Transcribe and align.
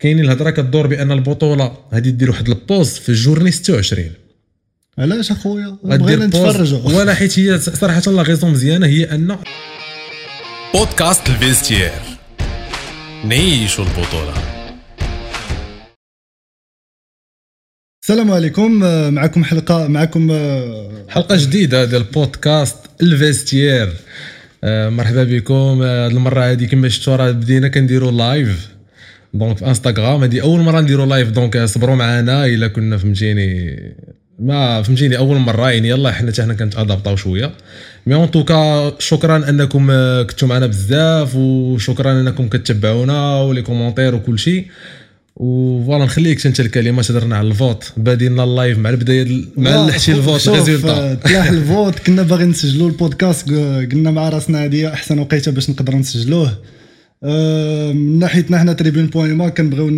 كاينين 0.00 0.24
الهضره 0.24 0.50
كدور 0.50 0.86
بأن 0.86 1.12
البطولة 1.12 1.76
غادي 1.94 2.10
دير 2.10 2.30
واحد 2.30 2.48
ال 2.48 2.55
pause 2.55 2.90
في 2.90 3.08
ال 3.08 3.13
journée 3.13 3.50
26 3.50 4.10
علاش 4.98 5.30
أخويا؟ 5.30 5.78
بغينا 5.84 6.26
نتفرجوا. 6.26 6.78
ولا 6.98 7.14
حيت 7.14 7.38
هي 7.38 7.58
صراحة 7.58 8.02
la 8.06 8.22
raison 8.22 8.50
مزيانة 8.50 8.86
هي 8.86 9.04
أن 9.04 9.38
بودكاست 10.74 11.28
L'Vestiaire 11.28 11.90
نعيشوا 13.24 13.84
البطولة. 13.84 14.34
السلام 18.02 18.30
عليكم. 18.30 18.84
آه، 18.84 19.10
معكم 19.10 19.44
حلقة 19.44 19.88
معكم 19.88 20.30
آه، 20.30 21.04
حلقة 21.08 21.36
جديدة 21.36 21.84
ديال 21.84 22.02
البودكاست 22.02 22.76
L'Vestiaire 23.02 23.96
آه، 24.64 24.88
مرحبا 24.88 25.24
بكم. 25.24 25.82
آه، 25.82 26.06
هاد 26.06 26.10
المرة 26.10 26.50
هادي 26.50 26.66
كما 26.66 26.88
شفتوا 26.88 27.16
راه 27.16 27.30
بدينا 27.30 27.68
كنديروا 27.68 28.10
live 28.10 28.77
donc 29.34 29.58
في 29.58 29.66
انستغرام 29.66 30.20
هادي 30.20 30.42
أول 30.42 30.60
مرة 30.60 30.80
نديروا 30.80 31.06
live 31.06 31.30
donc 31.30 31.56
آه، 31.56 31.66
صبروا 31.66 31.96
معنا 31.96 32.46
إلا 32.46 32.68
كنا 32.68 32.96
فهمتيني. 32.96 33.80
ما 34.38 34.82
فهمتيني 34.82 35.16
أول 35.18 35.36
مرة 35.36 35.70
يعني 35.70 35.88
يلا 35.88 36.12
حنا 36.12 36.32
حتى 36.32 36.42
حنا 36.42 36.54
كنتادابطاو 36.54 37.16
شوية. 37.16 37.52
mais 38.06 38.14
en 38.14 38.30
tout 38.30 38.65
cas 38.65 38.92
شكرا 38.98 39.48
أنكم 39.50 39.88
آه، 39.90 40.22
كنتوا 40.22 40.48
معنا 40.48 40.66
بزاف 40.66 41.36
وشكرا 41.36 42.12
أنكم 42.20 42.48
كتبعونا 42.48 43.40
و 43.40 43.45
les 43.45 43.62
commentaires 43.62 44.14
وكل 44.14 44.38
شيء. 44.38 44.66
و 45.36 45.47
voilà 45.47 46.04
نخليك 46.04 46.46
أنت 46.46 46.60
الكلمة 46.60 47.02
تهضرنا 47.02 47.36
على 47.36 47.48
الفوت. 47.48 47.92
بادينا 47.96 48.44
ال 48.44 48.51
live 48.51 48.78
مع 48.78 48.90
البداية 48.90 49.44
مع 49.56 49.70
آه، 49.70 49.90
حتى 49.90 50.12
الفوت 50.12 50.48
résultat 50.48 51.10
آه، 51.10 51.14
تلاح 51.14 51.48
الفوت 51.48 51.98
كنا 51.98 52.22
باغيين 52.22 52.50
نسجلوا 52.50 52.88
البودكاست 52.88 53.48
قلنا 53.92 54.10
مع 54.10 54.28
راسنا 54.28 54.64
هذه 54.64 54.88
أحسن 54.92 55.18
وقيتة 55.18 55.52
باش 55.52 55.70
نقدروا 55.70 55.98
نسجلوه. 55.98 56.48
آه، 56.48 56.56
من 57.22 58.18
ناحيتنا 58.18 58.58
حنا 58.58 58.72
Tribune 58.72 59.06
Point 59.06 59.34
ما 59.34 59.48
كنبغيو 59.48 59.88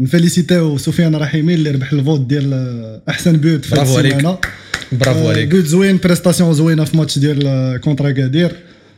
نـ 0.00 0.06
féliciter 0.06 0.65
يو 0.65 0.78
سفيان 0.78 1.16
رحيمي 1.16 1.54
اللي 1.54 1.70
ربح 1.70 1.92
الـ 1.92 1.98
vote 1.98 2.20
ديال 2.20 2.52
آه، 2.52 3.02
أحسن 3.08 3.36
but 3.36 3.64
في 3.64 3.74
برافو 3.74 3.98
عليك. 3.98 4.26
برافو 4.92 5.26
آه، 5.26 5.32
عليك. 5.32 5.48
but 5.48 5.64
زوين 5.64 5.98
prestation 6.04 6.52
زوينة 6.54 6.84
في 6.84 6.96
ماتش 6.96 7.18
ديال 7.18 7.46
آه، 7.46 7.76
contre 7.76 8.10
أكادير 8.10 8.52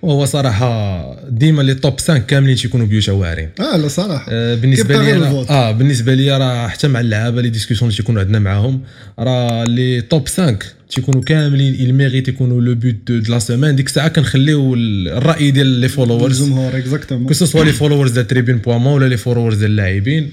وهو 0.04 0.24
صراحة 0.24 1.16
ديما 1.30 1.62
les 1.62 1.74
top 1.74 2.00
5 2.00 2.18
كاملين 2.18 2.56
تيكونوا 2.56 2.86
buts 2.86 3.08
واعرين 3.08 3.48
آه 3.60 3.76
لا 3.76 3.88
صراحة. 3.88 4.26
آه، 4.30 4.54
بالنسبة 4.54 4.94
لي. 5.02 5.10
آه 5.50 5.72
بالنسبة 5.72 6.14
لي 6.14 6.38
راه 6.38 6.68
حتى 6.68 6.88
مع 6.88 7.00
اللعابة 7.00 7.42
les 7.42 7.48
discussions 7.48 7.82
اللي 7.90 7.96
تيكونوا 7.96 8.20
عندنا 8.22 8.38
معاهم 8.38 8.80
راه 9.18 9.64
les 9.64 10.00
top 10.00 10.28
5 10.28 10.56
تيكونوا 10.90 11.20
كاملين 11.22 11.74
il 11.88 11.92
ميريت 11.92 12.28
يكونوا 12.28 12.60
le 12.60 12.74
but 12.74 12.94
de 13.12 13.32
la 13.32 13.38
semaine 13.38 13.76
ديك 13.76 13.86
الساعة 13.86 14.08
كنخليو 14.08 14.74
ال- 14.74 15.08
الرأي 15.08 15.50
ديال 15.50 15.66
les 15.66 15.88
followers 15.88 16.42
الجمهور 16.42 16.76
exactement 16.78 17.26
que 17.28 17.34
ce 17.34 17.44
soit 17.44 17.64
les 17.64 17.72
followers 17.72 18.10
ديال 18.12 18.26
Tribune 18.26 18.56
Point 18.58 18.86
ولا 18.86 19.06
les 19.08 19.16
followers 19.16 19.56
ديال 19.58 19.70
اللاعبين. 19.70 20.30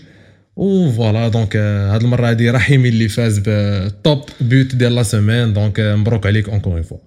و 0.55 0.67
voilà 0.67 1.27
donc 1.27 1.53
آه، 1.55 1.95
هاد 1.95 2.01
المرة 2.01 2.29
هادي 2.29 2.49
رحيمي 2.49 2.89
اللي 2.89 3.07
فاز 3.09 3.37
بالـ 3.37 3.71
top 3.71 4.21
but 4.41 4.75
ديال 4.75 4.95
la 4.95 5.03
semaine 5.03 5.53
donc 5.53 5.79
مبروك 5.79 6.25
عليك 6.25 6.49
encore 6.49 6.73
une 6.73 6.81
fois 6.81 6.97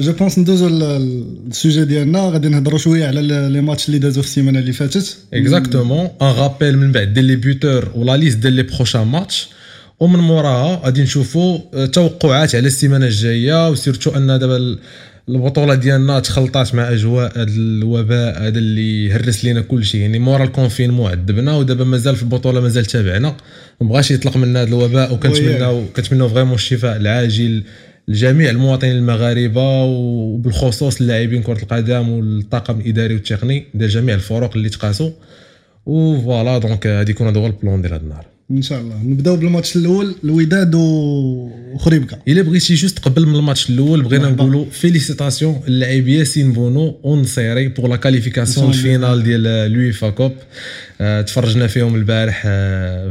je 0.00 0.12
pense 0.12 0.38
ندوزو 0.38 0.68
الـ 0.68 0.87
sujet 0.87 1.84
ديالنا. 1.84 2.20
غادي 2.20 2.48
نهضروا 2.48 2.78
شوية 2.78 3.06
على 3.06 3.22
les 3.22 3.60
matchs 3.60 3.86
اللي 3.86 3.98
دازو 3.98 4.22
في 4.22 4.28
السيمانة 4.28 4.58
اللي 4.58 4.72
فاتت. 4.72 5.16
exactement 5.34 6.08
un 6.22 6.26
rappel 6.26 6.78
من 6.78 6.92
بعد. 6.92 7.14
ديال 7.14 7.24
les 7.24 7.36
buteurs 7.36 7.92
ولا 7.94 8.16
liste 8.16 8.38
ديال 8.38 8.52
les 8.52 8.62
prochains 8.62 9.06
matchs 9.06 9.48
ومن 10.00 10.18
موراها 10.18 10.80
غادي 10.84 11.02
نشوفوا 11.02 11.84
توقعات 11.86 12.54
على 12.54 12.66
السيمانة 12.66 13.06
الجاية. 13.06 13.70
و 13.70 13.75
surtout 13.75 14.10
أن 14.10 14.26
دابا 14.26 14.56
ال- 14.56 14.78
البطولة 15.28 15.74
ديالنا 15.74 16.20
تخلطات 16.20 16.74
مع 16.74 16.92
أجواء 16.92 17.38
هذا 17.38 17.50
الوباء 17.50 18.42
هذا 18.42 18.58
اللي 18.58 19.12
هرس 19.12 19.44
لينا 19.44 19.60
كل 19.60 19.84
شيء 19.84 20.00
يعني 20.00 20.18
مورا 20.18 20.44
الـ 20.44 20.50
confinement 20.50 21.10
عذبنا 21.10 21.56
ودابا 21.56 21.84
مازال 21.84 22.16
في 22.16 22.22
البطولة 22.22 22.60
مازال 22.60 22.84
تابعنا. 22.84 23.36
ما 23.80 23.88
بغاش 23.88 24.10
يطلق 24.10 24.36
منا 24.36 24.62
هذا 24.62 24.68
الوباء. 24.68 25.14
وكنتمناو 25.14 25.84
كنتمناو 25.96 26.28
vraiment 26.28 26.54
الشفاء 26.54 26.96
العاجل 26.96 27.62
لجميع 28.08 28.50
المواطنين 28.50 28.96
المغاربة 28.96 29.84
وبالخصوص 29.84 31.00
اللاعبين 31.00 31.42
كرة 31.42 31.62
القدم 31.62 32.08
والطاقم 32.08 32.80
الإداري 32.80 33.14
والتقني 33.14 33.66
ديال 33.74 33.90
جميع 33.90 34.14
الفرق 34.14 34.56
اللي 34.56 34.68
تقاسوا 34.68 35.10
و 35.86 35.98
voilà 35.98 36.58
donc 36.58 36.86
غادي 36.86 37.10
يكون 37.12 37.26
هذا 37.26 37.40
هو 37.40 37.46
الـ 37.46 37.53
plan 37.53 37.82
ديال 37.82 37.92
هذا 37.92 38.02
النهار. 38.02 38.35
إن 38.50 38.62
شاء 38.62 38.80
الله. 38.80 39.02
نبداو 39.04 39.36
بالماتش 39.36 39.76
الأول. 39.76 40.14
الوداد 40.24 40.74
وخريبكا 40.74 42.18
إلا 42.28 42.42
بغيتي 42.42 42.74
juste 42.74 42.98
قبل 42.98 43.26
من 43.26 43.34
الماتش 43.34 43.70
الأول 43.70 44.02
بغينا. 44.02 44.30
نقولوا 44.30 44.64
félicitations 44.70 45.60
اللاعب 45.68 46.08
ياسين 46.08 46.52
بونو 46.52 47.00
ونصيري 47.02 47.68
pour 47.68 47.88
la 47.88 47.96
qualification 47.96 48.68
الفينال 48.68 49.22
ديال 49.22 49.72
l'UEFA 49.72 50.10
Cup 50.10 50.32
آه، 51.00 51.22
تفرجنا 51.22 51.66
فيهم 51.66 51.94
البارح 51.94 52.42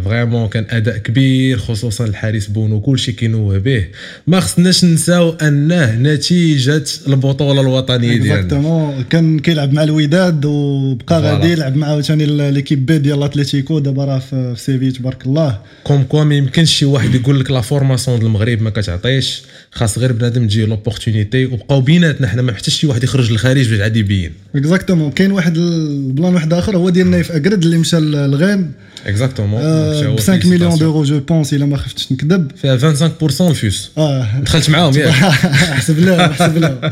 vraiment 0.05 0.47
كان 0.47 0.65
أداء 0.69 0.97
كبير 0.97 1.57
خصوصا 1.57 2.05
الحارس 2.05 2.47
بونو 2.47 2.81
كلشي 2.81 3.11
كينوه 3.11 3.57
به. 3.57 3.85
ما 4.27 4.39
خصناش 4.39 4.85
نساو 4.85 5.29
انه 5.29 5.95
نتيجة 5.95 6.83
البطولة 7.07 7.61
الوطنية 7.61 8.07
ديالنا. 8.07 8.33
exactement 8.33 9.03
كان 9.09 9.39
كيلعب 9.39 9.73
مع 9.73 9.83
الوداد 9.83 10.45
وبقى. 10.45 11.21
غادي 11.21 11.51
يلعب 11.51 11.75
مع 11.75 11.87
عاوتاني 11.87 12.51
l'équipe 12.51 12.85
B 12.85 12.97
ديال 12.97 13.23
اتليتيكو 13.23 13.79
دابا 13.79 14.05
راه 14.05 14.19
في 14.19 14.55
في 14.55 14.61
Séville 14.61 14.91
تبارك 14.91 15.24
الله. 15.25 15.59
comme 15.83 16.03
quoi 16.03 16.23
ما 16.23 16.35
يمكنش 16.35 16.75
شي 16.75 16.85
واحد 16.85 17.15
يقول 17.15 17.39
لك 17.39 17.51
la 17.51 17.61
formation 17.61 18.17
ديال 18.19 18.27
المغرب 18.27 18.61
ما 18.61 18.69
كتعطيش 18.69 19.41
خاص 19.71 19.97
غير 19.97 20.11
بنادم 20.11 20.47
تجي 20.47 20.65
l'opportunité 20.65 21.45
وبقاو 21.45 21.81
بيناتنا 21.81 22.27
حنا 22.27 22.41
ما 22.41 22.53
حتى 22.53 22.71
شي 22.71 22.87
واحد 22.87 23.03
يخرج 23.03 23.31
للخارج 23.31 23.69
باش 23.69 23.79
عاد 23.79 23.97
يبين 23.97 24.31
exactement 24.55 25.11
كاين 25.11 25.31
واحد 25.31 25.57
الـ 25.57 25.72
plan 25.72 26.33
واحد 26.33 26.53
اخر 26.53 26.77
هو 26.77 26.89
ديال 26.89 27.11
نايف 27.11 27.31
اكرد 27.31 27.63
اللي 27.63 27.77
مشى 27.77 27.99
للغين 27.99 28.71
exactement 29.05 29.61
ب 29.61 30.19
5 30.19 30.49
مليون 30.49 30.77
دورو 30.77 31.03
je 31.03 31.19
pense 31.19 31.53
الا 31.53 31.65
ما 31.65 31.77
خفتش 31.77 32.11
نكذب 32.11 32.51
فيها 32.55 32.77
25% 32.77 33.41
الفيوس 33.41 33.91
آه 33.97 34.39
دخلت 34.39 34.69
معاهم 34.69 34.93
ياك. 34.97 35.09
حسب 35.09 35.99
له 35.99 36.27
حسب 36.27 36.57
له 36.57 36.91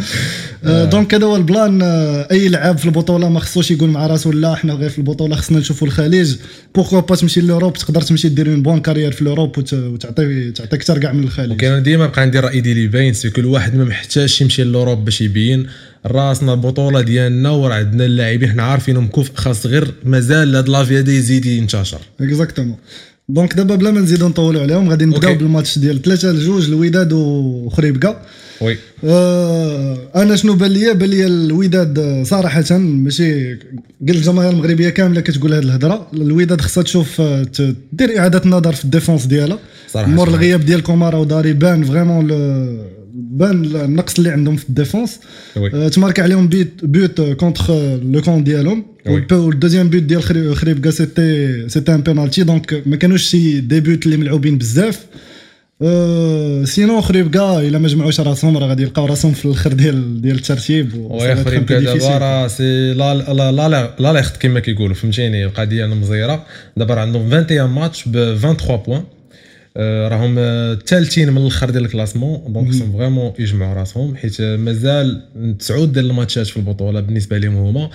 آه، 0.66 0.86
donc 0.86 1.14
هذا 1.14 1.26
هو 1.26 1.36
الـ 1.36 1.43
plan. 1.43 1.82
أي 2.32 2.50
لعاب 2.50 2.78
في 2.78 2.86
البطولة 2.86 3.30
ما 3.30 3.40
خصوش 3.40 3.72
يقول 3.72 3.90
مع 3.90 4.08
راسو 4.08 4.32
لا 4.32 4.56
حنا 4.56 4.74
غير 4.74 4.90
في 4.90 4.98
البطولة 4.98 5.36
خصنا 5.36 5.60
نشوفوا 5.60 5.88
الخليج. 5.88 6.36
pourquoi 6.76 7.02
pas 7.02 7.16
تمشي 7.16 7.42
l'Europe 7.42 7.74
تقدر 7.74 8.02
تمشي 8.02 8.30
دير 8.30 8.48
une 8.52 8.62
bonne 8.64 8.80
carrière 8.80 9.12
في 9.12 9.24
l'Europe 9.24 9.58
وت- 9.58 9.74
وتعطي 9.74 10.52
تعطي 10.52 10.76
أكثر 10.76 10.98
كاع 10.98 11.12
من 11.12 11.24
الخليج. 11.24 11.52
وكان 11.52 11.84
ديما 11.84 12.08
بقى 12.08 12.22
عندي 12.22 12.40
الراي 12.40 12.62
ديالي 12.62 12.88
باين 12.88 13.14
c'est 13.14 13.30
كل 13.30 13.46
واحد 13.46 13.76
ما 13.76 13.84
محتاجش 13.84 14.42
يمشي 14.42 14.64
l'Europe 14.64 15.06
باش 15.06 15.22
يبين. 15.22 15.68
راسنا 16.06 16.54
البطولة 16.54 17.02
ديالنا 17.02 17.50
وراه 17.50 17.76
عندنا 17.76 18.06
اللاعبين. 18.06 18.50
حنا 18.50 18.64
عارفينهم 18.64 19.08
كفء 19.08 19.32
خاص 19.36 19.66
غير 19.66 19.94
مازال 20.06 20.56
هاد 20.56 20.70
لافي 20.70 21.00
هذا 21.00 21.12
يزيد 21.12 21.46
ينتشر. 21.46 22.00
exactement 22.22 22.76
donc 23.30 23.54
دابا 23.54 23.76
بلا 23.76 23.92
ما 23.92 24.02
نزيدو 24.02 24.28
نطولوا 24.28 24.62
عليهم 24.62 24.90
غادي 24.90 25.06
نبداو. 25.06 25.36
بالماتش 25.36 25.80
ديال 25.80 26.02
3 26.02 26.32
لجوج 26.32 26.68
الوداد 26.68 27.14
وخريبكا. 27.14 28.22
oui. 28.62 28.78
آه 29.04 29.98
أنا 30.16 30.36
شنو 30.36 30.54
بان 30.54 30.72
ليا؟ 30.72 30.94
بان 30.94 31.10
ليا 31.10 31.28
الوداد 31.28 32.00
آه، 32.00 32.24
صراحة 32.24 32.78
ماشي 32.78 33.54
قال 33.56 34.16
الجماهير 34.16 34.50
المغربية 34.52 34.90
كاملة 34.90 35.22
كتقول 35.22 35.54
هذه 35.54 35.64
الهضرة. 35.64 36.08
الوداد 36.14 36.62
خصها 36.62 36.84
تشوف 36.84 37.22
آه، 37.22 37.44
ت- 37.44 37.76
دير 37.94 38.18
إعادة 38.20 38.50
نظر 38.50 38.74
في 38.74 38.86
الـ 38.86 38.91
défense 38.91 39.26
ديالها. 39.26 39.60
صراحة 39.94 40.08
مور. 40.10 40.28
الغياب 40.28 40.66
ديال 40.66 40.84
كومارا 40.84 41.18
وداري 41.18 41.54
بان 41.54 41.84
فريمون 41.84 42.28
بان 43.14 43.66
النقص 43.66 44.18
اللي 44.18 44.30
عندهم 44.30 44.56
في 44.56 44.70
الديفونس. 44.70 45.20
وي. 45.58 45.72
آه، 45.74 45.88
تمارك 45.88 46.20
عليهم 46.20 46.48
بيت 46.48 46.86
بيوت 46.86 47.22
كونتر 47.22 47.74
لو 48.04 48.22
كون 48.22 48.44
ديالهم. 48.44 48.86
وي. 49.08 49.26
والدوزيام 49.32 49.90
بيوت 49.90 50.04
ديال 50.04 50.24
خري- 50.24 50.56
خريبكا 50.56 50.92
سيتي 50.92 51.70
سيتي 51.70 51.94
ان 51.96 52.02
بينالتي 52.02 52.44
دونك 52.44 52.84
ما 52.86 52.96
كانوش 52.96 53.24
شي 53.24 53.60
دي 53.60 53.80
بيوت 53.80 54.06
اللي 54.06 54.18
ملعوبين 54.18 54.58
بزاف. 54.58 55.06
أه 55.82 56.64
سينو 56.64 57.02
خريبكا 57.02 57.60
إلا 57.60 57.78
ما 57.80 57.88
جمعوش 57.88 58.20
راسهم 58.20 58.58
راه 58.58 58.68
غادي 58.68 58.84
يلقاو 58.84 59.06
راسهم 59.06 59.32
في 59.34 59.46
الأخر 59.46 59.74
ديال 59.74 60.22
ديال 60.22 60.36
الترتيب. 60.36 60.96
و- 60.96 61.14
وي 61.18 61.20
ça 61.20 61.24
va 61.36 61.40
être 61.40 61.42
un 61.42 61.46
خريب 61.46 61.66
peu 61.70 61.74
دابا 61.74 62.00
difficile. 62.00 62.04
راه 62.22 62.48
سي 62.48 62.94
لا 62.94 63.14
لا 63.16 63.34
لا 63.34 63.52
لا 63.52 63.70
لا 64.00 64.14
لا 64.14 64.22
كما 64.22 64.60
كيقولوا 64.60 64.96
فهمتيني؟ 64.96 65.46
القضية 65.46 65.86
مزيره 65.86 66.46
دابا 66.78 66.94
راه 66.94 67.02
عندهم 67.02 67.22
21 67.30 67.70
ماتش 67.70 68.04
ب 68.08 68.12
23 68.12 68.78
point 68.86 68.98
آه، 69.00 69.04
راهم 69.78 70.36
آه، 70.40 70.74
الثالثين 70.74 71.30
من 71.30 71.38
الآخر 71.38 71.70
ديال 71.70 71.86
الكلاسمون. 71.86 72.54
دونك 72.54 72.70
خصهم 72.70 72.98
vraiment 72.98 73.34
يجمعوا 73.40 73.74
راسهم 73.74 74.16
حيت 74.16 74.42
آه، 74.42 74.58
مازال 74.58 75.22
تسعود 75.60 75.94
ديال 75.94 76.06
الماتشات 76.06 76.48
في 76.48 76.58
البطولة 76.58 77.00
بالنسبة 77.00 77.38
لهم 77.38 77.56
هما. 77.56 77.90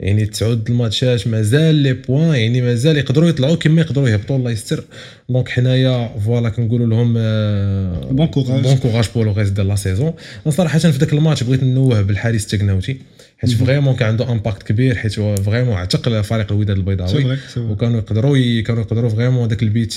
يعني 0.00 0.26
تسعود 0.26 0.70
الماتشات 0.70 1.28
مازال 1.28 1.74
les 1.74 1.92
points 1.92 2.34
يعني 2.34 2.62
مازال 2.62 2.96
يقدروا 2.96 3.28
يطلعوا 3.28 3.56
كما 3.56 3.80
يقدروا 3.80 4.08
يهبطوا 4.08 4.36
الله 4.36 4.50
يستر. 4.50 4.84
donc 5.28 5.48
حنايا 5.48 6.18
voilà 6.24 6.48
كنقولوا 6.48 6.86
لهم 6.86 7.14
آه، 7.18 8.08
bon 8.10 8.26
courage. 8.26 8.62
bon 8.62 8.76
courage 8.76 9.08
pour 9.14 9.26
le 9.26 9.32
reste 9.32 9.52
ديال 9.52 9.68
la 9.68 9.76
saison 9.76 10.12
صراحة 10.48 10.78
في 10.78 10.98
ذاك 10.98 11.12
الماتش 11.12 11.42
بغيت 11.42 11.62
نوه 11.62 12.02
بالحارس 12.02 12.44
التكناوتي 12.44 12.98
حيت 13.46 13.56
vraiment 13.56 13.96
كان 13.96 14.08
عنده 14.08 14.32
impact 14.32 14.62
كبير 14.62 14.94
حيت 14.94 15.18
هو 15.18 15.36
vraiment 15.36 15.74
عتق 15.74 16.20
فريق 16.20 16.52
الوداد 16.52 16.76
البيضاوي. 16.76 17.38
وكانوا 17.56 17.98
يقدروا 17.98 18.62
كانوا 18.62 18.82
يقدروا 18.82 19.10
vraiment 19.10 19.48
داك 19.48 19.62
البيت 19.62 19.94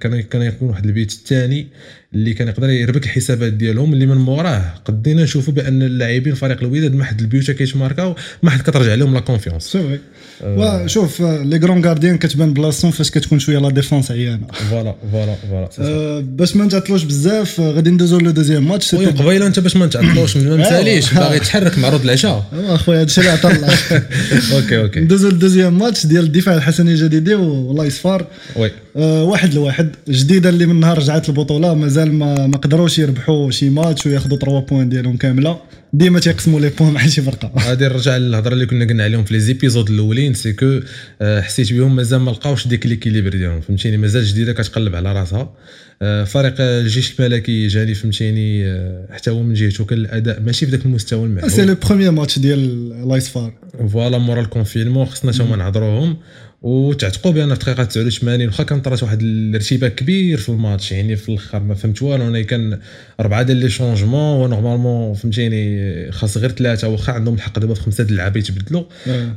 كانوا 0.00 0.20
كان 0.20 0.42
يكون 0.42 0.68
واحد 0.68 0.84
البيت 0.84 1.12
الثاني. 1.12 1.66
اللي 2.14 2.34
كان 2.34 2.48
يقدر 2.48 2.70
يربك 2.70 3.04
الحسابات 3.04 3.52
ديالهم 3.52 3.92
اللي 3.92 4.06
من 4.06 4.16
موراه. 4.16 4.74
قدينا 4.84 5.22
نشوفوا 5.22 5.54
بأن 5.54 5.82
اللاعبين 5.82 6.34
فريق 6.34 6.58
الوداد 6.62 6.94
ما 6.94 7.04
حد 7.04 7.20
البيوتا 7.20 7.52
كيتماركاو 7.52 8.14
ما 8.42 8.50
حد 8.50 8.60
كترجع 8.62 8.94
لهم 8.94 9.14
la 9.14 9.20
confiance 9.20 9.62
c'est 9.62 9.78
vrai 9.82 9.98
وشوف 10.46 11.20
les 11.22 11.58
grands 11.58 11.84
gardiens 11.84 12.18
كتبان 12.18 12.52
بلاصتهم 12.52 12.90
فاش 12.90 13.10
كتكون 13.10 13.38
شوية 13.38 13.58
la 13.58 13.70
défense 13.70 14.10
عيانة. 14.10 14.46
voilà 14.70 14.94
voilà 15.12 15.34
voilà 15.78 16.20
باش 16.20 16.56
ما 16.56 16.64
نتعطلوش 16.64 17.04
بزاف 17.04 17.60
آه، 17.60 17.70
غادي 17.70 17.90
ندوزو 17.90 18.18
le 18.18 18.30
deuxième 18.30 18.68
match 18.68 18.94
oui 18.94 19.06
قبيلة 19.06 19.46
أنت 19.46 19.60
باش 19.60 19.76
ما 19.76 19.86
نتعطلوش 19.86 20.36
ما 20.36 20.56
نساليش 20.66 21.14
باغي 21.14 21.38
تحرك 21.44 21.78
مع 21.78 21.88
عروض 21.88 22.04
العشاء. 22.04 22.44
أخويا 22.74 23.00
هادشي 23.00 23.20
اللي 23.20 23.30
عطا 23.32 23.50
الله 23.50 23.68
OK 24.54 24.78
OK. 24.80 25.00
ندوزو 25.00 25.28
للـ 25.28 25.38
deuxième 25.38 25.78
match 25.78 26.06
ديال 26.06 26.24
الدفاع 26.24 26.54
الحسني 26.54 26.90
الجديدي 26.90 27.34
و 27.34 27.84
l'AS 27.84 28.08
FAR 28.08 28.26
oui. 28.56 28.70
آه، 28.96 29.22
واحد 29.24 29.54
لواحد 29.54 29.90
الجديدة 30.08 30.48
اللي 30.48 30.66
من 30.66 30.80
نهار 30.80 30.98
رجعت 30.98 31.28
البطولة 31.28 31.74
مازال 31.74 32.03
ما 32.12 32.46
ما 32.46 32.56
قدروش 32.56 32.98
يربحوا 32.98 33.50
شي 33.50 33.70
ماتش 33.70 34.06
وياخذوا 34.06 34.38
3 34.38 34.60
points 34.60 34.88
ديالهم 34.88 35.16
كاملة. 35.16 35.60
ديما 35.92 36.20
تيقسموا 36.20 36.60
les 36.60 36.70
points 36.78 36.92
مع 36.92 37.06
شي 37.06 37.22
فرقة. 37.22 37.52
غادي 37.58 37.84
نرجع 37.84 38.16
للهضره 38.16 38.52
اللي 38.52 38.66
كنا 38.66 38.84
قلنا 38.84 39.04
عليهم 39.04 39.24
في 39.24 39.34
les 39.34 39.40
épisodes 39.40 39.90
الأولين 39.90 40.34
c'est 40.34 40.52
que 40.52 40.80
آه، 41.22 41.40
حسيت 41.40 41.72
بهم 41.72 41.96
مازال 41.96 42.20
ما 42.20 42.30
لقاوش 42.30 42.68
ديك 42.68 42.86
l'équilibre 42.86 43.30
ديالهم 43.30 43.60
فهمتيني؟ 43.60 43.96
مازال 43.96 44.24
جديدة 44.24 44.52
كتقلب 44.52 44.94
على 44.94 45.12
راسها. 45.12 45.54
آه، 46.02 46.24
فريق 46.24 46.54
الجيش 46.58 47.20
الملكي 47.20 47.66
جاني 47.66 47.94
فهمتيني؟ 47.94 48.66
آه، 48.66 49.08
حتى 49.10 49.30
هو 49.30 49.42
من 49.42 49.54
جهته 49.54 49.84
كان 49.84 49.98
الاداء 49.98 50.40
ماشي 50.40 50.66
في 50.66 50.72
ذاك 50.72 50.86
المستوى 50.86 51.24
c'est 51.24 51.26
المعهود 51.26 51.60
le 51.60 51.76
premier 51.88 52.10
match 52.10 52.38
ديال 52.38 53.08
l'AS 53.08 53.33
FAR 53.33 53.52
voilà 53.92 54.18
مورا 54.18 54.40
الـ 54.40 54.46
confinement 54.46 55.06
خصنا 55.06 55.32
حتى 55.32 55.42
هما 55.42 55.56
نهضروهم. 55.56 56.16
وتعتقوا 56.64 57.32
بأن 57.32 57.54
في 57.54 57.60
الدقيقه 57.60 57.84
89 57.84 58.46
واخا 58.46 58.64
كان 58.64 58.80
طرات 58.80 59.02
واحد 59.02 59.22
الارتباك 59.22 59.94
كبير 59.94 60.38
في 60.38 60.48
الماتش 60.48 60.92
يعني 60.92 61.16
في 61.16 61.28
الأخر 61.28 61.60
ما 61.60 61.74
فهمت 61.74 62.02
والو 62.02 62.28
أنا 62.28 62.42
كان 62.42 62.78
أربعة 63.20 63.42
ديال 63.42 63.56
les 63.56 63.70
changements 63.70 64.40
و 64.40 64.46
normalement 64.46 65.14
فهمتيني 65.14 66.12
خاص 66.12 66.36
غير 66.36 66.50
ثلاثة 66.50 66.88
واخا 66.88 67.12
عندهم 67.12 67.34
الحق 67.34 67.58
دابا 67.58 67.74
في 67.74 67.80
خمسة 67.80 68.04
د 68.04 68.10
اللعابه 68.10 68.38
يتبدلوا. 68.38 68.82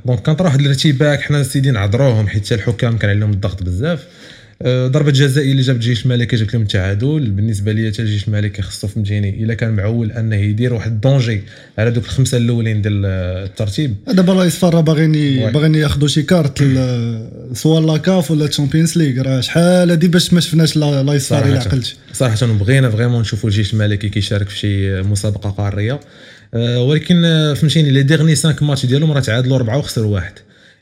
donc 0.05 0.21
كان 0.21 0.35
طرا 0.35 0.47
واحد 0.47 0.59
الارتباك 0.59 1.21
حنا 1.21 1.43
سيدي 1.43 1.71
نعذروهم 1.71 2.27
حيت 2.27 2.45
حتى 2.45 2.55
الحكام 2.55 2.97
كان 2.97 3.09
عليهم 3.09 3.31
الضغط 3.31 3.63
بزاف. 3.63 4.05
ضربة 4.63 5.11
جزاء 5.11 5.51
اللي 5.51 5.61
جاب 5.61 5.75
الجيش 5.75 6.05
الملكي 6.05 6.35
جابت 6.35 6.53
لهم 6.53 6.61
التعادل. 6.63 7.31
بالنسبة 7.31 7.71
لي 7.71 7.91
حتى 7.91 8.01
الجيش 8.01 8.27
الملكي 8.27 8.61
خصو 8.61 8.87
فهمتيني 8.87 9.43
إلا 9.43 9.53
كان 9.53 9.73
معول 9.73 10.11
أنه 10.11 10.35
يدير 10.35 10.73
واحد 10.73 10.91
الـ 10.91 10.99
danger 10.99 11.43
على 11.77 11.91
دوك 11.91 12.03
الخمسة 12.03 12.37
الأولين 12.37 12.81
ديال 12.81 13.03
آه، 13.05 13.45
الترتيب. 13.45 13.95
دابا 14.07 14.31
L'AS 14.31 14.55
FAR 14.55 14.73
راه 14.75 14.81
باغيين. 14.81 15.51
باغيين 15.51 15.75
ياخذوا 15.75 16.07
شي 16.07 16.21
كارت 16.23 16.63
سواء 17.53 17.81
la 17.81 18.01
CAF 18.01 18.31
ولا 18.31 18.47
Champions 18.47 18.97
League 18.97 19.21
راه 19.21 19.41
شحال 19.41 19.89
هادي 19.91 20.07
باش 20.07 20.33
ما 20.33 20.39
شفناش 20.39 20.77
لا- 20.77 21.03
L'AS 21.03 21.27
FAR 21.27 21.45
إلا 21.45 21.59
عقلت 21.59 21.95
صراحة 22.13 22.45
بغينا 22.45 22.89
vraiment 22.89 23.21
نشوفوا 23.21 23.49
الجيش 23.49 23.73
الملكي 23.73 24.09
كيشارك 24.09 24.49
في 24.49 24.57
شي 24.59 25.01
مسابقة 25.01 25.49
قارية. 25.49 25.99
آه، 26.53 26.81
ولكن 26.83 27.21
فهمتيني 27.55 27.91
les 27.91 28.03
derniers 28.03 28.35
5 28.35 28.65
ماتش 28.65 28.85
ديالهم 28.85 29.11
راه 29.11 29.19
تعادلوا 29.19 29.55
أربعة 29.55 29.77
وخسروا 29.77 30.13
واحد. 30.13 30.33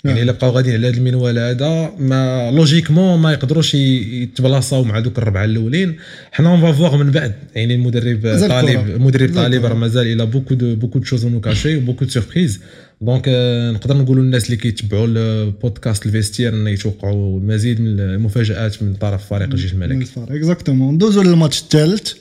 يعني 0.06 0.20
نعم. 0.20 0.24
إلا 0.24 0.32
بقاو 0.32 0.52
غاديين 0.52 0.76
على 0.76 0.88
هذا 0.88 0.98
المنوال 0.98 1.40
هذا 1.40 1.92
ما 2.00 2.52
logiquement 2.52 3.20
ما 3.20 3.34
يقدروش 3.34 3.76
يتبلاصاو 3.76 4.84
مع 4.84 5.00
دوك 5.00 5.18
الربعة 5.18 5.46
الأولين. 5.46 5.96
حنا 6.32 6.50
on 6.50 6.62
va 6.62 6.74
voir 6.74 6.98
من 6.98 7.12
بعد. 7.12 7.34
يعني 7.56 7.76
المدرب 7.76 8.22
طالب. 8.50 8.90
المدرب 8.90 9.36
طالب. 9.36 9.66
راه 9.66 9.74
مازال 9.74 10.08
il 10.08 10.26
y 10.26 10.29
a 10.29 10.31
beaucoup 10.31 10.54
de 10.54 10.76
beaucoup 10.76 11.00
de 11.00 11.06
choses 11.06 11.26
nous 11.26 11.40
cacher 11.40 11.78
و 11.78 11.81
beaucoup 11.81 12.06
de 12.06 12.12
surprises 12.12 12.60
donc 13.02 13.24
نقدر 13.74 13.98
نقولوا 13.98 14.24
للناس 14.24 14.46
اللي 14.46 14.58
كيتبعوا 14.58 15.08
ال 15.08 15.20
podcast 15.20 16.06
L'Vestiaire 16.06 16.54
أن 16.54 16.68
يتوقعوا 16.68 17.40
المزيد 17.40 17.82
من 17.82 18.00
المفاجآت 18.00 18.84
من 18.84 18.94
طرف 18.94 19.30
فريق 19.30 19.50
الجيش 19.50 19.74
الملكي. 19.74 20.10
Exactement 20.30 20.94
ندوزو 20.94 21.22
للماتش 21.22 21.62
الثالث 21.62 22.14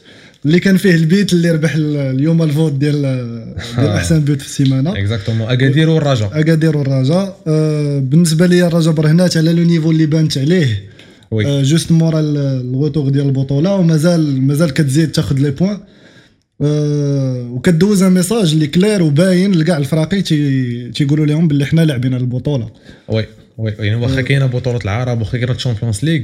اللي 0.47 0.61
كان 0.61 0.77
فيه 0.77 0.95
البيت 0.95 1.33
اللي 1.33 1.51
ربح 1.51 1.75
ال- 1.75 1.97
اليوم 1.97 2.43
ال 2.43 2.49
vote 2.49 2.73
ديال 2.73 3.03
ديال 3.79 3.89
أحسن 3.89 4.21
بيوت 4.21 4.41
في 4.41 4.47
السيمانة. 4.47 4.99
Exactement 4.99 5.49
اكادير 5.51 5.91
والرجاء 5.91 6.41
اكادير 6.41 6.77
والرجاء 6.77 7.39
بالنسبة 8.01 8.47
لي 8.47 8.67
الرجاء 8.67 8.95
برهنات 8.95 9.37
على 9.37 9.53
le 9.53 9.63
niveau 9.63 9.91
اللي 9.91 10.07
بانت 10.07 10.39
عليه 10.39 10.83
Oui 11.31 11.47
آه، 11.47 11.63
juste 11.63 11.93
مورا 11.93 12.21
ال- 12.21 12.37
le 12.37 12.55
retour 12.55 13.09
ديال 13.09 13.27
البطولة 13.27 13.75
ومازال 13.75 14.43
مازال 14.43 14.71
كتزيد 14.73 15.13
تاخذ 15.13 15.39
les 15.39 15.51
points. 15.51 15.79
آه، 16.61 17.49
وكدوز 17.53 18.03
un 18.03 18.13
message 18.13 18.53
اللي 18.53 18.67
clair 18.67 19.03
وباين 19.03 19.53
لكاع 19.53 19.77
الفراقي 19.77 20.23
تي- 20.23 20.91
تيقولوا 20.91 21.27
لهم 21.27 21.49
باللي 21.49 21.65
حنا 21.65 21.81
لاعبين 21.81 22.15
البطولة. 22.15 22.69
Oui 23.09 23.27
oui 23.59 23.75
يعني 23.79 23.95
واخا 23.95 24.21
كاينة 24.21 24.47
بطولة 24.47 24.79
العرب 24.85 25.21
واخا 25.21 25.39
كاينة 25.39 25.53
ال 25.53 25.58
Champions 25.58 26.05
League 26.05 26.23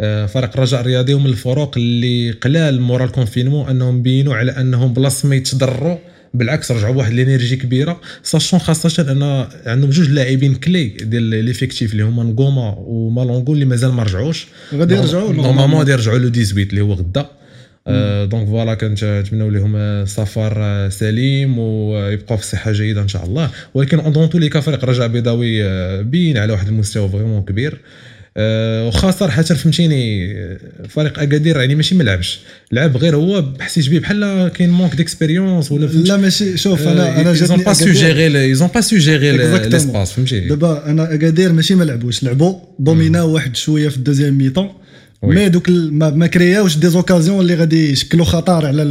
آه، 0.00 0.26
فريق 0.26 0.50
الرجاء 0.54 0.80
الرياضي 0.80 1.14
من 1.14 1.26
الفروق 1.26 1.76
اللي 1.76 2.30
قلال 2.30 2.80
مورا 2.80 3.04
ال 3.04 3.09
confinement 3.09 3.68
أنهم 3.68 4.02
بينوا 4.02 4.34
على 4.34 4.52
أنهم 4.52 4.92
بلاص 4.92 5.24
ما 5.24 5.36
يتضرروا 5.36 5.98
بالعكس 6.34 6.72
رجعوا 6.72 6.94
بواحد 6.94 7.12
ال 7.12 7.18
énergie 7.18 7.56
كبيرة 7.56 8.00
sachant 8.22 8.60
خاصة 8.60 9.12
أن 9.12 9.46
عندهم 9.66 9.90
جوج 9.90 10.10
لاعبين 10.10 10.54
clés 10.54 10.88
ديال 10.88 11.22
l'effectif 11.22 11.92
اللي 11.92 12.02
هما 12.02 12.24
نغوما 12.24 12.74
ومالونغو 12.78 13.54
اللي 13.54 13.64
مازال 13.64 13.92
ما 13.92 14.02
رجعوش 14.02 14.46
غادي 14.74 14.94
يرجعوا 14.94 15.32
normalement 15.32 15.78
غادي 15.78 15.92
يرجعوا 15.92 16.18
le 16.18 16.30
18 16.30 16.62
اللي 16.62 16.80
هو 16.80 16.92
غدا. 16.92 17.26
donc 18.24 18.46
voilà 18.46 18.74
كنتمناو 18.74 19.48
لهم 19.50 20.04
سفر 20.06 20.52
آه، 20.56 20.88
سليم 20.88 21.58
ويبقاو 21.58 22.38
في 22.38 22.46
صحه 22.46 22.72
جيدة 22.72 23.02
إن 23.02 23.08
شاء 23.08 23.24
الله 23.24 23.50
ولكن 23.74 23.98
en 24.00 24.12
tous 24.12 24.28
les 24.34 24.48
cas 24.48 24.60
فريق 24.60 24.84
رجاء 24.84 25.08
بيضاوي 25.08 25.64
آه، 25.64 26.00
بين 26.00 26.36
على 26.38 26.52
واحد 26.52 26.68
المستوى 26.68 27.08
vraiment 27.08 27.42
كبير 27.42 27.78
آه، 28.36 28.86
وخا 28.86 29.10
صراحة 29.10 29.42
فهمتيني 29.42 30.34
فريق 30.88 31.18
أكادير 31.18 31.56
يعني 31.60 31.74
ماشي 31.74 31.94
ما 31.94 32.02
لعبش 32.02 32.40
لعب 32.72 32.96
غير 32.96 33.16
هو 33.16 33.44
حسيت 33.60 33.88
به 33.88 33.98
بحال 33.98 34.48
كاين 34.54 34.70
manque 34.70 34.94
d'expérience 34.94 35.72
ولا 35.72 35.86
لا 35.86 36.16
ماشي 36.16 36.56
شوف 36.56 36.88
أنا 36.88 37.20
أنا 37.20 37.32
جاتني 37.32 37.56
pas 37.64 37.72
جاتني 37.72 37.74
su 37.74 37.84
أكادير. 37.84 38.16
gérer 38.16 38.44
Ils 38.44 38.56
ont 38.56 38.68
pas 38.74 38.96
su 38.96 39.08
gérer 39.08 39.38
Exactement. 39.38 39.66
l'espace 39.72 40.12
فهمتي 40.12 40.40
دابا 40.40 40.86
أنا 40.86 41.14
أكادير 41.14 41.52
ماشي 41.52 41.74
ما 41.74 41.84
لعبوش 41.84 42.22
لعبوا 42.22 42.54
دوميناو 42.78 43.34
واحد 43.34 43.56
شوية 43.56 43.88
في 43.88 43.96
ال 43.96 44.01
deuxième 44.01 44.38
mi-temps. 44.38 44.68
mais 45.22 45.48
دوك 45.48 45.68
ما, 45.70 46.26
كرياوش 46.26 46.76
des 46.76 46.88
occasions 46.88 47.40
اللي 47.40 47.54
غادي 47.54 47.92
يشكلوا 47.92 48.24
خطر 48.24 48.66
على 48.66 48.82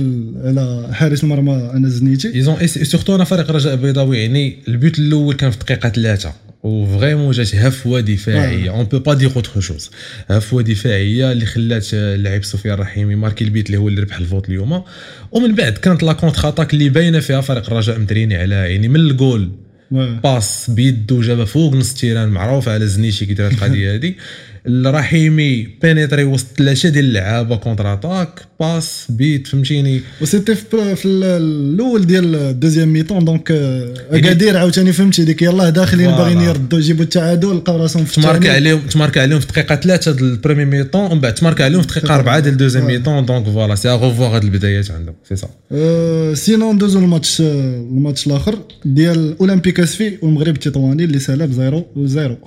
على 0.43 0.89
حارس 0.91 1.23
المرمى 1.23 1.71
أنا 1.73 1.89
زنيتي. 1.89 2.35
Ils 2.35 2.51
ont 2.51 2.67
surtout 2.67 3.15
أنا 3.15 3.23
فريق 3.23 3.51
رجاء 3.51 3.75
بيضاوي 3.75 4.17
يعني 4.17 4.57
البيوت 4.67 4.99
الأول 4.99 5.35
كان 5.35 5.51
في 5.51 5.57
دقيقة 5.57 5.89
ثلاثة. 5.89 6.33
و 6.63 6.71
vraiment 6.71 7.31
جات 7.31 7.55
هفوة 7.55 7.99
دفاعية. 7.99 8.69
on 8.71 8.83
peut 8.83 8.99
pas 8.99 9.13
dire 9.13 9.31
autre 9.35 9.59
chose 9.59 9.91
هفوة 10.27 10.61
دفاعية 10.61 11.31
اللي 11.31 11.45
خلات 11.45 11.93
اللاعب 11.93 12.43
سفيان 12.43 12.73
الرحيمي 12.73 13.15
marqué 13.15 13.43
البيت 13.43 13.67
اللي 13.67 13.77
هو 13.77 13.87
اللي 13.87 14.01
ربح 14.01 14.17
ال 14.17 14.24
vote 14.24 14.49
اليوم. 14.49 14.83
ومن 15.31 15.55
بعد 15.55 15.73
كانت 15.73 16.03
la 16.03 16.13
contre-attaque 16.13 16.73
اللي 16.73 16.89
باينة 16.89 17.19
فيها 17.19 17.41
فريق 17.41 17.65
الرجاء 17.69 17.99
مدريني 17.99 18.35
على 18.35 18.55
يعني 18.55 18.87
من 18.87 18.99
الجول. 18.99 19.51
passe 19.91 20.69
بيدو 20.69 21.21
جابها 21.21 21.45
فوق 21.45 21.73
نص 21.73 21.93
terrain 21.93 22.29
معروف 22.29 22.69
على 22.69 22.87
زنيتي 22.87 23.25
كي 23.25 23.33
دار 23.33 23.51
القضية 23.51 23.95
هذه 23.95 24.13
الرحيمي 24.67 25.67
pénétré 25.81 26.23
وسط 26.23 26.45
ثلاثة 26.57 26.89
ديال 26.89 27.05
اللعابة 27.05 27.55
contre-attaque 27.55 28.29
passe 28.59 29.05
بيت 29.09 29.47
فهمتيني؟ 29.47 30.01
و 30.21 30.25
c'était 30.26 30.55
في 30.55 30.95
في 30.95 31.07
ال- 31.07 31.23
الأول 31.23 32.05
ديال 32.05 32.35
ال 32.35 32.42
deuxième 32.42 32.93
mi-temps 32.93 33.25
donc 33.25 33.51
آه، 33.51 33.93
أكادير 34.11 34.57
عاوتاني 34.57 34.91
فهمتي 34.93 35.23
ديك 35.25 35.41
يلاه 35.41 35.69
داخلين. 35.69 36.07
باغيين 36.11 36.41
يردوا 36.41 36.79
يجيبوا 36.79 37.03
التعادل 37.03 37.55
لقاو 37.57 37.77
راسهم 37.77 38.05
في 38.05 38.15
تماركا 38.21 38.37
الثاني. 38.37 38.55
عليهم 38.55 38.79
تماركا 38.79 39.21
عليهم 39.21 39.39
في 39.39 39.47
دقيقة 39.47 39.75
ثلاثة 39.75 40.11
ديال 40.11 40.31
ال 40.31 40.35
première 40.35 40.65
mi-temps 40.65 41.11
ومن 41.11 41.19
بعد 41.21 41.33
تماركا 41.35 41.63
عليهم 41.63 41.81
في 41.81 41.87
دقيقة 41.87 42.15
أربعة 42.15 42.39
ديال 42.39 42.53
ال 42.53 42.57
deuxième 42.57 42.85
mi-temps 42.87 43.25
donc 43.25 43.45
voilà 43.45 43.75
c'est 43.75 43.89
à 43.89 43.96
revoir 43.96 44.35
هاد 44.35 44.43
البدايات 44.43 44.91
عندهم 44.91 45.15
سي 45.29 45.35
سا. 45.35 45.47
آه، 45.71 46.33
sinon 46.33 46.75
ندوزو 46.75 46.99
الماتش 46.99 47.41
آه، 47.41 47.45
الماتش 47.91 48.27
الآخر 48.27 48.59
ديال 48.85 49.35
اولمبيك 49.39 49.79
اسفي 49.79 50.17
والمغرب 50.21 50.53
التطواني 50.55 51.03
اللي 51.03 51.19
سالب 51.19 51.53
0 51.53 51.83
0 52.07 52.37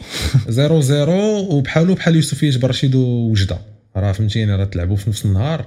0 0.50 0.80
0 0.80 1.10
وبحالو 1.50 1.94
بحال 1.94 2.09
يوسفية 2.16 2.58
برشيد 2.58 2.94
ووجده 2.94 3.58
راه 3.96 4.12
فهمتيني 4.12 4.54
راه 4.54 4.64
تلعبوا 4.64 4.96
في 4.96 5.10
نفس 5.10 5.24
النهار. 5.24 5.66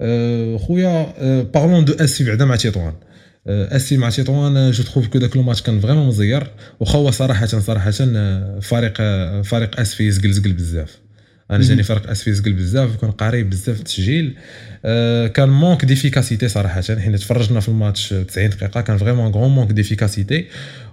آه، 0.00 0.56
خويا 0.56 1.12
parlons 1.42 1.84
de 1.84 1.92
آسفي 1.92 2.24
بعدا 2.24 2.44
مع 2.44 2.56
تيطوان. 2.56 2.92
آه، 3.46 3.76
آسفي 3.76 3.96
مع 3.96 4.10
تيطوان 4.10 4.70
je 4.70 4.82
trouve 4.82 5.08
que 5.08 5.18
داك 5.18 5.36
le 5.36 5.42
match 5.42 5.62
كان 5.62 5.80
vraiment 5.80 6.06
مزير. 6.06 6.50
واخا 6.80 6.98
هو 6.98 7.10
صراحة 7.10 7.46
صراحة 7.46 7.92
آه، 8.00 8.58
فريق 8.60 8.94
آه، 9.00 9.42
فريق 9.42 9.80
اسفي 9.80 10.10
زقل 10.10 10.32
زقل 10.32 10.52
بزاف. 10.52 10.98
أنا 11.50 11.62
جاني 11.64 11.82
فريق 11.82 12.10
اسفي 12.10 12.32
زقل 12.32 12.52
بزاف 12.52 12.94
وكان 12.94 13.10
قريب 13.10 13.50
بزاف 13.50 13.78
التسجيل. 13.78 14.36
آه، 14.84 15.26
كان 15.26 15.48
manque 15.48 15.84
d'efficacité 15.84 16.48
صراحة. 16.48 16.82
حين 16.82 17.16
تفرجنا 17.16 17.60
في 17.60 17.68
الماتش 17.68 18.08
90 18.08 18.50
دقيقة 18.50 18.80
كان 18.80 18.96
vraiment 18.96 19.32
grand 19.32 19.50
manque 19.50 19.72
d'efficacité 19.72 20.46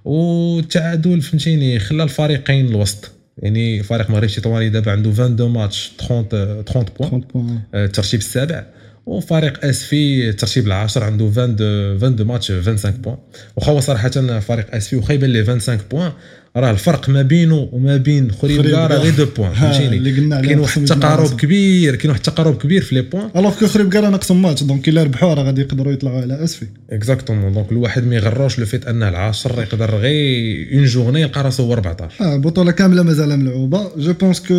والتعادل 0.06 1.22
فهمتيني 1.22 1.80
خلى 1.80 2.04
الفريقين 2.04 2.66
الوسط. 2.66 3.12
يعني 3.38 3.84
فريق 3.84 4.10
مغربي 4.10 4.28
تطواني 4.28 4.70
دابا 4.70 4.92
عنده 4.92 5.10
22 5.12 5.52
ماتش 5.52 5.92
30 6.00 6.64
30 6.64 6.86
points. 7.00 7.10
30 7.10 7.20
points 7.20 7.60
آه، 7.74 7.86
الترتيب 7.86 8.20
السابع. 8.20 8.66
وفريق 9.06 9.66
اسفي 9.66 10.30
الترتيب 10.30 10.68
العاشر 10.68 11.04
عنده 11.04 11.28
22 11.28 11.96
22 11.96 12.28
ماتش 12.28 12.52
25 12.52 13.02
points. 13.02 13.18
واخا 13.56 13.72
هو 13.72 13.80
صراحة 13.80 14.40
فريق 14.40 14.76
اسفي 14.76 14.96
واخا 14.96 15.14
يبان 15.14 15.30
ليه 15.30 15.44
25 15.44 15.80
points. 15.92 16.12
راه 16.58 16.72
الفرق 16.72 17.10
ما 17.10 17.22
بينه 17.22 17.70
وما 17.72 17.98
بين 17.98 18.32
خريب 18.32 18.62
خريبكة 18.62 18.88
راه. 18.88 18.98
غير 18.98 19.14
deux 19.16 19.26
points 19.38 19.54
فهمتيني؟ 19.54 20.12
كاين 20.42 20.60
واحد 20.60 20.82
التقارب. 20.82 21.40
كبير 21.40 21.96
كاين 21.96 22.10
واحد 22.10 22.20
التقارب 22.20 22.58
كبير 22.58 22.82
في 22.82 22.96
les 22.96 23.02
points. 23.02 23.30
Alors 23.36 23.60
que 23.60 23.68
خريبكة 23.68 24.10
ناقصهم 24.10 24.42
ماتش 24.42 24.64
donc 24.64 24.90
إلا 24.90 25.04
ربحوا 25.04 25.34
راه 25.34 25.44
غادي 25.44 25.62
يقدروا 25.62 25.94
يطلعوا 25.94 26.22
على 26.22 26.44
أسفي. 26.44 26.66
Exactement 26.92 27.54
donc 27.54 27.72
الواحد 27.72 28.08
ما 28.08 28.16
يغروش 28.16 28.60
le 28.60 28.66
fait 28.66 28.88
انه 28.88 29.10
العاشر 29.10 29.62
يقدر 29.62 29.96
غير 29.96 30.68
une 30.74 30.86
journée 30.86 31.22
يلقى 31.22 31.44
راسو 31.44 31.64
هو 31.64 31.74
14 31.74 32.24
آه 32.26 32.36
البطوله 32.36 32.72
كاملة 32.72 33.04
مازال 33.04 33.40
ملعوبة. 33.40 33.92
je 33.98 34.14
pense 34.14 34.40
que 34.40 34.54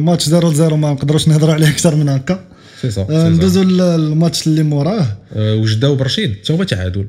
match 0.00 0.24
0 0.28 0.54
0 0.54 0.76
ما 0.76 0.90
نقدروش 0.92 1.28
نهضروا 1.28 1.54
عليه 1.54 1.68
أكثر 1.68 1.96
من 1.96 2.08
هكا. 2.08 2.44
سي 2.82 2.90
سا 2.90 3.06
آه، 3.10 3.28
ندوزو 3.28 3.62
للماتش 3.62 4.46
اللي 4.46 4.62
موراه. 4.62 5.06
آه، 5.36 5.54
وجداو 5.56 5.94
برشيد 5.96 6.34
حتى 6.44 6.52
هو 6.52 6.62
تعادل. 6.64 7.06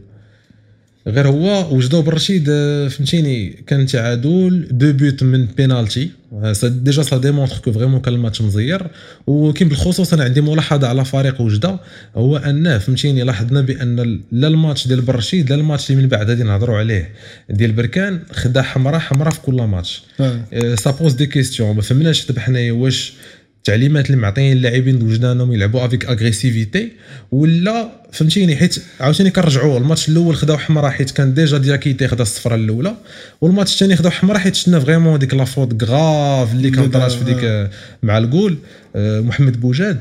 غير 1.07 1.27
هو 1.27 1.75
وجداو 1.75 2.01
برشيد 2.01 2.45
آه، 2.49 2.87
فهمتيني 2.87 3.63
كان 3.67 3.85
تعادل 3.85 4.67
deux 4.71 4.93
buts 4.93 5.23
من 5.23 5.45
بينالتي. 5.45 6.09
آه، 6.33 6.53
déjà 6.63 7.03
ça 7.03 7.17
démontre 7.17 7.57
que 7.57 7.71
vraiment 7.71 7.99
كان 8.01 8.13
الماتش 8.13 8.41
مزير. 8.41 8.87
وكاين 9.27 9.69
بالخصوص 9.69 10.13
أنا 10.13 10.23
عندي 10.23 10.41
ملاحظة 10.41 10.87
على 10.87 11.05
فريق 11.05 11.41
وجدة 11.41 11.79
هو 12.15 12.37
انه 12.37 12.77
فهمتيني 12.77 13.23
لاحظنا 13.23 13.61
بأن 13.61 14.19
لا 14.31 14.47
الماتش 14.47 14.87
ديال 14.87 15.01
برشيد 15.01 15.49
لا 15.49 15.55
الماتش 15.55 15.91
اللي 15.91 16.01
من 16.01 16.07
بعد 16.07 16.29
غادي 16.29 16.43
نهضروا 16.43 16.77
عليه 16.77 17.09
ديال 17.49 17.71
بركان 17.71 18.19
خدا 18.31 18.61
حمراء 18.61 18.99
حمراء 18.99 19.31
في 19.33 19.41
كل 19.41 19.53
ماتش. 19.61 20.03
آه. 20.19 20.75
ça 20.75 20.91
pose 20.91 21.13
des 21.13 21.25
questions 21.25 21.75
ما 21.75 21.81
فهمناش 21.81 22.25
دابا 22.25 22.39
حنايا 22.41 22.71
واش 22.71 23.13
التعليمات 23.61 24.05
اللي 24.05 24.17
معطيين 24.17 24.51
اللاعبين 24.57 24.99
د 24.99 25.03
وجدة 25.03 25.31
انهم 25.31 25.53
يلعبوا 25.53 25.85
avec 25.85 26.05
agressivité 26.05 26.91
ولا 27.31 27.89
فهمتيني؟ 28.11 28.55
حيت 28.55 28.75
عاوتاني 28.99 29.31
كنرجعوا 29.31 29.77
الماتش 29.77 30.09
الأول 30.09 30.35
خداو 30.35 30.57
حمراء 30.57 30.91
حيت 30.91 31.11
كان 31.11 31.33
déjà 31.33 31.57
دياكيتي 31.57 32.07
خدا 32.07 32.21
الصفره 32.21 32.55
الأولى 32.55 32.95
والماتش 33.41 33.73
الثاني 33.73 33.95
خداو 33.95 34.11
حمراء 34.11 34.39
حيت 34.39 34.55
شفنا 34.55 34.79
vraiment 34.79 35.19
ديك 35.19 35.33
la 35.33 35.45
faute 35.45 35.83
grave 35.83 36.51
اللي 36.51 36.71
كان 36.71 36.89
طراش 36.89 37.15
في 37.15 37.23
ديك 37.23 37.69
مع 38.03 38.17
الجول 38.17 38.57
آه، 38.95 39.19
محمد 39.19 39.61
بوجاد. 39.61 39.99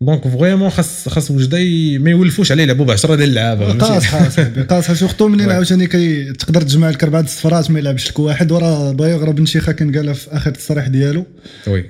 donc 0.00 0.28
vraiment 0.28 0.70
خاص 0.70 1.08
خاص 1.08 1.30
وجده 1.30 1.58
ما 1.98 2.10
يولفوش 2.10 2.52
عليه 2.52 2.62
يلعبوا 2.62 2.84
ب 2.84 2.90
10 2.90 3.14
ديال 3.14 3.28
اللعابه؟ 3.28 3.72
قاصحه 3.72 4.28
صاحبي 4.36 4.62
قاصحه 4.62 4.94
surtout 4.94 5.28
منين. 5.28 5.50
عاوتاني 5.50 5.86
كي 5.86 6.32
تقدر 6.32 6.62
تجمع 6.62 6.90
لك 6.90 7.04
اربعه 7.04 7.20
الصفرات 7.20 7.70
ما 7.70 7.78
يلعبش 7.78 8.10
لك 8.10 8.18
واحد 8.18 8.52
وراه 8.52 8.92
بايغ 8.92 9.30
بن 9.30 9.46
شيخة 9.46 9.72
كان 9.72 9.96
قالها 9.96 10.12
في 10.12 10.30
آخر 10.30 10.50
التصريح 10.50 10.88
ديالو 10.88 11.24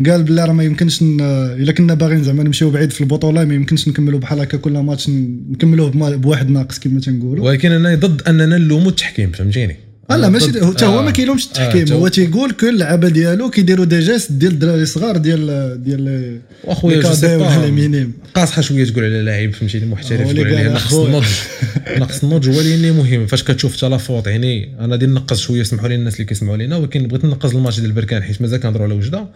قال 0.07 0.23
بلي 0.23 0.45
راه 0.45 0.53
ما 0.53 0.65
يمكنش. 0.65 1.03
إلا 1.03 1.73
كنا 1.73 1.95
باغيين 1.95 2.23
زعما 2.25 2.43
نمشيو 2.43 2.71
بعيد 2.71 2.91
في 2.91 3.01
البطولة 3.01 3.45
ما 3.45 3.55
يمكنش 3.55 3.89
نكملوا 3.89 4.21
بحال 4.21 4.41
هكا 4.41 4.59
كل 4.59 4.73
ماتش 4.79 5.09
نكملوه 5.51 5.91
بواحد 6.17 6.51
ناقص 6.51 6.79
كما 6.79 7.01
تنقولوا 7.01 7.45
ولكن 7.45 7.73
أنا 7.73 7.95
ضد 7.95 8.23
أننا 8.29 8.59
نلوموا 8.59 8.91
التحكيم 8.91 9.31
فهمتيني 9.33 9.77
لا 10.11 10.15
أنا 10.15 10.29
ماشي 10.29 10.47
حتى 10.47 10.87
هو 10.87 10.99
آه. 10.99 11.03
ما 11.03 11.11
كيلومش 11.11 11.45
آه، 11.45 11.49
التحكيم 11.49 11.85
تا 11.85 11.95
هو 11.95 12.09
تيقول 12.09 12.51
كل 12.51 12.69
اللعابه 12.69 13.09
ديالو 13.09 13.51
كيديروا 13.51 13.85
des 13.85 14.01
gestes 14.01 14.33
ديال 14.33 14.53
الدراري 14.53 14.83
الصغار 14.83 15.17
ديال 15.17 15.85
ديال 15.85 16.39
وأخويا 16.65 17.07
ولا 17.37 17.71
minimes 17.71 18.13
قاصحة 18.35 18.63
شوية 18.63 18.85
تقول 18.85 19.05
على 19.05 19.23
لاعب 19.23 19.53
فهمتيني 19.53 19.87
محترف 19.87 20.33
تقول 20.33 20.47
عليه 20.47 20.77
أخويا. 20.77 21.09
النضج. 21.09 21.27
نقص 22.01 22.25
النضج 22.25 22.49
هو 22.49 22.61
اللي 22.61 22.91
مهم. 22.91 23.27
فاش 23.27 23.43
كتشوف 23.43 23.77
حتى 23.77 23.89
la 23.89 23.97
faute 23.97 24.27
يعني 24.27 24.75
أنا 24.81 24.93
غادي 24.93 25.07
نقص 25.07 25.41
شوية 25.41 25.63
سمحوا 25.63 25.89
لي 25.89 25.95
الناس 25.95 26.15
اللي 26.15 26.25
كيسمعوا 26.25 26.57
لينا 26.57 26.77
ولكن 26.77 27.07
بغيت 27.07 27.25
نقص 27.25 27.55
الماتش 27.55 27.81
ديال 27.81 27.93
بركان 27.93 28.23
حيت 28.23 28.43
مازال 28.43 28.61
كنهضروا 28.61 28.87
على 28.87 28.95
وجده. 28.95 29.27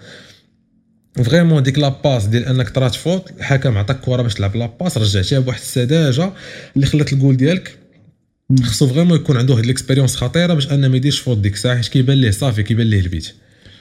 vraiment 1.25 1.62
ديك 1.62 1.79
la 1.79 1.92
passe 1.92 2.25
ديال 2.27 2.45
أنك 2.45 2.69
طرات 2.71 2.95
faute 2.95 3.31
الحكم 3.39 3.79
عطاك 3.79 4.00
كرة 4.00 4.23
باش 4.23 4.35
تلعب 4.35 4.57
la 4.57 4.69
passe 4.69 4.99
رجعتيها 4.99 5.39
بواحد 5.39 5.61
السذاجة 5.61 6.33
اللي 6.77 6.87
خلات 6.87 7.12
الجول 7.12 7.37
ديالك. 7.37 7.80
خصو 8.62 8.87
vraiment 8.87 9.17
يكون 9.16 9.37
عنده 9.37 9.54
واحد 9.54 9.64
ال 9.64 9.69
expérience 9.69 10.17
خطيرة 10.16 10.54
باش 10.54 10.73
أنه 10.73 10.88
ما 10.88 10.97
يديرش 10.97 11.19
faute 11.19 11.38
ديك 11.38 11.54
الساعة 11.54 11.76
حيت 11.76 11.88
كيبان 11.88 12.19
ليه 12.19 12.30
صافي 12.30 12.62
كيبان 12.62 12.87
ليه 12.87 13.00
البيت. 13.00 13.28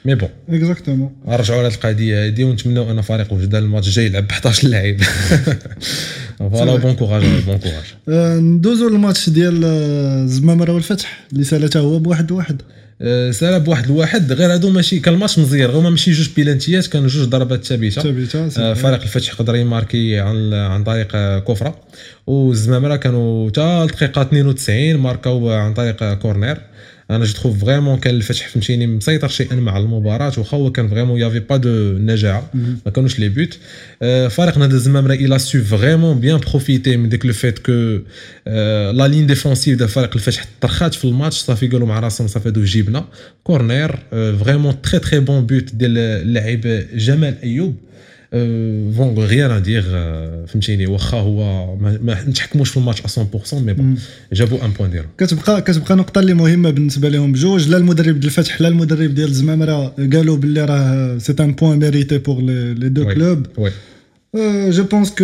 mais 0.06 0.16
bon. 0.16 0.30
exactement 0.50 1.12
نرجعوا 1.28 1.60
على 1.60 1.68
القضية 1.68 2.26
هذه 2.28 2.44
ونتمنوا 2.44 2.92
أن 2.92 3.02
فريق 3.02 3.34
وجده 3.34 3.60
الماتش 3.60 3.88
الجاي 3.88 4.06
يلعب 4.06 4.28
ب 4.28 4.32
11 4.32 4.68
لاعب 4.68 4.98
voilà 6.40 6.76
bon 6.76 6.94
courage 6.94 7.24
bon 7.24 7.58
courage 7.58 7.84
آه، 8.10 8.38
ندوزو 8.38 8.90
للماتش 8.90 9.30
ديال 9.30 9.62
آه، 9.66 10.24
الزمامره 10.24 10.74
والفتح 10.74 11.28
اللي 11.34 11.44
سالات 11.44 11.80
هو 11.80 12.00
بواحد 12.00 12.32
واحد. 12.32 12.62
أه، 13.02 13.32
سالا 13.32 13.58
بواحد 13.58 13.86
الواحد 13.86 14.32
غير 14.32 14.54
هادو 14.54 14.70
ماشي 14.70 15.00
كان 15.00 15.14
الماتش 15.14 15.40
مزير 15.40 15.72
هما 15.72 15.90
ماشي 15.90 16.12
جوج 16.12 16.30
بيلانتيات 16.36 16.88
كانوا 16.88 17.08
جوج 17.08 17.28
ضربات 17.28 17.66
ثابتة. 17.66 18.02
ثابتة 18.02 18.50
صافي. 18.50 18.82
فريق 18.82 19.02
الفتح 19.02 19.34
قدر 19.34 19.56
يماركي 19.56 20.20
عن 20.20 20.54
عن 20.54 20.84
طريق 20.84 21.08
أه، 21.16 21.40
coup 21.40 21.56
franc 21.56 21.76
والزمامره 22.28 22.96
كانوا 22.96 23.50
حتى 23.50 23.62
الدقيقه 23.84 24.22
92 24.22 24.98
ماركاو 24.98 25.50
عن 25.52 25.74
طريق 25.74 26.14
corner 26.14 26.58
أنا 27.10 27.26
je 27.26 27.34
trouve 27.34 27.66
vraiment 27.66 28.00
كان 28.00 28.16
الفتح 28.16 28.48
فهمتيني 28.48 28.88
مسيطر 28.88 29.28
شيئا 29.28 29.56
ما 29.56 29.78
المباراة 29.78 30.34
واخا 30.38 30.58
هو 30.58 30.72
كان 30.72 30.88
vraiment 30.90 31.20
y 31.20 31.23
avait 31.23 31.40
pas 31.40 31.58
de 31.58 31.70
نجاعه 31.98 32.50
ما 32.86 32.92
كانوش 32.92 33.20
les 33.20 33.30
buts. 33.30 33.58
أه، 34.02 34.28
فريق 34.28 34.58
نادي 34.58 34.76
الزمامره 34.76 35.14
il 35.14 35.40
a 35.40 35.48
su 35.48 35.64
vraiment 35.64 36.20
bien 36.20 36.40
profiter 36.40 36.98
من 36.98 37.10
ديك 37.10 37.26
le 37.26 37.34
fait 37.34 37.60
que 37.60 38.00
أه، 38.48 38.92
la 38.92 39.08
ligne 39.08 39.28
défensive 39.28 39.78
ديال 39.78 39.90
فريق 39.90 40.16
الفتح 40.16 40.46
رخات 40.62 40.94
في 40.94 41.06
الماتش 41.06 41.36
صافي 41.36 41.68
قالوا 41.68 41.88
مع 41.88 42.00
راسهم 42.00 42.28
صافي 42.28 42.50
هادو 42.50 42.64
جيبنا. 42.64 43.06
corner 43.44 44.00
أه، 44.14 44.36
vraiment 44.36 44.82
très 44.82 45.00
très 45.00 45.20
bon 45.20 45.46
but 45.46 45.76
ديال 45.76 45.98
اللاعب 45.98 46.84
جمال 46.96 47.36
أيوب. 47.44 47.76
bon 48.34 49.20
rien 49.20 49.52
à 49.52 49.58
dire 49.58 49.82
فهمتيني. 50.48 50.88
واخا 50.88 51.18
هو 51.18 51.76
ما 51.76 52.24
نتحكموش 52.28 52.70
في 52.70 52.78
الماتش 52.78 53.02
100% 53.02 53.54
mais 53.54 53.74
bon 53.74 53.98
جابوا 54.34 54.66
un 54.66 54.72
point 54.72 54.92
ديالهم. 54.92 55.10
كتبقى 55.18 55.62
كتبقى 55.62 55.96
نقطة 55.96 56.20
اللي 56.20 56.34
مهمة 56.34 56.70
بالنسبة 56.70 57.10
لهم. 57.10 57.32
بجوج 57.32 57.70
لا 57.70 57.78
المدرب 57.78 58.20
ديال 58.20 58.26
الفتح 58.26 58.62
لا 58.62 58.68
المدرب 58.68 59.16
ديال 59.16 59.28
الزمامره 59.28 59.88
قالوا 59.88 60.38
باللي 60.38 60.66
راه 60.66 61.18
c'est 61.18 61.36
un 61.40 61.54
point 61.54 61.80
mérité 61.80 62.18
pour 62.18 62.42
les 62.42 62.90
deux. 62.90 63.14
clubs 63.14 63.46
oui 63.58 63.72
je 64.70 64.84
pense 64.84 65.12
que 65.12 65.24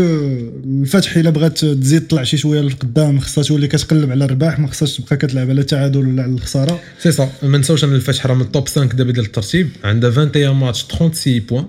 الفتح 0.65 1.17
إلا 1.17 1.29
بغات 1.29 1.65
تزيد 1.65 2.07
تطلع 2.07 2.23
شي 2.23 2.37
شوية 2.37 2.61
للقدام 2.61 3.19
خصها 3.19 3.43
تولي 3.43 3.67
كتقلب 3.67 4.11
على 4.11 4.25
الرباح 4.25 4.59
ما 4.59 4.67
خصهاش 4.67 4.97
تبقى 4.97 5.17
كتلعب 5.17 5.49
على 5.49 5.61
التعادل 5.61 5.99
ولا 6.07 6.23
على 6.23 6.31
الخسارة. 6.31 6.79
سي 6.99 7.11
سا 7.11 7.29
ما 7.43 7.57
نساوش 7.57 7.83
أن 7.83 7.95
الفتح 7.95 8.25
راه 8.25 8.33
من 8.33 8.41
ال 8.41 8.48
top 8.48 8.67
5 8.67 8.85
دابا 8.85 9.11
ديال 9.11 9.25
الترتيب. 9.25 9.69
عندها 9.83 10.09
21 10.09 10.55
ماتش 10.55 10.81
36 10.83 11.39
points 11.39 11.65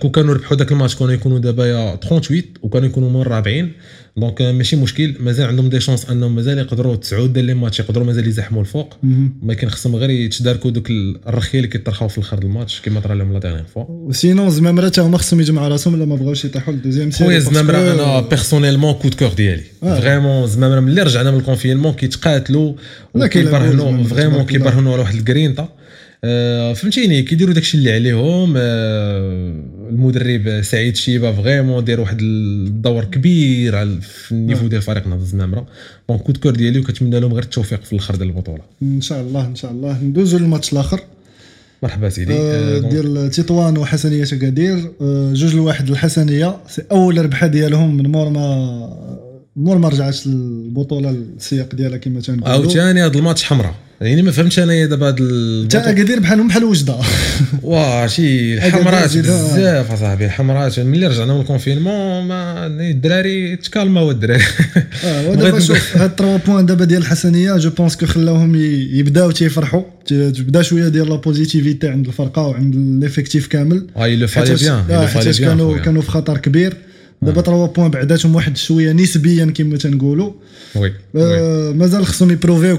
كون 0.00 0.10
كانوا 0.10 0.34
ربحوا 0.34 0.56
ذاك 0.56 0.72
الماتش 0.72 0.96
كانوا 0.96 1.12
يكونوا 1.12 1.38
دابا 1.38 1.66
à 1.66 1.96
38 1.96 2.42
وكانوا 2.62 2.88
يكونوا 2.88 3.10
من 3.10 3.20
الرابعين. 3.20 3.72
donc 4.16 4.42
آه، 4.42 4.52
ماشي 4.52 4.76
مشكل. 4.76 5.14
مازال 5.20 5.46
عندهم 5.46 5.68
des 5.68 5.80
chances 5.80 6.10
أنهم 6.10 6.34
مازال 6.34 6.58
يقدروا 6.58 6.96
تسعود 6.96 7.32
ديال 7.32 7.44
les 7.44 7.54
matchs 7.54 7.80
يقدروا 7.80 8.06
مازال 8.06 8.28
يزحموا 8.28 8.60
الفوق. 8.60 8.96
ولكن 9.42 9.68
خصهم 9.68 9.96
غير 9.96 10.10
يتداركوا 10.10 10.70
دوك 10.70 10.90
الرخية 10.90 11.58
اللي 11.58 11.68
كيطرحوا 11.68 12.08
في 12.08 12.18
الآخر 12.18 12.38
الماتش 12.42 12.80
كما 12.80 13.00
طرا 13.00 13.14
لهم 13.14 13.32
la 13.32 13.38
dernière 13.38 13.64
fois 13.74 13.84
و 13.88 13.98
sinon 13.98 14.46
الزمامره 14.46 14.88
تا 14.88 15.02
هما 15.02 15.18
خصهم 15.18 15.40
يجمعوا 15.40 15.68
راسهم 15.68 15.94
إلا 15.94 16.04
ما 16.04 16.14
بغاوش 16.16 16.44
يطيحوا 16.44 16.74
لل 16.74 16.81
deuxième 16.81 17.10
série 17.10 17.28
خويا 17.28 17.38
زمامره 17.38 17.76
أنا 17.92 18.20
personnellement 18.20 18.94
coup 18.94 19.07
de 19.07 19.14
cœur 19.14 19.32
ديالي. 19.32 19.62
vraiment 19.80 20.46
زمامره 20.46 20.80
ملي 20.80 21.02
رجعنا 21.02 21.30
من 21.30 21.38
ال 21.38 21.43
confinement 21.43 21.92
كيتقاتلوا 21.92 22.74
وكيبرهنوا 23.14 24.04
vraiment. 24.04 24.46
كيبرهنوا 24.46 24.92
على 24.92 25.02
واحد 25.02 25.14
الكرينتا 25.14 25.62
آه، 25.62 25.75
فهمتيني 26.74 27.22
كيديروا 27.22 27.54
داكشي 27.54 27.78
اللي 27.78 27.92
عليهم 27.92 28.54
آه، 28.56 29.52
المدرب 29.90 30.62
سعيد 30.62 30.96
شيبة 30.96 31.32
vraiment 31.32 31.84
داير 31.84 32.00
واحد 32.00 32.18
الدور 32.20 33.04
كبير 33.04 33.76
على 33.76 34.00
في 34.00 34.32
ال 34.32 34.37
niveau 34.37 34.66
ديال 34.66 34.82
فريق 34.82 35.06
نهضه 35.06 35.22
الزمامره 35.22 35.66
donc 36.08 36.22
coup 36.22 36.31
de 36.31 36.36
cœur 36.36 36.52
ديالي 36.52 36.78
وكنتمنى 36.78 37.20
لهم 37.20 37.32
غير 37.32 37.42
التوفيق 37.42 37.84
في 37.84 37.92
الأخر 37.92 38.16
ديال 38.16 38.28
البطولة. 38.28 38.62
إن 38.82 39.00
شاء 39.00 39.20
الله 39.20 39.46
إن 39.46 39.54
شاء 39.54 39.70
الله. 39.70 40.02
ندوزو 40.02 40.38
للماتش 40.38 40.72
الآخر. 40.72 41.00
مرحبا 41.82 42.08
سيدي. 42.08 42.32
آه، 42.32 42.76
آه، 42.76 42.78
ديال 42.78 43.30
تطوان 43.30 43.78
وحسنية 43.78 44.22
اكادير 44.22 44.92
آه، 45.00 45.32
جوج 45.32 45.54
لواحد 45.54 45.90
الحسنية. 45.90 46.56
c'est 46.68 46.82
أول 46.90 47.24
ربحة 47.24 47.46
ديالهم 47.46 47.96
من 47.96 48.06
مور 48.06 48.28
ما 48.30 49.25
مور 49.56 49.78
ما 49.78 49.88
رجعت 49.88 50.26
البطوله 50.26 51.16
السياق 51.36 51.74
ديالها 51.74 51.98
كما 51.98 52.20
تنقولوا. 52.20 52.48
عاوتاني 52.48 53.02
هذا 53.04 53.18
الماتش 53.18 53.44
حمراء. 53.44 53.74
يعني 54.00 54.22
ما 54.22 54.30
فهمتش 54.30 54.58
انايا 54.58 54.86
دابا 54.86 55.08
هاد 55.08 55.16
تا 55.16 55.82
البطولة- 55.82 55.88
أكادير 55.88 56.20
بحالهم 56.20 56.48
بحال 56.48 56.64
وجدة. 56.64 56.96
واه 57.62 58.06
شي 58.06 58.58
هذا 58.58 58.66
الحمرات. 58.68 59.16
بزاف 59.16 59.92
أصاحبي 59.92 60.24
الحمرات 60.24 60.80
ملي 60.80 61.06
رجعنا 61.06 61.34
من 61.34 61.40
الكونفينمون 61.40 62.24
ما 62.24 62.66
الدراري 62.66 63.56
تكالماو 63.56 64.10
الدراري. 64.10 64.42
آه 65.04 65.28
ودابا 65.30 65.60
شوف 65.60 65.96
هاد 65.96 66.10
3 66.16 66.36
بوان 66.46 66.66
دابا 66.66 66.84
ديال 66.84 67.00
الحسنية 67.02 67.56
جو 67.56 67.70
بونس 67.70 67.96
كو 67.96 68.06
خلاوهم 68.06 68.54
يبداو 68.94 69.30
تيفرحوا. 69.30 69.82
تبدا 70.06 70.62
شوية 70.62 70.88
ديال 70.88 71.08
لا 71.08 71.16
بوزيتيفيتي 71.16 71.88
عند 71.88 72.06
الفرقة 72.06 72.42
وعند 72.42 72.74
ليفيكتيف 73.04 73.46
كامل. 73.46 73.86
le 73.96 74.28
fallait 74.30 74.36
حيتاش 74.36 75.38
bien 75.38 75.40
كانوا. 75.40 75.78
كانوا 75.78 76.02
في 76.02 76.10
خطر 76.10 76.38
كبير. 76.38 76.76
دابا 77.22 77.42
3 77.42 77.66
بوان 77.66 77.90
بعداتهم 77.90 78.34
واحد 78.34 78.56
شوية 78.56 78.92
نسبيا 78.92 79.44
كما 79.44 79.76
تنقولوا. 79.76 80.32
oui 80.76 80.92
oui. 81.14 81.22
آه، 81.22 81.72
مازال 81.72 82.06
خصهم 82.06 82.30
يبروفيو 82.30 82.78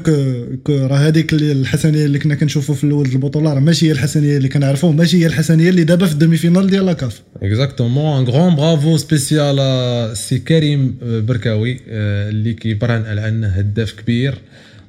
راه 0.70 0.98
هذيك 0.98 1.34
الحسنية 1.34 2.06
اللي 2.06 2.20
كنا 2.20 2.36
كنشوفوا 2.36 2.76
في 2.76 2.84
الأول 2.84 3.06
البطولة 3.06 3.54
راه 3.54 3.60
ماشي 3.60 3.88
هي 3.88 3.92
الحسنية 3.92 4.38
اللي 4.38 4.50
كنعرفوا 4.50 4.92
ماشي 4.94 5.18
هي 5.22 5.28
الحسنية 5.28 5.70
اللي 5.70 5.84
دابا 5.84 6.06
في 6.06 6.14
ال 6.14 6.38
demi-finale 6.38 6.68
ديال 6.70 6.86
la 6.86 6.98
CAF. 6.98 7.22
exactement 7.44 8.18
un 8.20 8.24
grand 8.24 8.56
bravo 8.56 8.98
spécial 8.98 10.18
سي 10.18 10.40
كريم 10.40 10.96
آه، 11.04 11.20
بركاوي 11.20 11.80
آه، 11.90 12.30
اللي 12.30 12.54
كيبرهن 12.54 13.06
على 13.06 13.28
أنه 13.28 13.48
هداف 13.48 13.92
كبير. 13.92 14.36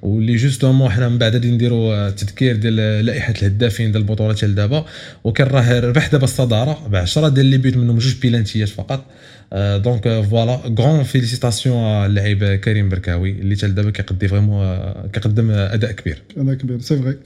واللي 0.03 0.37
justement 0.37 0.91
حنا 0.91 1.09
من 1.09 1.19
بعد 1.19 1.33
غادي 1.33 1.51
نديروا 1.51 2.11
تذكير 2.11 2.57
ديال 2.57 2.77
لائحة 3.07 3.35
الهدافين 3.39 3.93
ديال 3.93 4.03
البطولة 4.03 4.35
ديال 4.35 4.55
دابا 4.55 4.85
وكان 5.25 5.47
راه 5.47 5.81
ربح 5.81 6.13
دابا 6.13 6.25
الصدارة 6.25 6.89
ب 6.91 6.97
10 6.97 7.29
ديال 7.29 7.47
les 7.47 7.59
buts 7.59 7.77
منهم 7.77 7.99
جوج 7.99 8.15
بيلانتيات 8.23 8.69
فقط. 8.69 9.05
donc 9.55 10.25
voilà 10.31 10.61
grande 10.79 11.03
félicitation 11.03 11.77
اللاعب 11.77 12.45
كريم 12.45 12.89
بركاوي 12.89 13.31
اللي 13.31 13.57
حتى 13.57 13.69
دابا 13.69 13.91
كيقدي 13.91 14.29
vraiment 14.29 14.77
كيقدم 15.13 15.51
أداء 15.51 15.93
كبير. 15.93 16.23
هذا 16.39 16.55
كبير 16.55 16.81
c'est 16.81 16.97
vrai 16.97 17.17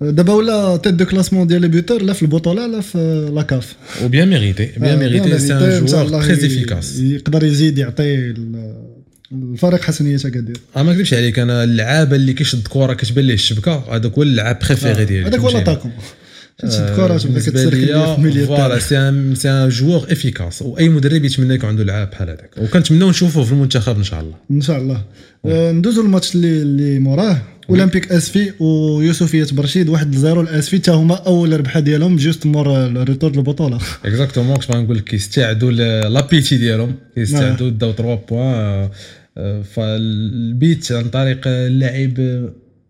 دابا 0.00 0.32
ولا 0.32 0.76
tête 0.76 0.94
de 0.94 1.04
classement 1.04 1.46
ديال 1.46 1.60
les 1.60 1.68
buteurs 1.68 2.02
لا 2.02 2.12
في 2.12 2.22
البطولة 2.22 2.66
لا 2.66 2.80
في 2.80 3.30
la 3.34 3.51
CAF 3.51 3.76
و 4.04 4.09
bien 4.09 4.28
mérité. 4.28 4.70
bien 4.76 4.98
mérité 4.98 5.38
c'est 5.38 5.52
un 5.52 5.84
joueur 5.86 6.08
très 6.08 6.32
efficace 6.32 7.00
يقدر 7.00 7.44
يزيد 7.44 7.78
يعطي 7.78 8.34
الفريق 9.32 9.82
حسنية 9.82 10.26
اكادير 10.26 10.56
آه، 10.76 10.82
ما 10.82 10.92
نكذبش 10.92 11.14
عليك 11.14 11.38
أنا 11.38 11.64
اللعابة 11.64 12.16
اللي 12.16 12.32
كيشد 12.32 12.66
كره 12.68 12.92
كتبان 12.94 13.24
ليه 13.24 13.34
الشبكة 13.34 13.84
هذاك 13.90 14.12
هو 14.12 14.22
اللعاب 14.22 14.58
préféré 14.66 15.04
ديالي 15.04 15.28
هذاك 15.28 15.40
هو 15.40 15.48
فهمتيني؟ 15.48 15.64
l'attaquant 15.64 15.92
تشد 16.58 16.96
كره 16.96 17.18
تبدا 17.18 17.40
كتسرك 17.40 17.74
في 17.74 18.16
milieu 18.18 18.46
voilà. 18.46 18.78
c'est 18.78 18.98
un 18.98 19.34
c'est 19.34 19.50
un 19.50 19.68
joueur 19.68 20.06
efficace 20.12 20.62
وأي 20.62 20.88
مدرب 20.88 21.24
يتمنى 21.24 21.54
يكون 21.54 21.68
عنده 21.68 21.84
لعاب 21.84 22.10
بحال 22.10 22.28
هذاك. 22.28 22.50
وكنتمناو 22.58 23.10
نشوفوه 23.10 23.44
في 23.44 23.52
المنتخب 23.52 23.96
إن 23.96 24.04
شاء 24.04 24.20
الله. 24.20 24.34
إن 24.50 24.60
شاء 24.60 24.78
الله. 24.78 25.04
آه، 25.46 25.72
ندوزو 25.72 26.02
الماتش 26.02 26.34
اللي 26.34 26.62
اللي 26.62 26.98
موراه. 26.98 27.42
أولمبيك 27.70 28.12
اسفي 28.12 28.52
ويوسفية 28.60 29.46
برشيد 29.52 29.88
واحد 29.88 30.14
ل 30.14 30.19
zéro 30.19 30.40
الاسفي 30.40 30.76
حتى 30.76 30.90
هما 30.90 31.14
أول 31.14 31.60
ربحة 31.60 31.80
ديالهم 31.80 32.16
juste 32.16 32.46
مور 32.46 32.86
ال 32.86 32.92
retour 32.92 33.30
البطوله 33.30 33.78
exactement 34.04 34.56
كنت 34.56 34.70
نقول 34.70 34.96
لك 34.96 35.04
كيستعدوا 35.04 35.72
l'appétit 36.08 36.56
ديالهم. 36.56 36.94
كيستعدوا 37.14 37.70
داو 37.70 37.92
3 37.92 38.20
points 38.28 38.88
فالبيت 39.62 40.92
عن 40.92 41.04
طريق 41.04 41.40
اللاعب 41.46 42.44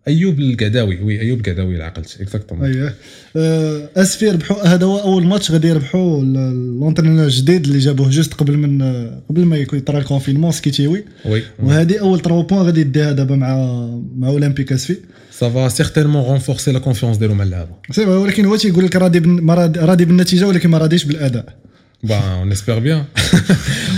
أيوب 0.09 0.39
القعداوي 0.41 1.01
oui 1.03 1.21
أيوب 1.21 1.39
القعداوي 1.41 1.73
اللي 1.73 1.85
عقلت 1.85 2.21
exactement 2.21 2.65
اييه 2.65 2.95
آه، 3.37 3.89
اسفي 3.97 4.29
ربحوا 4.31 4.63
هذا 4.67 4.87
هو 4.87 4.99
أول 4.99 5.27
ماتش 5.27 5.51
غادي 5.51 5.69
يربحوا 5.69 6.23
l'entraîneur 6.23 7.25
الجديد 7.25 7.67
اللي 7.67 7.79
جابوه 7.79 8.11
juste 8.11 8.35
قبل 8.35 8.57
من 8.57 8.83
قبل 9.29 9.45
ما 9.45 9.57
يكون 9.57 9.79
يطرى 9.79 9.99
ال 9.99 10.03
confinement 10.03 10.53
سكيتيوي 10.53 11.05
oui. 11.27 11.43
وهذه 11.63 11.99
أول 12.01 12.21
3 12.23 12.43
points 12.43 12.63
غادي 12.67 12.81
يديها 12.81 13.13
دابا 13.13 13.37
مع 13.37 13.57
مع 14.17 14.29
أولمبيك 14.29 14.73
أسفي. 14.73 14.97
ça 15.33 15.51
va 15.51 15.69
certainement 15.69 16.23
renforcer 16.25 16.73
la 16.73 16.79
confiance 16.79 17.17
ديالو 17.17 17.35
مع 17.35 17.45
اللعابه 17.45 17.71
si 17.91 18.05
ولكن 18.05 18.45
هو 18.45 18.57
تيقول 18.57 18.85
لك 18.85 18.97
راضي- 18.97 19.79
راضي 19.81 20.05
بالنتيجة 20.05 20.47
ولكن 20.49 20.69
ما 20.71 20.79
راضيش 20.79 21.05
بالأداء. 21.05 21.55
bon 22.03 22.17
on 22.17 22.53
espère 22.53 22.79
bien 22.79 23.05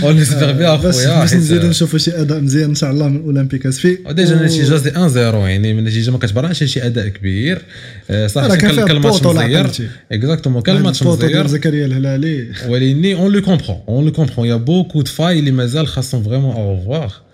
on 0.03 0.17
espère 0.17 0.51
bien 0.51 0.77
باش 0.77 0.95
اخويا 0.95 1.19
باش 1.19 1.33
نزيدو 1.33 1.67
نشوفوا 1.67 1.99
شي 1.99 2.21
اداء 2.21 2.39
مزيان 2.39 2.69
ان 2.69 2.75
شاء 2.75 2.91
الله 2.91 3.07
من 3.07 3.21
اولمبيك 3.21 3.65
اسفي 3.65 3.97
déjà 4.11 4.35
النتيجه 4.35 4.77
c'est 4.77 4.89
1 4.89 5.07
0 5.07 5.47
يعني 5.47 5.73
من 5.73 5.79
النتيجه 5.79 6.11
ما 6.11 6.17
كتبرهنش 6.17 6.63
شي 6.63 6.85
اداء 6.85 7.07
كبير 7.07 7.61
آه، 8.09 8.29
راه 8.35 8.55
كان 8.55 8.91
الماتش 8.91 9.23
مزير. 9.23 9.89
exactement 10.11 10.61
كان 10.61 10.77
الماتش 10.77 11.03
مزير 11.03 11.47
زكريا 11.47 11.85
الهلالي 11.85 12.47
ولكن 12.67 13.15
on 13.15 13.31
le 13.31 13.41
comprend 13.41 13.79
on 13.87 14.05
le 14.05 14.11
comprend 14.11 14.47
y 14.47 14.55
a 14.55 14.60
beaucoup 14.60 15.01
de 15.01 15.11
failles 15.11 15.39
اللي 15.39 15.51
مازال 15.51 15.87
خاصهم 15.87 16.23
vraiment 16.23 16.55
à 16.55 16.75
revoir 16.75 17.24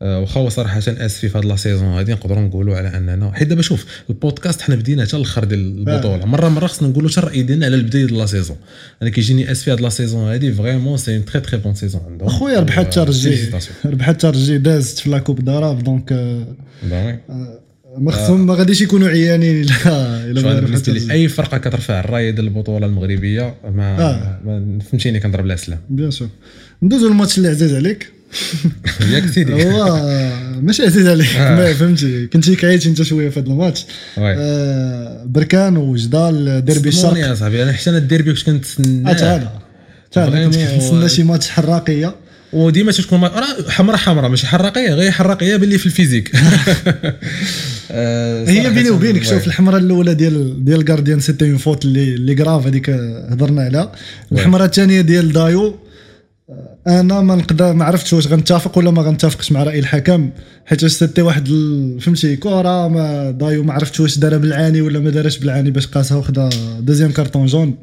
واخا 0.00 0.40
هو 0.40 0.48
صراحة 0.48 0.78
اسفي 0.78 1.28
في 1.28 1.38
هاد 1.38 1.44
la 1.44 1.56
saison 1.56 1.88
هادي 1.88 2.12
نقدروا 2.12 2.42
نقولوا 2.42 2.76
على 2.76 2.88
أننا 2.88 3.32
حيت 3.32 3.48
دابا 3.48 3.62
شوف 3.62 3.86
البودكاست 4.10 4.62
حنا 4.62 4.74
بدينا 4.74 5.04
حتى 5.04 5.16
الآخر 5.16 5.44
ديال 5.44 5.88
البطولة 5.88 6.24
مرة 6.26 6.48
مرة 6.48 6.66
خصنا 6.66 6.88
نقولوا 6.88 7.10
حتى 7.10 7.20
الرأي 7.20 7.42
ديالنا 7.42 7.66
على 7.66 7.76
البداية 7.76 8.04
ديال 8.04 8.18
la 8.18 8.26
saison. 8.26 8.56
أنا 9.02 9.10
كيجيني 9.10 9.52
اسفي 9.52 9.72
هاد 9.72 9.80
la 9.80 9.88
saison 9.88 10.28
هادي 10.28 10.52
vraiment 10.52 10.96
c'est 10.96 11.16
une 11.16 11.24
très 11.24 11.40
très 11.40 11.58
bonne 11.58 11.74
saison 11.74 12.00
عندهم. 12.06 12.28
خويا 12.28 12.60
ربحت 12.60 12.86
حتى 12.86 13.00
رجا 13.00 13.36
Félicitations. 13.36 13.86
ربحت 13.86 14.08
حتى 14.08 14.26
رجا 14.26 14.58
دازت 14.58 14.98
في 14.98 15.10
la 15.10 15.20
coupe 15.20 15.44
d'arabe 15.44 15.82
donc 15.82 16.12
آه،. 16.12 17.18
ما 17.98 18.12
خصهم 18.12 18.46
ما 18.46 18.54
غاديش 18.54 18.80
يكونوا 18.80 19.08
عيانين 19.08 19.60
الا 19.60 20.30
إلا 20.30 20.60
بالنسبة 20.60 20.92
لي 20.92 21.12
أي 21.12 21.28
فرقة 21.28 21.58
كترفع 21.58 22.00
الراية 22.00 22.30
ديال 22.30 22.44
البطولة 22.44 22.86
المغربية 22.86 23.54
ما, 23.64 24.00
آه. 24.00 24.40
ما 24.44 24.78
فهمتيني 24.90 25.20
كنضرب 25.20 25.46
لها 25.46 25.56
سلام 25.56 25.78
bien 25.90 26.10
sûr 26.10 26.28
ندوزو 26.82 27.08
للماتش 27.08 27.38
اللي 27.38 27.48
عزيز 27.48 27.74
عليك. 27.74 28.17
ياك 29.10 29.26
سيدي. 29.26 29.64
هو 29.64 30.00
ماشي 30.62 30.82
عزيز 30.82 31.06
عليك 31.08 31.36
آه. 31.36 31.54
ما 31.56 31.74
فهمتي 31.74 32.26
كنتي 32.26 32.56
كعيت 32.56 32.86
انت 32.86 33.02
شوية 33.02 33.28
في 33.28 33.40
هذا 33.40 33.46
الماتش. 33.46 33.86
آه، 34.18 35.24
بركان 35.26 35.76
وجدة 35.76 36.64
الديربي 36.64 36.90
صدموني 36.90 37.18
الشرق 37.18 37.30
يا 37.30 37.34
صاحبي 37.34 37.62
أنا 37.62 37.72
حتى 37.72 37.90
أنا 37.90 37.98
الديربي 37.98 38.32
كنت 38.32 38.46
كنتسناه 38.46 39.12
هذا 39.12 39.52
كنت 40.14 40.24
Vraiment. 40.54 40.56
كنتسنى 40.72 41.08
شي 41.08 41.22
ماتش 41.22 41.48
حراقية. 41.48 42.14
وديما 42.52 42.92
تكون 42.92 43.24
راه 43.24 43.68
حمراء 43.68 43.96
حمراء 43.96 44.30
ماشي 44.30 44.46
حراقية 44.46 44.94
غير 44.94 45.10
حراقية 45.10 45.56
باللي 45.56 45.78
في 45.78 45.86
ال 45.86 45.91
physique. 45.91 46.32
آه، 47.90 48.48
هي 48.50 48.70
بيني 48.70 48.90
وبينك. 48.90 49.24
شوف 49.24 49.46
الحمراء 49.46 49.80
الأولى 49.80 50.14
ديال 50.14 50.64
ديال 50.64 50.84
gardien 50.84 51.20
c'était 51.20 51.44
une 51.50 51.56
faute 51.56 51.84
اللي 51.84 52.14
اللي 52.14 52.34
grave 52.34 52.66
هذيك 52.66 52.90
هضرنا 53.30 53.62
عليها. 53.62 53.92
الحمراء 54.32 54.66
الثانية 54.66 55.00
ديال 55.00 55.32
دايو 55.32 55.66
آه، 55.66 55.87
أنا 56.86 57.20
ما 57.20 57.34
نقدر 57.34 57.72
ما 57.72 57.84
عرفتش 57.84 58.12
واش 58.12 58.26
غنتفق 58.26 58.78
ولا 58.78 58.90
ما 58.90 59.02
غنتفقش 59.02 59.52
مع 59.52 59.62
رأي 59.62 59.78
الحكم. 59.78 60.30
حيت 60.68 60.86
c'était 60.86 61.22
واحد 61.22 61.48
ال- 61.48 62.00
فهمتي 62.00 62.36
كره 62.36 62.88
ما 62.88 63.30
دايو 63.30 63.62
ما 63.62 63.72
عرفتش 63.72 64.00
واش 64.00 64.18
دارها 64.18 64.38
بالعاني 64.38 64.80
ولا 64.80 64.98
ما 64.98 65.10
دارهاش 65.10 65.38
بالعاني 65.38 65.70
باش 65.70 65.86
قاسها 65.86 66.16
وخدا 66.16 66.48
deuxième 66.80 67.10
carton 67.12 67.46
jaune 67.46 67.74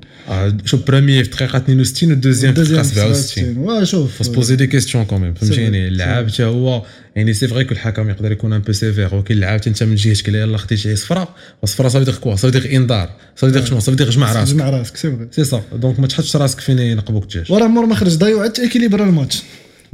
شوف 0.65 0.87
première 0.87 1.23
في 1.23 1.29
دقيقه 1.29 1.57
62 1.57 2.09
وال 2.09 2.18
deuxième 2.18 2.53
في 2.53 2.61
دقيقه 2.61 2.83
67 2.83 3.57
واه 3.57 3.83
شوف 3.83 4.25
se 4.25 4.34
poser 4.34 4.55
des 4.55 4.67
questions 4.67 4.92
quand 4.92 5.05
même 5.05 5.33
فهمتيني؟ 5.33 5.87
اللعاب 5.87 6.29
حتى 6.29 6.43
هو 6.43 6.83
يعني 7.15 7.33
c'est 7.33 7.47
que 7.47 7.55
الحكم 7.59 8.09
يقدر 8.09 8.31
يكون 8.31 8.53
un 8.53 8.61
peu 8.61 8.71
sévère 8.71 9.15
ولكن 9.15 9.33
اللعاب 9.35 9.61
انت 9.67 9.83
من 9.83 9.95
جهتك 9.95 10.29
لا 10.29 10.41
يلاه 10.41 10.57
خديتي 10.57 10.77
شي 10.77 10.95
صفراء 10.95 11.29
والصفراء 11.61 11.89
صافي 11.89 12.05
دير 12.05 12.15
quoi؟ 12.15 12.35
صافي 12.35 12.59
دير 12.59 12.75
انذار 12.77 13.09
صافي 13.35 13.53
دير 13.53 13.65
شنو؟ 13.65 13.79
صافي 13.79 13.97
دير 13.97 14.09
جمع 14.09 14.33
راسك. 14.33 14.53
جمع 14.53 14.69
راسك 14.69 14.97
c'est 14.97 15.11
vrai 15.11 15.27
c'est 15.31 15.43
ça 15.43 15.61
donc 15.75 15.99
ما 15.99 16.07
تحطش 16.07 16.35
راسك 16.35 16.59
فين 16.59 16.79
ينقبوك 16.79 17.23
الدجاج. 17.23 17.51
وراه 17.51 17.67
مور 17.67 17.85
ما 17.85 17.95
خرج 17.95 18.15
دايو 18.15 18.39
عاد 18.39 18.51
ت 18.53 18.58
équilibre 18.58 19.03
ال 19.03 19.09
match. 19.09 19.43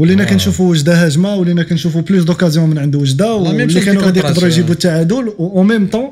ولينا 0.01 0.23
كنشوفوا 0.23 0.69
وجدة 0.69 0.93
هجمه 0.93 1.35
ولينا 1.35 1.63
كنشوفوا 1.63 2.01
plus 2.01 2.23
d'occasions 2.23 2.69
من 2.69 2.77
عند 2.77 2.95
وجدة 2.95 3.33
واللي 3.33 3.81
كانوا 3.81 4.01
غادي 4.01 4.19
يقدروا 4.19 4.47
يجيبوا 4.47 4.73
التعادل 4.73 5.33
أو 5.39 5.63
ميم 5.63 5.87
طون. 5.87 6.09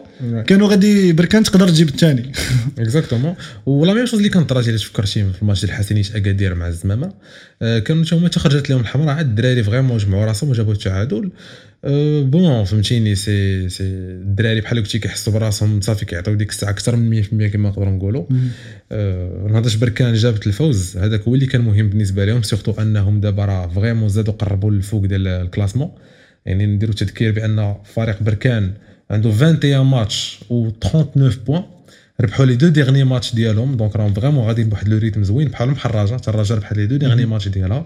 كانوا 0.48 0.68
غادي 0.68 1.14
بركان 1.14 1.44
تقدر 1.44 1.70
تجيب 1.70 1.88
الثاني 1.88 2.32
Exactement 2.80 3.36
و 3.66 3.75
la 3.75 3.94
même 3.94 4.06
chose 4.06 4.20
اللي 4.20 4.30
كانت 4.30 4.50
طرات 4.50 4.68
الا 4.68 4.78
تفكرتي 4.78 5.32
في 5.34 5.42
الماتش 5.42 5.66
ديال 5.66 5.72
حسنيت 5.72 6.16
اكادير 6.16 6.56
مع 6.56 6.68
الزمامة. 6.68 7.14
آه، 7.62 7.80
كانوا 7.80 8.06
حتى 8.06 8.16
هما 8.16 8.28
تخرجت 8.28 8.70
لهم 8.70 8.82
الحمراء 8.82 9.16
عاد 9.16 9.26
الدراري 9.26 9.64
vraiment 9.64 9.98
جمعوا 9.98 10.26
راسهم 10.26 10.50
وجابوا 10.50 10.74
التعادل. 10.74 11.32
bon 12.24 12.64
فهمتيني 12.64 13.16
c'est 13.16 13.70
c'est 13.70 13.84
الدراري 13.84 14.62
بحال 14.62 14.78
قلتي 14.78 15.00
كيحسوا 15.00 15.34
براسهم 15.34 15.82
صافي 15.82 16.06
كيعطيو 16.06 16.34
ديك 16.34 16.50
الساعة 16.50 16.70
أكثر 16.70 16.96
من 16.96 17.24
100% 17.24 17.48
كما 17.48 17.70
نقدروا 17.70 17.90
نقولوا. 17.90 18.26
أه، 18.92 19.48
نهضرش 19.50 19.76
بركان 19.76 20.14
جابت 20.14 20.48
الفوز. 20.48 20.98
هذاك 20.98 21.22
هو 21.22 21.36
اللي 21.36 21.46
كان 21.46 21.62
مهم 21.62 21.90
بالنسبة 21.90 22.26
لهم 22.26 22.42
surtout 22.42 22.82
أنهم 22.82 23.20
دابا 23.20 23.46
راه 23.46 23.68
vraiment 23.68 24.10
زادوا 24.10 24.34
قربوا 24.34 24.72
للفوق 24.72 25.06
ديال 25.06 25.28
ال 25.28 25.33
classement. 25.33 25.92
يعني 26.46 26.66
نديروا 26.66 26.96
تذكير 26.96 27.32
بأن 27.32 27.76
فريق 27.96 28.24
بركان 28.24 28.74
عنده 29.12 29.30
21 29.30 29.86
ماتش 29.86 30.40
و 30.50 30.70
39 30.70 31.32
points 31.48 31.64
ربحوا 32.22 32.46
les 32.46 32.56
deux 32.56 32.68
derniers 32.68 33.04
matchs 33.04 33.36
ديالهم. 33.36 33.78
donc 33.78 33.96
راهم 33.96 34.14
vraiment 34.14 34.48
غاديين 34.48 34.70
بواحد 34.70 34.88
le 34.90 34.98
rythme 34.98 35.24
زوين 35.24 35.48
بحالهم 35.48 35.74
بحال 35.74 35.92
الرجاء 35.92 36.18
حتى 36.18 36.30
الرجاء 36.32 36.58
ربح 36.58 36.74
les 36.74 36.86
deux 36.86 36.98
derniers 36.98 37.26
matchs 37.26 37.48
ديالها. 37.48 37.86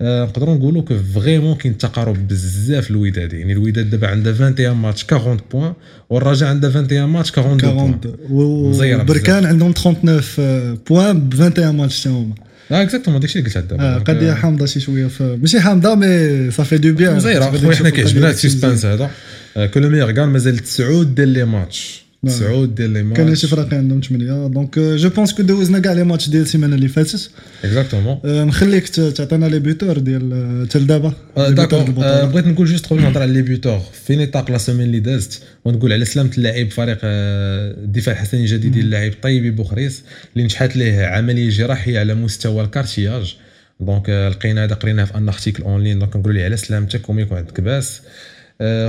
آه، 0.00 0.24
نقدروا 0.24 0.54
نقولوا 0.54 0.82
que 0.82 0.94
vraiment 1.14 1.54
كاين 1.54 1.78
تقارب 1.78 2.28
بزاف 2.28 2.90
الوداد. 2.90 3.32
يعني 3.32 3.52
الوداد 3.52 3.90
دابا 3.90 4.08
عندها 4.08 4.32
21 4.32 4.76
ماتش 4.76 5.06
40 5.12 5.40
points 5.52 5.72
والرجاء 6.10 6.48
عندها 6.48 6.70
21 6.70 7.04
ماتش 7.04 7.30
42 7.30 7.74
points 7.74 7.98
40 8.30 8.70
مزيرة 8.70 9.02
وبركان 9.02 9.46
عندهم 9.46 9.72
39 9.72 10.78
points 10.88 11.20
ب 11.20 11.34
21 11.34 11.76
ماتش 11.76 12.00
حتى 12.00 12.08
هما. 12.08 12.34
آه 12.72 12.82
exactement 12.82 13.20
داكشي 13.20 13.38
اللي 13.38 13.50
قلت 13.50 13.58
دابا 13.58 13.92
donc، 13.92 14.10
قضيه 14.10 14.32
حامضه 14.32 14.66
شي 14.66 14.80
شوية 14.80 15.08
ماشي 15.20 15.60
حامضه 15.60 15.94
mais 15.94 16.50
صافي 16.50 16.78
tout 16.78 16.92
bien 16.92 17.18
غادي 17.18 17.58
خويا 17.58 17.76
حنا 17.76 17.90
كيعجبنا 17.90 18.26
قضية 18.26 18.34
ال 18.34 18.40
suspense 18.40 18.84
هذا 18.84 19.10
كو 19.56 19.78
لو 19.80 19.88
ميغ 19.88 20.10
كاع 20.10 20.26
مازال 20.26 20.58
تسعود 20.58 21.14
ديال 21.14 21.28
les 21.28 21.44
matchs. 21.44 22.05
تسعود 22.26 22.74
ديال 22.74 22.90
les 22.90 23.02
matchs 23.02 23.40
شي 23.40 23.46
فرق 23.46 23.74
عندهم 23.74 24.00
8 24.00 24.46
donc 24.46 24.78
je 24.78 25.08
pense 25.08 25.34
que 25.34 25.42
دوزنا 25.42 25.78
كاع 25.78 25.92
les 25.92 26.04
matchs 26.04 26.28
ديال 26.28 26.42
السيمانه 26.42 26.74
اللي 26.74 26.88
فاتت 26.88 27.30
exactement 27.64 28.18
آه، 28.24 28.44
نخليك 28.44 28.88
تعطينا 28.88 29.46
les 29.46 29.58
buteurs 29.58 29.98
ديال 29.98 30.68
تال 30.68 30.86
دابا 30.86 31.12
les 31.36 31.54
buteurs 31.54 31.82
d'accord 31.82 31.90
بغيت 32.26 32.46
نقول 32.46 32.66
juste 32.66 32.86
قبل 32.86 33.02
نهضر 33.02 33.22
على 33.22 33.32
les 33.32 33.42
buteurs 33.42 33.80
في 34.06 34.16
نطاق 34.16 34.50
la 34.50 34.58
semaine 34.58 34.86
اللي 34.86 35.00
دازت 35.00 35.42
ونقول 35.64 35.92
على 35.92 36.04
سلامه 36.04 36.30
اللاعب 36.38 36.70
فريق 36.70 36.98
الدفاع 37.02 38.14
الحسني 38.14 38.40
الجديد 38.40 38.76
اللاعب 38.76 39.12
طيبي 39.22 39.50
بوخريس 39.50 40.02
اللي 40.32 40.44
نجحت 40.44 40.76
ليه 40.76 41.06
عمليه 41.06 41.50
جراحيه 41.50 42.00
على 42.00 42.14
مستوى 42.14 42.64
ال 42.64 42.71
cartilage 42.71 43.36
donc 43.80 44.10
لقينا 44.10 44.64
هذا 44.64 44.74
قريناه 44.74 45.04
في 45.04 45.14
un 45.14 45.28
article 45.28 45.62
en 45.62 45.82
ligne 45.82 45.98
donc 45.98 46.16
نقول 46.16 46.34
ليه 46.34 46.44
على 46.44 46.56
سلامتك 46.56 47.10
وما 47.10 47.22
يكون 47.22 47.38
عندك 47.38 47.60
باس 47.60 48.00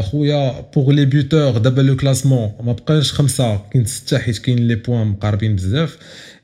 خويا 0.01 0.61
pour 0.75 0.91
les 0.91 1.05
buteurs 1.05 1.57
دابا 1.57 1.81
le 1.81 1.95
classement 1.95 2.51
ما 2.63 2.73
بقاش 2.73 3.13
خمسة. 3.13 3.61
كاين 3.73 3.85
ستة 3.85 4.17
حيت 4.17 4.37
كاين 4.37 4.67
les 4.67 4.75
points 4.75 5.07
مقاربين 5.07 5.55
بزاف. 5.55 5.97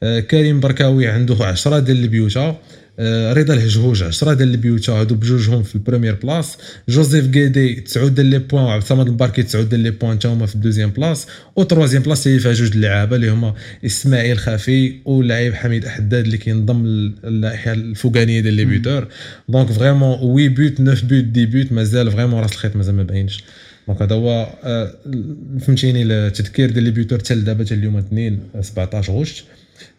آه، 0.04 0.20
كريم 0.20 0.60
بركاوي 0.60 1.08
عنده 1.08 1.46
10 1.46 1.80
ديال 1.80 2.04
البيوتا 2.04 2.56
رضا 3.00 3.54
الهجهوج 3.54 4.04
10 4.04 4.34
ديال 4.34 4.52
البيوتا 4.52 4.92
هادو 4.94 5.16
بجوجهم 5.16 5.64
في 5.64 5.76
ال 5.76 5.80
première 5.80 6.16
place. 6.16 6.58
جوزيف 6.90 7.36
غيدي 7.36 7.74
9 7.76 8.08
ديال 8.08 8.26
les 8.26 8.40
points 8.40 8.64
وعبد 8.64 8.82
الصمد 8.82 9.08
الباركي 9.08 9.44
9 9.44 9.62
ديال 9.62 9.80
les 9.80 9.92
points 9.92 10.18
حتى 10.18 10.28
هما 10.28 10.46
في 10.46 10.56
ال 10.56 10.59
deuxième 10.59 10.90
place. 10.90 11.28
و 11.56 11.64
troisième 11.64 12.04
place 12.04 12.28
اللي 12.28 12.40
فيها 12.40 12.54
جوج 12.54 12.72
اللعابة 12.72 13.16
اللي 13.16 13.30
هما 13.30 13.54
إسماعيل 13.86 14.38
خفي 14.38 14.96
واللاعب 15.06 15.54
حميد 15.54 15.88
حداد 15.88 16.26
اللي 16.26 16.38
كينضم 16.38 16.86
للناحيه 16.86 17.74
الفوقانية 17.74 18.40
ديال 18.40 18.54
les 18.54 18.66
buteurs. 18.66 19.08
donc 19.50 19.72
vraiment 19.72 20.18
8 20.18 20.50
buts 20.50 20.72
9 20.82 21.08
buts 21.08 21.38
10 21.38 21.46
buts 21.46 21.72
مازال 21.72 22.12
vraiment 22.12 22.42
راس 22.42 22.52
الخيط 22.52 22.76
مازال 22.76 22.96
ما 22.96 23.04
باينش. 23.04 23.44
donc 23.88 24.02
هذا 24.02 24.16
هو 24.16 24.54
آه، 24.64 24.96
فهمتيني 25.60 26.04
التذكير 26.04 26.72
ديال 26.72 26.84
les 26.84 26.92
buteurs 26.92 27.20
حتى 27.20 27.36
لدابا 27.36 27.66
حتى 27.66 27.74
اليوم 27.74 27.98
2 27.98 28.40
17 28.62 29.14
غشت. 29.14 29.46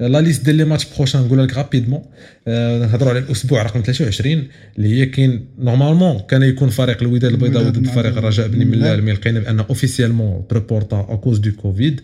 la 0.00 0.20
liste 0.20 0.44
ديال 0.44 0.56
les 0.56 0.64
matchs 0.64 0.86
prochains 0.96 1.20
نقولها 1.20 1.46
لك 1.46 1.56
rapidement 1.56 2.02
نهضروا 2.46 3.10
على 3.10 3.18
الأسبوع 3.18 3.62
رقم 3.62 3.80
23 3.80 4.42
اللي 4.78 4.88
هي 4.88 5.06
كاين 5.06 5.46
normalement 5.58 6.18
كان 6.18 6.42
يكون 6.42 6.68
فريق 6.68 7.02
الوداد 7.02 7.30
البيضاوي 7.30 7.70
ضد 7.70 7.86
فريق 7.86 8.16
الرجاء 8.16 8.48
بن 8.48 8.66
ملال 8.66 9.02
mais 9.02 9.12
لقينا 9.12 9.40
بأن 9.40 9.60
officiellement 9.60 10.44
reporté 10.52 11.06
à 11.10 11.16
cause 11.16 11.38
de 11.38 11.50
Covid 11.52 12.00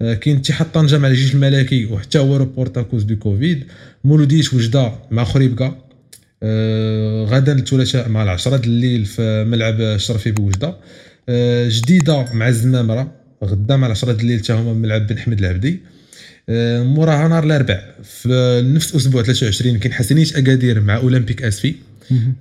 كاين 0.00 0.36
اتحاد 0.36 0.72
طنجة 0.72 0.98
مع 0.98 1.08
الجيش 1.08 1.34
الملكي 1.34 1.86
وحتى 1.86 2.18
هو 2.18 2.36
reporté 2.36 2.82
à 2.82 2.85
cause 2.85 3.02
de 3.02 3.16
Covid 3.16 3.64
مولوديش 4.04 4.54
وجدة 4.54 4.92
مع 5.10 5.24
خريبكا 5.24 5.84
آه، 6.42 7.24
غدا 7.24 7.52
الثلاثاء 7.52 8.08
مع 8.08 8.22
العشرة 8.22 8.56
د 8.56 8.64
الليل 8.64 9.04
في 9.04 9.44
ملعب 9.44 9.80
الشرفي 9.80 10.30
بوجدة. 10.30 10.76
آه، 11.28 11.68
جديدة 11.68 12.32
مع 12.32 12.48
الزمامرة 12.48 13.12
غدا 13.44 13.76
مع 13.76 13.86
العشرة 13.86 14.12
د 14.12 14.20
الليل 14.20 14.38
حتى 14.38 14.52
هما 14.52 14.72
ملعب 14.72 15.06
بن 15.06 15.18
حمد 15.18 15.38
العبدي. 15.38 15.72
آه، 15.72 16.03
موراها 16.82 17.28
نهار 17.28 17.44
الاربعاء 17.44 17.94
في 18.02 18.62
نفس 18.74 18.94
أسبوع 18.94 19.22
23 19.22 19.78
كاين 19.78 19.92
حسنيه 19.94 20.26
أكادير 20.36 20.80
مع 20.80 20.96
أولمبيك 20.96 21.42
اسفي 21.42 21.74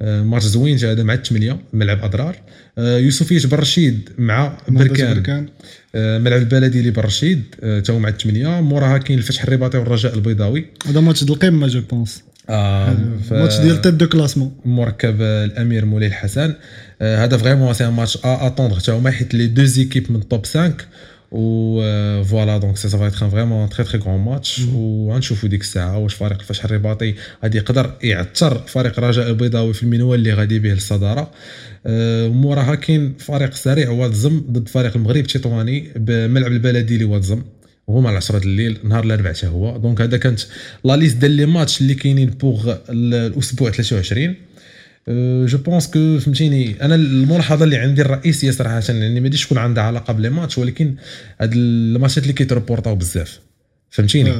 آه، 0.01 0.21
ماتش 0.23 0.45
زوين 0.45 0.75
جا 0.77 0.91
هذا 0.91 1.03
مع 1.03 1.13
الثمانيه 1.13 1.59
ملعب 1.73 2.03
أدرار. 2.03 2.35
آه، 2.77 2.97
يوسفية 2.97 3.47
برشيد 3.47 4.09
مع 4.17 4.57
بركان. 4.67 5.13
بركان. 5.13 5.47
آه، 5.95 6.17
ملعب 6.17 6.39
البلدي 6.41 6.79
اللي 6.79 6.91
برشيد 6.91 7.43
تا 7.61 7.93
هو 7.93 7.99
مع 7.99 8.09
الثمانيه 8.09 8.61
موراها 8.61 8.97
كاين 8.97 9.19
الفتح 9.19 9.43
الرباطي 9.43 9.77
والرجاء 9.77 10.13
البيضاوي. 10.15 10.65
هذا 10.87 10.99
ماتش 10.99 11.23
ديال 11.23 11.33
القمه 11.35 11.67
je 11.67 11.81
pense. 11.81 12.23
آه، 12.49 12.97
ف- 13.29 13.33
ماتش 13.33 13.57
ديال 13.57 13.81
tête 13.81 13.93
de 13.93 14.07
classement. 14.07 14.51
مركب 14.65 15.21
الأمير 15.21 15.85
مولاي 15.85 16.07
الحسن. 16.07 16.53
آه، 17.01 17.23
هذا 17.25 17.37
vraiment 17.37 17.73
c'est 17.73 17.89
match 17.91 18.17
à 18.17 18.47
attendre 18.47 18.75
حتى 18.79 18.91
هما 18.91 19.11
حيت 19.11 19.33
les 19.33 19.47
deux 19.47 19.63
équipes 19.63 20.11
من 20.11 20.15
ال 20.19 20.26
top 20.26 20.45
5 20.45 20.73
و 21.33 21.81
voilà 22.23 22.57
donc 22.57 22.77
c'est 22.77 22.89
ça 22.89 22.98
va 22.98 23.07
être 23.07 23.29
vraiment 23.29 23.69
très 23.69 23.85
très 23.85 23.99
grand 23.99 24.19
match 24.19 24.61
وغنشوفوا 24.73 25.49
ديك 25.49 25.61
الساعة 25.61 25.97
واش 25.97 26.13
فريق 26.13 26.39
الفتح 26.39 26.65
الرباطي 26.65 27.15
غادي 27.43 27.57
يقدر 27.57 27.93
يعثر 28.03 28.57
فريق 28.67 28.99
الرجاء 28.99 29.29
البيضاوي 29.29 29.73
في 29.73 29.83
المنوال 29.83 30.19
اللي 30.19 30.33
غادي 30.33 30.59
به 30.59 30.69
للصداره 30.69 31.31
آه، 31.85 32.27
موراها 32.27 32.75
كاين 32.75 33.13
فريق 33.19 33.53
سريع 33.53 33.89
واد 33.89 34.15
زم 34.15 34.41
ضد 34.51 34.67
فريق 34.67 34.95
المغرب 34.95 35.23
تطواني 35.23 35.89
بملعب 35.95 36.51
البلدي 36.51 36.93
اللي 36.93 37.05
واد 37.05 37.23
زم 37.23 37.41
وهما 37.87 38.09
على 38.09 38.17
10 38.17 38.37
الليل 38.37 38.77
نهار 38.83 39.03
الأربعاء 39.03 39.33
حتى 39.35 39.47
هو. 39.47 39.77
donc 39.77 40.01
هذا 40.01 40.17
كانت 40.17 40.39
la 40.83 40.95
liste 40.95 41.17
ديال 41.17 41.31
les 41.31 41.45
matchs 41.45 41.81
اللي 41.81 41.95
كاينين 41.95 42.29
pour 42.29 42.75
الأسبوع 42.89 43.71
23 43.71 44.35
je 45.45 45.57
pense 45.57 45.87
que 45.87 46.19
فهمتيني 46.19 46.81
أنا 46.81 46.95
الملاحظة 46.95 47.65
اللي 47.65 47.77
عندي 47.77 48.01
الرئيسية 48.01 48.51
صراحة 48.51 48.81
يعني 48.89 49.19
ما 49.19 49.29
يكون 49.33 49.57
عندها 49.57 49.83
علاقة 49.83 50.13
ب 50.13 50.17
les 50.17 50.29
matchs 50.29 50.57
ولكن 50.57 50.95
هاد 51.41 51.53
الماتشات 51.53 52.23
اللي 52.23 52.33
كيتربورطاو 52.33 52.95
بزاف. 52.95 53.39
فهمتيني؟ 53.89 54.31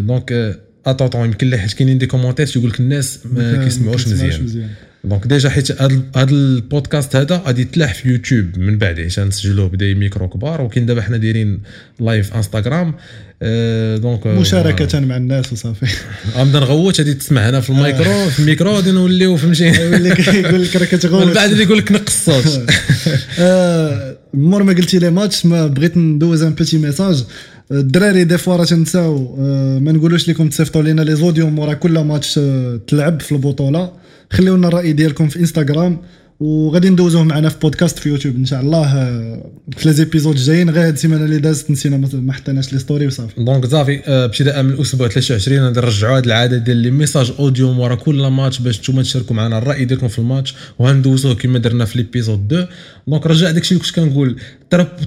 donc 0.00 0.32
آه، 0.32 0.58
attention 0.86 1.24
يمكن 1.24 1.46
لا 1.46 1.58
حيت 1.58 1.72
كاينين 1.72 1.98
des 1.98 2.06
commentaires 2.06 2.46
تيقول 2.46 2.70
لك 2.70 2.80
الناس 2.80 3.18
ما 3.32 3.64
كيسمعوش 3.64 4.08
مزيان. 4.08 4.70
donc 5.04 5.26
déjà 5.26 5.50
حيت 5.50 5.82
هاد 6.16 6.32
البودكاست 6.32 7.16
هذا 7.16 7.42
غادي 7.46 7.62
يتلاح 7.62 7.94
في 7.94 8.08
يوتيوب 8.08 8.58
من 8.58 8.78
بعد. 8.78 8.96
حيت 9.00 9.18
غنسجلوه 9.18 9.68
ب 9.68 9.75
des 9.75 9.94
micros 9.94 10.28
كبار 10.28 10.60
وكاين 10.60 10.86
دابا 10.86 11.02
حنا 11.02 11.16
دايرين 11.16 11.60
live 12.00 12.34
انستغرام 12.34 12.94
آه، 13.42 13.96
donc 13.96 14.26
آه، 14.26 14.38
مشاركة 14.38 15.00
مع 15.00 15.16
الناس 15.16 15.52
وصافي 15.52 15.86
غنبدا 16.36 16.60
نغوت 16.60 17.00
غادي 17.00 17.14
تسمع 17.14 17.48
هنا 17.48 17.60
في 17.60 17.70
الميكرو 17.70 18.28
في 18.28 18.40
الميكرو 18.40 18.70
غادي 18.70 18.90
نوليو 18.90 19.36
فهمتي؟ 19.36 19.70
كيقول 20.22 20.62
لك 20.62 20.76
راه 20.76 20.84
كتغول 20.84 21.26
من 21.26 21.32
بعد 21.32 21.50
اللي 21.50 21.62
يقول 21.62 21.78
لك 21.78 21.92
نقص 21.92 22.28
الصوت 22.28 22.62
آه، 23.38 24.16
مور 24.34 24.62
ما 24.62 24.72
قلتي 24.72 24.98
les 24.98 25.10
matchs 25.10 25.46
ما 25.46 25.66
بغيت 25.66 25.96
ندوز 25.96 26.42
un 26.42 26.54
petit 26.54 26.78
message 26.78 27.24
الدراري 27.72 28.24
des 28.24 28.38
fois 28.38 28.56
راه 28.56 28.64
تنساو 28.64 29.36
آه، 29.40 29.78
ما 29.78 29.92
نقولوش 29.92 30.28
لكم 30.28 30.48
تصيفطوا 30.48 30.82
لنا 30.82 31.02
les 31.02 31.16
audios 31.16 31.50
مورا 31.50 31.74
كل 31.74 31.98
ماتش 31.98 32.38
آه، 32.38 32.80
تلعب 32.86 33.20
في 33.20 33.32
البطولة. 33.32 33.92
خليو 34.30 34.56
لنا 34.56 34.68
الراي 34.68 34.92
ديالكم 34.92 35.28
في 35.28 35.40
انستغرام 35.40 35.98
وغادي 36.40 36.90
ندوزوه 36.90 37.24
معنا 37.24 37.48
في 37.48 37.56
بودكاست 37.62 37.98
في 37.98 38.08
يوتيوب 38.08 38.36
إن 38.36 38.44
شاء 38.44 38.60
الله 38.60 38.86
آه، 38.96 39.50
في 39.76 39.88
les 39.88 39.94
épisodes 39.94 40.34
الجايين. 40.36 40.70
غير 40.70 40.86
هاد 40.86 40.92
السيمانة 40.92 41.24
اللي 41.24 41.38
دازت 41.38 41.70
نسينا 41.70 41.96
ما- 42.12 42.32
حطيناش 42.32 42.72
les 42.72 42.78
stories 42.78 43.06
وصافي. 43.06 43.44
donc 43.44 43.66
صافي 43.66 44.00
ابتداء 44.06 44.62
من 44.62 44.70
الأسبوع 44.70 45.08
23 45.08 45.58
غادي 45.64 45.80
نرجعوا 45.80 46.18
هذه 46.18 46.24
العادة 46.26 46.56
ديال 46.56 46.76
les 46.76 46.90
messages 46.90 47.32
audio 47.38 47.72
مورا 47.72 47.94
كل 47.94 48.26
ماتش 48.26 48.58
باش 48.58 48.80
نتوما 48.80 49.02
تشاركوا 49.02 49.36
معنا 49.36 49.58
الرأي 49.58 49.84
ديالكم 49.84 50.08
في 50.08 50.18
الماتش 50.18 50.54
وغندوزوه 50.78 51.34
كما 51.34 51.58
درنا 51.58 51.84
في 51.84 51.98
l'épisode 51.98 52.52
2 52.52 52.66
donc 53.08 53.26
رجع 53.26 53.50
داكشي 53.50 53.74
اللي 53.74 53.84
كنت 53.84 53.94
كنقول 53.96 54.36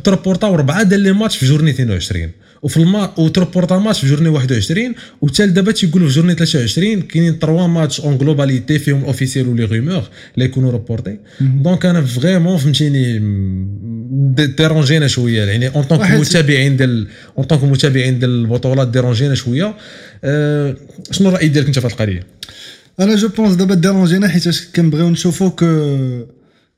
تربورطاو 0.03 0.53
اربعه 0.53 0.83
ديال 0.83 0.99
les 0.99 1.11
matchs 1.11 1.37
في 1.37 1.45
journée 1.45 1.71
22 1.71 2.29
وفي 2.61 2.77
الما 2.77 3.19
وتربورطا 3.19 3.79
ماتش 3.79 3.99
في 3.99 4.07
journée 4.07 4.29
21 4.29 4.95
وحتى 5.21 5.47
دابا 5.47 5.71
تيقولوا 5.71 6.07
في 6.07 6.13
journée 6.15 6.33
23 6.33 7.01
كاينين 7.01 7.39
3 7.39 7.67
matchs 7.67 8.01
en 8.01 8.17
globalité 8.17 8.79
فيهم 8.79 8.99
الاوفيسيال 8.99 9.47
و 9.47 9.52
les 9.52 9.65
rumeurs 9.65 10.03
اللي 10.35 10.45
يكونوا 10.45 10.71
reportés. 10.71 11.17
donc 11.41 11.85
أنا 11.85 12.01
vraiment 12.01 12.57
فهمتيني 12.57 13.19
dérangé 14.45 15.00
نا 15.00 15.07
شوية 15.07 15.43
يعني 15.43 15.67
en 15.67 15.83
tant 15.83 15.99
que 15.99 16.11
متابعين 16.11 16.77
ديال 16.77 17.07
en 17.37 17.45
tant 17.45 17.56
que 17.56 17.63
متابعين 17.63 18.19
ديال 18.19 18.29
البطولات 18.29 18.87
dérangé 18.87 19.29
نا 19.29 19.35
شوية. 19.35 19.75
أه 20.23 20.75
شنو 21.11 21.29
الرأي 21.29 21.47
ديالك 21.47 21.67
انت 21.67 21.79
في 21.79 21.87
هذه 21.87 21.93
القضية؟ 21.93 22.23
أنا 22.99 23.15
je 23.15 23.27
pense 23.27 23.55
دابا 23.55 23.75
dérangé 23.75 24.21
نا 24.21 24.27
حيت 24.27 24.65
كنبغيو 24.75 25.09
نشوفوا 25.09 25.49
ك 25.49 25.63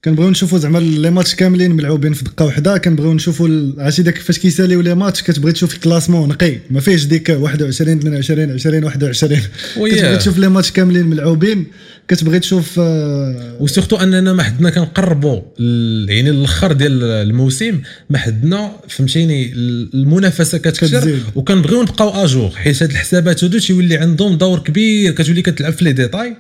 كنبغيو 0.06 0.30
نشوفوا 0.30 0.60
زعما 0.60 0.78
les 0.80 1.10
matchs 1.12 1.36
كاملين 1.36 1.72
ملعوبين 1.72 2.14
في 2.14 2.24
دقة 2.24 2.46
واحدة 2.46 2.78
كنبغيو 2.78 3.14
نشوفوا 3.14 3.50
عرفتي 3.78 4.02
داك 4.04 4.18
فاش 4.18 4.40
كيساليو 4.40 4.82
les 4.82 4.96
matchs 4.96 5.22
كتبغي 5.24 5.52
تشوف 5.52 5.74
ال 5.76 5.81
classement 5.81 6.30
نقي 6.30 6.58
ما 6.72 6.80
فيهش 6.80 7.04
ديك 7.06 7.30
21 7.30 7.98
22 7.98 8.52
20 8.52 8.84
21 8.84 9.40
وياه. 9.78 9.96
كتبغي 9.96 10.18
تشوف 10.18 10.38
les 10.38 10.50
matchs 10.50 10.72
كاملين 10.72 11.06
ملعوبين 11.08 11.66
كتبغي 12.08 12.40
تشوف 12.40 12.76
آه، 12.80 13.58
و 13.60 13.64
surtout 13.64 13.96
أننا 13.96 14.34
ما 14.34 14.44
حدنا 14.44 14.70
كنقربوا 14.70 15.42
يعني 16.10 16.30
الآخر 16.30 16.72
ديال 16.72 17.04
الموسم 17.04 17.82
ما 18.10 18.18
حدنا 18.18 18.72
فهمتيني 18.90 19.52
ال- 19.54 19.90
المنافسة 19.94 20.58
كتكثر. 20.58 21.20
وكنبغيو 21.36 21.82
نبقاو 21.82 22.24
à 22.26 22.31
jour 22.31 22.50
حيت 22.56 22.84
هاد 22.84 22.90
الحسابات 22.92 23.44
هادو 23.44 23.60
تيولي 23.60 23.98
عندهم 23.98 24.38
دور 24.38 24.60
كبير 24.60 25.12
كتولي 25.12 25.42
كتلعب 25.42 25.74
في 25.74 25.84
les 25.86 25.92
détails 25.94 26.34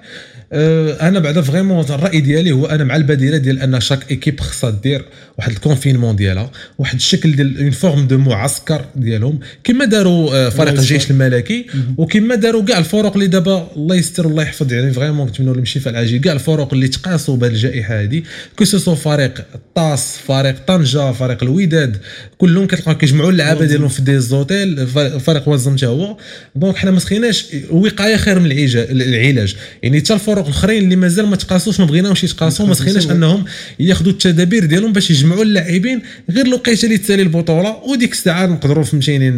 أنا 0.51 1.19
بعدا 1.19 1.41
vraiment 1.41 1.85
الرأي 1.89 2.21
ديالي 2.21 2.51
هو 2.51 2.65
أنا 2.65 2.83
مع 2.83 2.95
l'idée 2.95 3.37
ديال 3.37 3.59
أن 3.59 3.79
chaque 3.79 4.11
équipe 4.11 4.39
خصها 4.39 4.69
دير 4.69 5.05
واحد 5.37 5.51
ال 5.51 5.57
confinement 5.57 6.15
ديالها 6.15 6.51
واحد 6.77 6.95
الشكل 6.95 7.35
ديال 7.35 7.61
en 7.61 7.71
forme 7.71 8.07
de 8.07 8.17
معسكر 8.17 8.85
ديالهم 8.95 9.39
كما 9.63 9.85
داروا 9.85 10.35
آه، 10.35 10.49
فريق 10.49 10.73
الجيش. 10.73 11.11
الملكي 11.11 11.65
وكما 11.97 12.35
داروا 12.35 12.65
كاع 12.65 12.77
الفرق 12.77 13.13
اللي 13.13 13.27
دابا 13.27 13.67
الله 13.75 13.95
يستر 13.95 14.25
الله 14.25 14.43
يحفظ 14.43 14.73
يعني 14.73 14.93
vraiment 14.93 15.27
كنتمنوا 15.27 15.53
لهم 15.53 15.63
الشفاء 15.63 15.93
العاجل 15.93 16.17
كاع 16.17 16.33
الفرق 16.33 16.73
اللي 16.73 16.87
تقاسوا 16.87 17.37
بهذه 17.37 17.51
الجائحة 17.51 18.01
هذه 18.01 18.23
que 18.57 18.65
فريق 18.95 19.45
الطاس 19.55 20.17
فريق 20.27 20.55
طنجة 20.67 21.11
فريق 21.11 21.43
الوداد 21.43 21.97
كلهم 22.37 22.67
كتلقاو 22.67 22.97
كيجمعوا 22.97 23.31
اللعابة 23.31 23.65
ديالهم 23.65 23.87
في 23.87 24.01
des 24.01 24.19
hôtels 24.19 24.87
فريق 25.19 25.49
وزم 25.49 25.77
حتى 25.77 25.85
هو. 25.87 26.17
donc 26.55 26.75
حنا 26.75 26.91
ما 26.91 26.99
سخيناش 26.99 27.45
الوقايه 27.53 28.15
خير 28.15 28.39
من 28.39 28.51
العلاج. 28.51 29.55
يعني 29.83 29.99
حتى 29.99 30.13
الفرق 30.13 30.36
الاخرين 30.41 30.83
اللي 30.83 30.95
مازال 30.95 31.27
ما 31.27 31.35
تقاسوش 31.35 31.79
ما 31.79 31.85
بغيناهمش 31.85 32.23
يتقاسوا 32.23 32.67
ما 32.67 32.73
سخيناش. 32.73 33.11
انهم 33.11 33.45
ياخذوا 33.79 34.11
التدابير 34.11 34.65
ديالهم 34.65 34.93
باش 34.93 35.11
يجمعوا 35.11 35.43
اللاعبين 35.43 36.01
غير 36.29 36.45
الوقيته 36.45 36.85
اللي 36.85 36.97
تسالي 36.97 37.21
البطوله 37.21 37.75
وديك 37.75 38.11
الساعة 38.11 38.45
نقدروا 38.45 38.83
فهمتيني 38.83 39.29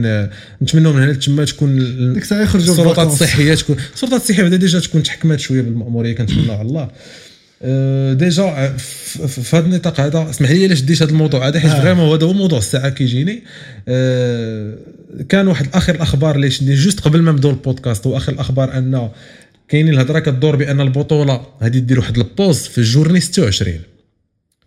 نتمنوا 0.62 0.94
من 0.94 1.04
هنا 1.04 1.12
لتما 1.12 1.46
تكون 1.46 1.78
ديك 2.14 2.24
الساعة 2.24 2.42
يخرجوا 2.42 2.74
السلطات. 2.74 3.08
الصحية 3.08 3.56
تكون 3.56 3.78
السلطات 3.94 4.22
الصحية 4.22 4.44
بعدا 4.44 4.56
déjà 4.56 4.80
تكون 4.80 5.04
تحكمات 5.04 5.40
شوية 5.40 5.62
بالمأمورية 5.62 6.16
كنتمنوا 6.16 6.56
على 6.56 6.68
الله 6.68 6.90
أه، 7.62 8.14
déjà 8.13 8.44
أه، 8.44 8.78
في 9.28 9.56
هذا 9.58 9.66
النطاق 9.66 10.00
هذا 10.00 10.28
اسمح 10.30 10.52
لي 10.52 10.66
علاش 10.66 10.82
ديت 10.82 11.02
هذا 11.02 11.12
الموضوع 11.12 11.48
هذا 11.48 11.60
حيت 11.60 11.72
آه. 11.72 11.82
vraiment 11.82 12.13
هذا 12.14 12.26
هو 12.26 12.34
موضوع 12.34 12.60
الساعة 12.60 12.90
كيجيني 12.90 13.44
كان 15.30 15.48
واحد 15.48 15.68
آخر 15.74 15.96
الأخبار 15.96 16.36
اللي 16.36 16.52
شدني 16.52 16.76
juste 16.76 17.00
قبل 17.00 17.22
ما 17.22 17.32
نبداو 17.32 17.52
البودكاست 17.52 18.08
هو 18.08 18.18
اخر 18.18 18.32
الأخبار 18.32 18.78
أن 18.78 19.10
كاينين 19.70 19.94
الهضره 19.94 20.20
كدور 20.20 20.56
بأن 20.56 20.82
البطولة 20.82 21.42
غادي 21.64 21.80
دير 21.80 22.00
واحد 22.00 22.18
ال 22.18 22.24
pause 22.24 22.58
في 22.58 22.78
ال 22.78 22.83
journée 22.83 23.20
26 23.20 23.74
آه 23.74 23.90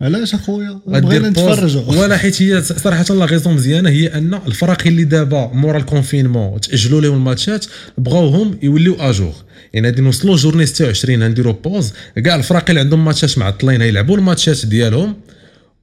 علاش 0.01 0.33
أخويا؟ 0.33 0.79
بغينا. 0.87 1.29
نتفرجوا. 1.29 1.81
ولا 2.01 2.17
حيت 2.17 2.41
هي 2.41 2.61
صراحة 2.61 3.05
la 3.09 3.25
raison 3.25 3.53
مزيانة 3.53 3.89
هي 3.89 4.07
أن 4.07 4.33
الفرق 4.47 4.87
اللي 4.87 5.03
دابا 5.03 5.51
مورا 5.53 5.77
ال 5.77 5.84
confinement 5.84 6.61
تأجلوا 6.61 7.01
لهم 7.01 7.13
ال 7.13 7.20
matchات 7.20 7.65
بغاوهم 7.97 8.59
يوليو 8.63 8.95
à 8.95 9.03
jour 9.03 9.33
يعني 9.73 9.87
غادي 9.87 10.01
نوصلوا 10.01 10.35
journée 10.35 10.65
26 10.65 11.29
نديروا 11.29 11.53
pause 11.53 11.93
كاع 12.25 12.35
الفرق 12.35 12.69
اللي 12.69 12.79
عندهم 12.79 13.05
matchات 13.05 13.37
معطلين 13.37 13.81
يلعبوا 13.81 14.17
ال 14.17 14.24
matchات 14.24 14.65
ديالهم 14.65 15.15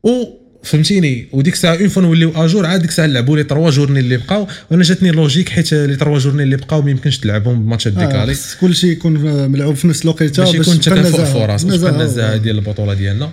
و 0.05 0.25
فهمتيني؟ 0.63 1.27
وديك 1.33 1.55
الساعة 1.55 1.75
une 1.77 1.89
fois 1.89 2.03
نوليو 2.03 2.33
à 2.37 2.43
jour 2.43 2.67
عاد 2.67 2.81
ديك 2.81 2.91
الساعة 2.91 3.07
نلعبوا 3.07 3.37
les 3.37 3.43
3 3.43 3.71
journées 3.71 4.01
اللي 4.01 4.17
بقاو. 4.17 4.47
وأنا 4.71 4.83
جاتني 4.83 5.11
logique 5.11 5.49
حيت 5.49 5.73
les 5.75 5.97
3 5.97 6.19
journées 6.19 6.43
اللي 6.43 6.57
بقاو 6.57 6.83
ما 6.83 6.91
يمكنش 6.91 7.19
تلعبهم 7.19 7.63
ب 7.63 7.67
matchات 7.67 7.93
décalés 7.93 8.37
كل 8.61 8.75
شيء 8.75 8.91
يكون 8.91 9.13
ملعوب 9.51 9.75
في 9.75 9.89
نفس 9.89 10.03
الوقيته 10.03 10.45
باش 10.45 10.55
يكون 10.55 10.81
تكافؤ. 10.81 11.25
فرص 11.25 11.63
باش 11.63 11.75
النزاهة. 11.75 11.91
النزاهه 11.91 12.37
ديال 12.37 12.57
البطولة 12.57 12.95
ديالنا. 12.95 13.31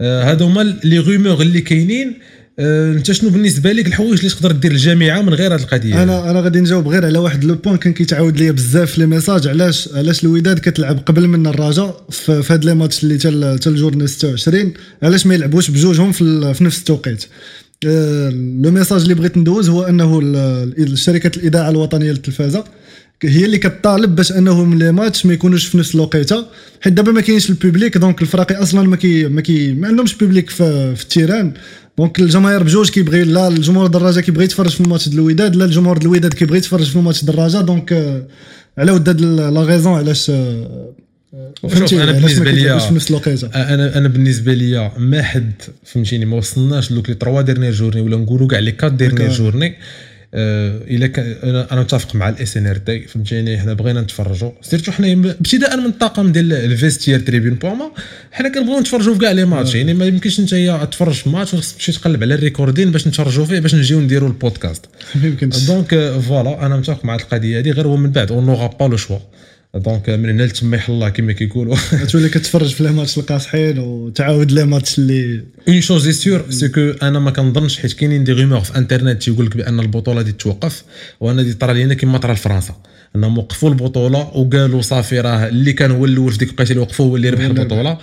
آه، 0.00 0.30
هادو 0.30 0.44
هما 0.44 0.74
les 0.84 0.98
rumeurs 0.98 1.42
اللي 1.42 1.60
كاينين. 1.60 2.08
آه، 2.08 2.12
انت 2.60 3.12
شنو 3.12 3.30
بالنسبة 3.30 3.72
لك 3.72 3.86
الحوايج 3.86 4.18
اللي 4.18 4.30
تقدر 4.30 4.52
دير 4.52 4.72
الجامعة 4.72 5.22
من 5.22 5.34
غير 5.34 5.54
هاد 5.54 5.60
القضية؟ 5.60 6.02
أنا 6.02 6.30
أنا 6.30 6.40
غادي 6.40 6.60
نجاوب 6.60 6.88
غير 6.88 7.06
على 7.06 7.18
واحد 7.18 7.44
le 7.44 7.54
point 7.54 7.76
كان 7.76 7.92
كيتعاود 7.92 8.38
ليا 8.38 8.52
بزاف 8.52 8.98
les 8.98 9.06
messages 9.06 9.48
علاش 9.48 9.88
علاش 9.94 10.24
الوداد 10.24 10.58
كتلعب 10.58 10.98
قبل 11.06 11.28
من 11.28 11.46
الرجاء 11.46 12.04
في, 12.10 12.42
هاد 12.50 12.64
les 12.64 12.74
matchs 12.74 13.02
اللي 13.02 13.18
تال 13.18 13.58
تال 13.58 13.76
journée 13.76 14.06
26 14.06 14.72
علاش 15.02 15.26
ما 15.26 15.34
يلعبوش 15.34 15.70
بجوجهم 15.70 16.12
في, 16.12 16.54
في 16.54 16.64
نفس 16.64 16.78
التوقيت؟ 16.78 17.24
آه، 17.86 18.30
le 18.62 18.70
message 18.70 19.02
اللي 19.02 19.14
بغيت 19.14 19.38
ندوز 19.38 19.68
هو 19.68 19.82
أنه 19.82 20.20
شركة 20.94 21.38
الإذاعة 21.38 21.70
الوطنية 21.70 22.10
للتلفازة 22.10 22.64
هي 23.24 23.44
اللي 23.44 23.58
كطالب 23.58 24.16
باش 24.16 24.32
أنهم 24.32 24.78
les 24.78 24.92
matchs 24.92 25.26
ما 25.26 25.32
يكونوش 25.32 25.66
في 25.66 25.78
نفس 25.78 25.94
الوقيتة 25.94 26.46
حيت 26.80 26.92
دابا 26.92 27.12
ما 27.12 27.20
كاينش 27.20 27.50
ال 27.50 27.57
public 27.57 27.98
donc 27.98 28.22
الفراقي 28.22 28.54
أصلا 28.54 28.88
ما 28.88 28.96
كي 28.96 29.28
ما 29.28 29.40
كي 29.40 29.72
ما 29.72 29.88
عندهمش 29.88 30.14
public 30.14 30.50
في, 30.50 30.96
في 30.96 31.02
ال 31.02 31.08
terrain. 31.08 31.52
donc 31.98 32.18
الجماهير 32.20 32.62
بجوج 32.62 32.90
كيبغي 32.90 33.24
لا 33.24 33.48
الجمهور 33.48 33.86
د 33.86 33.94
الرجاء 33.94 34.20
كيبغي 34.20 34.44
يتفرج 34.44 34.70
في 34.70 34.80
الماتش 34.80 35.08
ديال 35.08 35.18
الوداد 35.18 35.56
لا 35.56 35.64
الجمهور 35.64 35.98
ديال 35.98 36.10
الوداد 36.10 36.34
كيبغي 36.34 36.58
يتفرج 36.58 36.90
في 36.90 36.96
ال 36.96 37.01
match 37.01 37.24
د 37.24 37.33
الرجاء 37.33 37.60
donc 37.60 37.92
آه، 37.92 38.22
على 38.78 38.92
ود 38.92 39.20
la 39.20 39.60
raison 39.60 39.92
علاش 39.92 40.30
آه، 40.30 40.92
شوف 41.60 41.74
فهمتي 41.74 42.02
أنا 42.02 42.12
بالنسبة 42.12 42.44
ما 42.44 42.50
لي 42.50 42.56
كيتلعبوش 42.56 42.82
في 42.84 42.94
نفس 42.94 43.10
الوقيتة؟ 43.10 43.46
أنا 43.46 43.98
أنا 43.98 44.08
بالنسبة 44.08 44.54
لي 44.54 44.90
ما 44.98 45.22
حد 45.22 45.52
فهمتيني 45.84 46.24
ما 46.24 46.36
وصلناش 46.36 46.90
لوك 46.92 47.08
les 47.08 47.16
3 47.20 47.40
dernières 47.40 47.72
journées 47.72 48.00
ولا 48.00 48.16
نقولوا 48.16 48.48
كاع 48.48 48.58
les 48.58 48.74
4 48.82 48.96
dernières 48.96 49.28
هكا. 49.28 49.36
journées 49.36 49.66
آه، 49.66 49.76
إلا 50.34 51.06
كان 51.06 51.36
أنا 51.44 51.80
متفق 51.80 52.14
مع 52.14 52.28
ال 52.28 52.56
SNRT 52.56 53.00
فهمتيني؟ 53.00 53.58
حنا 53.58 53.72
بغينا 53.72 54.00
نتفرجوا. 54.00 54.50
surtout 54.62 54.92
حنا 54.92 55.12
ابتداء 55.12 55.76
من 55.76 55.86
الطاقم 55.86 56.32
ديال 56.32 56.52
ال 56.52 56.59
vestiaire 56.59 57.20
تريبيون 57.20 57.54
بوما 57.54 57.90
حنا 58.32 58.48
كنبغيو 58.48 58.80
نتفرجوا 58.80 59.14
في 59.14 59.20
كاع 59.20 59.32
les 59.32 59.44
matchs. 59.44 59.74
يعني 59.74 59.94
ما 59.94 60.04
يمكنش 60.06 60.40
انت 60.40 60.54
تفرج 60.92 61.14
في 61.14 61.28
ماتش 61.28 61.54
وخصك 61.54 61.76
تمشي 61.76 61.92
تقلب 61.92 62.22
على 62.22 62.34
ال 62.34 62.40
recording 62.40 62.90
باش 62.90 63.08
نتفرجوا 63.08 63.44
فيه 63.44 63.60
باش 63.60 63.74
نجيو 63.74 64.00
نديروا 64.00 64.28
البودكاست. 64.28 64.86
ما 65.22 65.26
يمكنش. 65.26 65.64
donc 65.64 65.94
آه، 65.94 66.18
voilà 66.18 66.66
أنا 66.66 66.76
متفق 66.76 67.04
مع 67.04 67.14
القضية 67.14 67.58
هذه 67.58 67.70
غير 67.70 67.86
هو 67.86 67.96
من 67.96 68.10
بعد 68.10 68.32
on 68.32 68.46
n'aura 68.46 68.66
pas 68.66 68.84
le 68.84 68.96
choix 68.96 69.18
donc 69.74 70.08
آه، 70.08 70.16
من 70.16 70.30
هنا 70.30 70.42
لتما 70.42 70.76
يحل 70.76 70.92
الله 70.92 71.08
كما 71.08 71.32
كيقولوا. 71.32 71.76
تولي 72.10 72.28
كتفرج 72.28 72.74
في 72.74 72.82
les 72.82 72.92
matchs 72.92 73.18
القاصحين 73.18 73.78
وتعاود 73.78 74.52
les 74.52 74.64
matchs 74.64 74.98
اللي 74.98 75.44
une 75.68 75.80
chose 75.80 76.06
est 76.06 76.12
sûre 76.12 76.44
c'est 76.50 76.68
que 76.68 76.80
أنا 77.02 77.18
ما 77.18 77.30
كنظنش 77.30 77.78
حيت 77.78 77.92
كاينين 77.92 78.24
des 78.24 78.32
rumeurs 78.32 78.60
في 78.60 78.78
انترنت 78.78 79.22
تيقول 79.22 79.46
لك 79.46 79.56
بأن 79.56 79.80
البطولة 79.80 80.22
دي 80.22 80.32
توقف 80.32 80.82
وأنها 81.20 81.42
غادي 81.42 81.54
طرا 81.54 81.72
لينا 81.72 81.94
كما 81.94 82.18
طرا 82.18 82.32
لفرنسا. 82.32 82.74
انهم 83.16 83.38
وقفوا 83.38 83.70
البطولة 83.70 84.18
وقالوا 84.18 84.82
صافي 84.82 85.20
راه 85.20 85.48
اللي 85.48 85.72
كان 85.72 85.90
هو 85.90 86.04
الأول 86.04 86.32
في 86.32 86.38
ديك 86.38 86.48
الوقيته 86.48 86.70
اللي 86.70 86.82
وقفوا 86.82 87.06
هو 87.06 87.16
اللي 87.16 87.30
ربح 87.30 87.44
البطولة. 87.44 87.98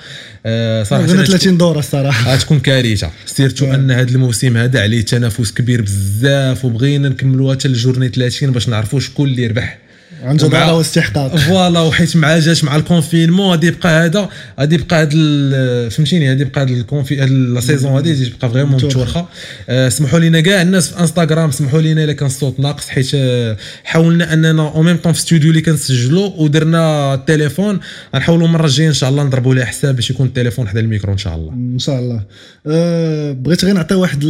آه 0.45 0.84
صراحة 0.84 1.06
غير 1.06 1.15
أنا 1.15 1.25
30 1.25 1.58
دورة 1.58 1.80
الصراحة. 1.80 2.34
غتكون 2.34 2.60
كارثة. 2.60 3.12
surtout 3.25 3.73
أن 3.73 3.91
هذا 3.91 4.10
الموسم 4.12 4.58
هذا 4.58 4.82
عليه 4.82 5.01
تنافس 5.01 5.51
كبير 5.51 5.82
بزاف 5.82 6.65
وبغينا 6.65 7.10
نكملوها 7.10 7.56
حتى 7.56 7.67
ل 7.67 7.73
journée 7.73 8.10
30 8.10 8.51
باش 8.51 8.69
نعرفوا 8.69 8.99
شكون 8.99 9.30
اللي 9.30 9.47
ربح. 9.47 9.85
عن 10.23 10.38
جدارة 10.38 10.63
ومع- 10.63 10.71
واستحقاق 10.71 11.36
voilà 11.36 11.79
وحيت 11.80 12.15
مع 12.17 12.39
جاش 12.39 12.63
مع 12.63 12.75
ال 12.75 12.81
confinement. 12.81 13.49
غادي 13.51 13.67
يبقى 13.67 14.06
هذا 14.06 14.30
غادي 14.60 14.75
يبقى 14.75 15.01
هذا 15.01 15.89
فهمتيني؟ 15.89 16.30
غادي 16.30 16.41
يبقى 16.41 16.62
هذا 16.62 16.69
الكونفي 16.71 17.15
la 17.15 17.62
saison 17.62 17.91
غادي 17.95 18.25
تبقى 18.25 18.49
vraiment. 18.49 18.73
متورخه 18.86 19.28
آه، 19.69 19.89
سمحوا 19.89 20.19
لينا 20.19 20.39
كاع 20.41 20.62
الناس 20.62 20.89
في 20.89 20.99
انستغرام 20.99 21.51
سمحوا 21.51 21.82
لينا 21.82 22.04
إلا 22.04 22.13
كان 22.13 22.25
الصوت 22.28 22.60
ناقص 22.60 22.89
حيت 22.89 23.12
آه، 23.15 23.58
حاولنا 23.84 24.34
أننا 24.34 24.62
en 24.62 24.81
même 24.81 24.97
temps 24.97 25.13
في 25.13 25.21
ستوديو 25.21 25.49
اللي 25.49 25.62
كنسجلوا 25.62 26.32
ودرنا 26.38 27.13
التليفون. 27.13 27.80
غنحاولوا 28.15 28.47
المرة 28.47 28.65
الجاية 28.65 28.88
إن 28.88 28.93
شاء 28.93 29.10
الله 29.10 29.23
نضربوا 29.23 29.56
لها 29.56 29.65
حساب 29.65 29.95
باش 29.95 30.10
يكون 30.10 30.25
التليفون 30.28 30.67
حدا 30.67 30.80
الميكرو 30.80 31.13
إن 31.13 31.17
شاء 31.17 31.36
الله. 31.36 31.54
إن 31.54 31.80
شاء 31.80 31.99
الله. 31.99 32.23
أه 32.67 33.32
بغيت 33.32 33.65
غير 33.65 33.73
نعطي 33.73 33.95
واحد 33.95 34.23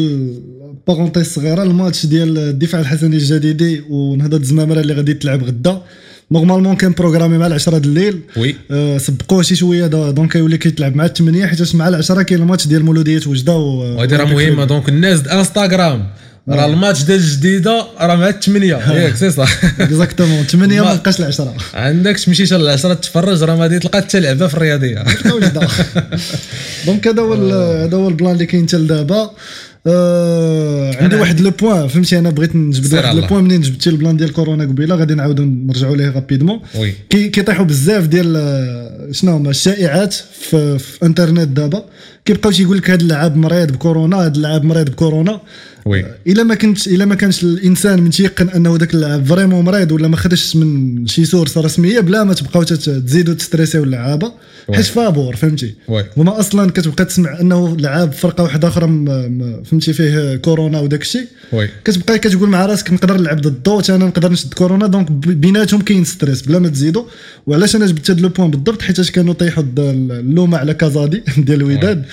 ال 0.90 0.93
parenthèse 0.93 1.28
صغيرة 1.34 1.64
الماتش 1.64 2.06
ديال 2.06 2.38
الدفاع 2.38 2.82
الحسني 2.82 3.16
الجديدي 3.18 3.82
ونهضة 3.90 4.38
الزمامرة 4.38 4.80
اللي 4.80 4.94
غادي 4.94 5.14
تلعب 5.14 5.44
غدا. 5.44 5.82
normalement 6.32 6.76
كان 6.76 6.92
programmé 6.92 7.38
مع 7.38 7.48
العشرة 7.48 7.78
د 7.78 7.86
الليل. 7.86 8.20
oui. 8.38 8.56
أه 8.72 8.98
سبقوه 8.98 9.42
شي 9.44 9.56
شوية 9.56 9.88
donc 9.88 10.32
كيولي 10.32 10.58
كيتلعب 10.58 10.96
مع 10.96 11.06
الثمانيه 11.06 11.46
حيت 11.46 11.76
مع 11.76 11.88
العشرة 11.88 12.22
كاين 12.22 12.42
الماتش 12.42 12.68
ديال 12.68 12.86
مولودية 12.86 13.22
وجدة 13.28 13.54
و- 13.56 13.98
وهذه 13.98 14.16
راه 14.16 14.26
مهمة 14.26 14.66
donc 14.66 14.90
الناس 14.90 15.20
د 15.20 15.28
انستغرام 15.28 16.08
راه 16.50 16.66
الماتش 16.66 17.04
ديال 17.04 17.20
الجديده 17.20 17.86
راه 18.00 18.16
مع 18.16 18.30
الثمانيه 18.30 18.76
ياك 18.76 19.16
سي 19.16 19.32
صح. 19.32 19.52
exactement 19.80 20.44
8 20.44 20.82
ما 20.82 20.94
بقاش 20.94 21.20
العشرة. 21.20 21.54
عندك 21.74 22.20
تمشي 22.20 22.46
حتى 22.46 22.58
للعشرة 22.58 22.94
تفرج 22.94 23.44
راه 23.44 23.56
ما 23.56 23.62
غادي 23.64 23.80
تلقى 23.80 24.02
حتى 24.02 24.20
لعبة 24.20 24.48
في 24.48 24.54
الرياضية. 24.54 25.04
donc 26.86 27.08
هذا 27.08 27.22
هو 27.22 27.34
ال- 27.34 27.52
هذا 27.84 27.98
هو 27.98 28.10
ال 28.10 28.14
plan 28.14 28.32
اللي 28.32 28.46
كاين 28.46 28.68
حتى 28.68 28.78
لدابا. 28.78 29.32
آه 29.88 31.04
عندي 31.04 31.16
واحد 31.16 31.40
le 31.40 31.52
point 31.52 31.88
فهمتي؟ 31.88 32.20
أنا 32.20 32.30
بغيت 32.30 32.56
نجبد 32.56 32.94
واحد 32.94 33.16
le. 33.16 33.28
point 33.28 33.44
منين 33.44 33.62
جبتي 33.62 33.90
ال 33.90 33.95
plan 33.95 34.18
ديال 34.18 34.34
كورونا 34.34 34.64
قبيلة 34.64 34.96
غادي 34.96 35.14
نعاودو 35.16 35.44
نرجعوا 35.44 35.96
ليه 35.96 36.10
rapidement 36.10 36.60
كي 37.10 37.30
كيطيحوا 37.30 37.66
بزاف 37.66 38.08
ديال 38.08 38.34
آه، 38.38 39.08
شنو 39.12 39.32
هما 39.32 39.50
الشائعات 39.50 40.14
في, 40.14 40.80
في 40.80 41.06
انترنت 41.06 41.48
دابا. 41.48 41.86
كيبقاو 42.26 42.52
تيقول 42.52 42.78
لك 42.78 42.90
هذا 42.90 43.02
اللاعب 43.02 43.36
مريض 43.38 43.72
بكورونا 43.72 44.18
هذا 44.18 44.34
اللاعب 44.36 44.64
مريض 44.64 44.90
بكورونا. 44.90 45.42
oui 45.86 46.06
إلا 46.28 46.44
ما 46.44 46.56
كنتش 46.56 46.88
إلا 46.88 47.06
ما 47.06 47.16
كانش 47.16 47.44
الإنسان 47.44 48.02
متيقن 48.02 48.50
أنه 48.50 48.76
ذاك 48.78 48.94
اللاعب 48.94 49.26
vraiment 49.26 49.66
مريض 49.66 49.92
ولا 49.92 50.08
ما 50.08 50.18
خدش 50.18 50.56
من 50.56 51.08
شي 51.08 51.26
source 51.26 51.58
رسمية 51.58 52.00
بلا 52.00 52.24
ما 52.24 52.34
تبقاو 52.34 52.64
تزيدوا 52.64 53.34
ت 53.34 53.38
stresser 53.38 53.74
يو 53.74 53.84
اللعابة. 53.84 54.32
حيت 54.74 54.86
فابور 54.86 55.36
فهمتي؟ 55.36 55.76
oui. 55.88 56.06
هما 56.18 56.40
أصلا 56.40 56.72
كتبقى 56.72 57.06
تسمع 57.06 57.40
أنه 57.42 57.78
لعاب 57.78 58.12
فرقة 58.12 58.44
واحدة 58.44 58.68
أخرى 58.68 58.86
فهمتي 59.66 59.94
فيه 59.94 60.36
كورونا 60.36 60.80
وداك 60.80 61.02
الشيء. 61.02 61.28
كتبقى 61.86 62.20
كتقول 62.20 62.50
مع 62.50 62.66
راسك 62.66 62.94
نقدر 62.94 63.18
نلعب 63.18 63.42
ضده 63.42 63.96
أنا 63.96 64.06
نقدر 64.06 64.32
نشد 64.32 64.54
كورونا 64.54 64.88
donc 64.88 65.12
بيناتهم 65.12 65.82
كاين 65.82 66.04
stress 66.06 66.42
بلا 66.42 66.60
ما 66.60 66.70
تزيدوا 66.70 67.04
وعلاش 67.48 67.76
أنا 67.76 67.86
جبت 67.86 68.12
هذا 68.12 68.22
le 68.22 68.30
point 68.30 68.52
بالضبط؟ 68.52 68.82
حيت 68.82 69.10
كانوا 69.10 69.34
طيحوا 69.34 69.64
اللومه 69.78 70.58
على 70.58 70.74
كازادي 70.74 71.24
ديال 71.38 71.62
الوداد. 71.62 72.06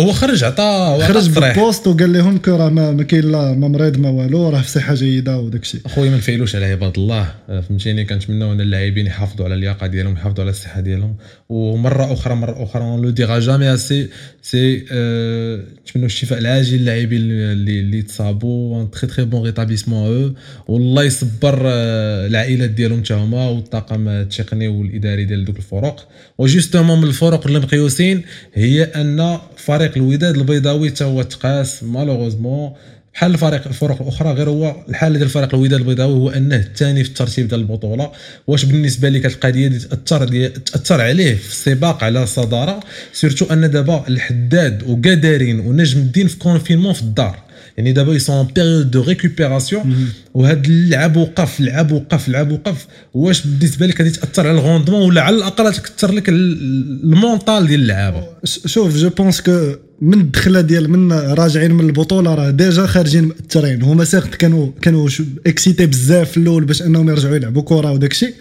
هو 0.00 0.12
خرج 0.12 0.44
عطى 0.44 0.98
خرج 1.08 1.28
بال 1.30 1.49
post 1.49 1.86
وقال 1.86 2.12
لهم 2.12 2.38
que 2.38 2.56
راه 2.56 2.79
ما, 2.80 3.02
كاين 3.02 3.32
لا 3.32 3.52
ما 3.52 3.68
مريض 3.68 3.98
ما 3.98 4.10
والو 4.10 4.48
راه 4.48 4.60
في 4.60 4.70
صحه 4.70 4.94
جيدة 4.94 5.38
وداك 5.38 5.62
الشيء. 5.62 5.80
اخويا 5.86 6.10
ما 6.10 6.16
نفعلوش 6.16 6.56
على 6.56 6.64
عباد 6.64 6.98
الله 6.98 7.34
فهمتيني؟ 7.48 8.04
كنتمناو 8.04 8.52
أن 8.52 8.60
اللاعبين 8.60 9.06
يحافظوا 9.06 9.44
على 9.44 9.54
اللياقة 9.54 9.86
ديالهم 9.86 10.12
يحافظوا 10.12 10.44
على 10.44 10.50
الصحة 10.50 10.80
ديالهم. 10.80 11.16
ومرة 11.50 12.12
أخرى 12.12 12.34
مرة 12.34 12.62
أخرى. 12.62 12.82
on 12.82 13.02
le 13.02 13.10
dira 13.10 13.38
jamais 13.38 13.74
assez 13.74 14.08
c'est 14.42 14.84
آه، 14.92 15.60
نتمنوا 15.82 16.06
الشفاء 16.06 16.38
العاجل 16.38 16.78
للاعبين 16.78 17.20
اللي 17.20 17.80
اللي 17.80 18.02
تصابوا 18.02 18.82
un 18.82 18.90
très 18.90 19.10
très 19.10 19.24
bon 19.24 19.42
rétablissement 19.42 20.06
aux 20.06 20.32
والله 20.68 21.04
يصبر 21.04 21.62
آه، 21.64 22.26
العائلات 22.26 22.70
ديالهم 22.70 23.04
حتى 23.04 23.14
هما 23.14 23.48
والطاقم 23.48 24.08
التقني 24.08 24.68
والإداري 24.68 25.24
ديال 25.24 25.44
دوك 25.44 25.56
الفرق. 25.56 26.08
و 26.38 26.44
justement 26.44 26.98
من 27.00 27.08
الفرق 27.08 27.46
اللي 27.46 27.58
مقيوسين 27.58 28.22
هي 28.54 28.82
أن 28.82 29.38
فريق 29.56 29.92
الوداد 29.96 30.36
البيضاوي 30.36 30.90
حتى 30.90 31.04
هو 31.04 31.22
تقاس 31.22 31.82
malheureusement 31.82 32.72
بحال 33.14 33.32
الفريق 33.32 33.66
الفرق 33.66 34.02
الأخرى 34.02 34.32
غير 34.32 34.50
هو 34.50 34.76
الحالة 34.88 35.18
ديال 35.18 35.28
فريق 35.28 35.54
الوداد 35.54 35.80
البيضاوي 35.80 36.12
هو 36.12 36.30
أنه 36.30 36.56
الثاني 36.56 37.04
في 37.04 37.10
الترتيب 37.10 37.48
ديال 37.48 37.60
البطولة. 37.60 38.12
واش 38.46 38.64
بالنسبة 38.64 39.08
لك 39.08 39.26
القضية 39.26 39.68
دي 39.68 39.78
تأثر 39.78 40.24
دي 40.24 40.48
تأثر 40.48 41.00
عليه 41.00 41.34
في 41.34 41.48
السباق 41.48 42.04
على 42.04 42.22
الصدارة؟ 42.22 42.80
surtout 43.12 43.44
أن 43.44 43.70
دابا 43.70 44.04
الحداد 44.08 44.82
وقدرين 44.82 45.60
ونجم 45.60 45.98
الدين 46.00 46.26
في 46.28 46.38
confinement 46.38 46.92
في 46.92 47.02
الدار. 47.02 47.49
يعني 47.80 47.92
دابا 47.92 48.14
c'est 48.14 48.34
une 48.34 48.46
période 48.56 48.90
de 48.90 49.02
récupération 49.02 50.08
وهاد 50.34 50.66
اللعب 50.66 51.16
وقف 51.16 51.60
لعب 51.60 51.92
وقف 51.92 52.28
لعب 52.28 52.50
وقف. 52.52 52.86
واش 53.14 53.46
بالنسبة 53.46 53.86
لك 53.86 53.98
غادي 54.00 54.10
تأثر 54.10 54.46
على 54.48 54.58
ال 54.58 54.62
rendement 54.62 55.02
ولا 55.02 55.20
على 55.22 55.36
الأقل 55.36 55.72
تكثر 55.72 56.12
لك 56.12 56.28
ال- 56.28 57.02
ال 57.04 57.13
mental 57.13 57.66
ديال 57.66 57.80
اللعابه 57.80 58.22
شوف 58.44 58.96
je 58.96 59.08
pense 59.10 59.40
que 59.40 59.72
من 60.00 60.20
الدخلة 60.20 60.60
ديال 60.60 60.90
من 60.90 61.12
راجعين 61.12 61.72
من 61.72 61.86
البطولة 61.86 62.34
راه 62.34 62.50
déjà 62.50 62.86
خارجين 62.86 63.24
مأثرين. 63.24 63.82
هما 63.82 64.04
certes 64.04 64.34
كانوا 64.34 64.70
كانوا 64.82 65.08
اكسيتي 65.46 65.86
بزاف 65.86 66.30
في 66.30 66.36
الأول 66.36 66.64
باش 66.64 66.82
أنهم 66.82 67.08
يرجعوا 67.08 67.36
يلعبوا 67.36 67.62
كره 67.62 67.92
وداك 67.92 68.10
الشيء. 68.12 68.34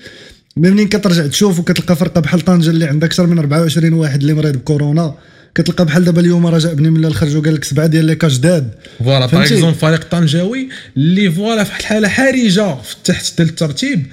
mais 0.58 0.70
منين 0.71 0.88
كترجع 0.88 1.28
تشوف 1.28 1.60
وكتلقى 1.60 1.95
فرقة 1.95 2.21
بحال 2.21 2.41
طنجة 2.41 2.69
اللي 2.69 2.86
عندها 2.86 3.08
أكثر 3.08 3.28
من 3.28 3.38
24 3.39 3.93
واحد 3.93 4.21
اللي 4.21 4.34
مريض 4.34 4.58
بكورونا 4.58 5.15
كتلقى 5.56 5.86
بحال 5.86 6.06
دابا 6.06 6.22
اليوم 6.22 6.48
رجاء 6.48 6.74
بني 6.74 6.90
ملال 6.90 7.14
خرج 7.16 7.36
وقال 7.36 7.56
لك 7.56 7.64
سبعة 7.64 7.88
ديال 7.88 8.06
les 8.06 8.15
cas 8.15 8.38
جداد. 8.38 8.70
voilà 9.00 9.26
par؟ 9.26 9.42
exemple 9.42 9.76
فريق 9.76 10.04
طنجاوي 10.12 10.70
اللي 10.98 11.32
voilà 11.32 11.63
في 11.64 11.80
الحاله 11.80 12.08
حرجة 12.08 12.76
في 12.82 12.96
تحت 13.04 13.38
ديال 13.38 13.50
الترتيب. 13.50 14.06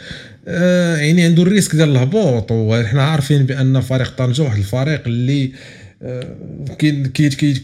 آه 0.49 0.97
يعني 0.97 1.23
عنده 1.23 1.43
ال 1.43 1.47
risque 1.47 1.75
ديال 1.75 1.89
الهبوط. 1.89 2.47
وحنا 2.53 3.03
عارفين 3.03 3.47
بأن 3.47 3.81
فريق 3.81 4.15
طنجه 4.19 4.43
واحد 4.43 4.59
الفريق 4.59 5.03
اللي 5.07 5.45
آه، 5.45 5.51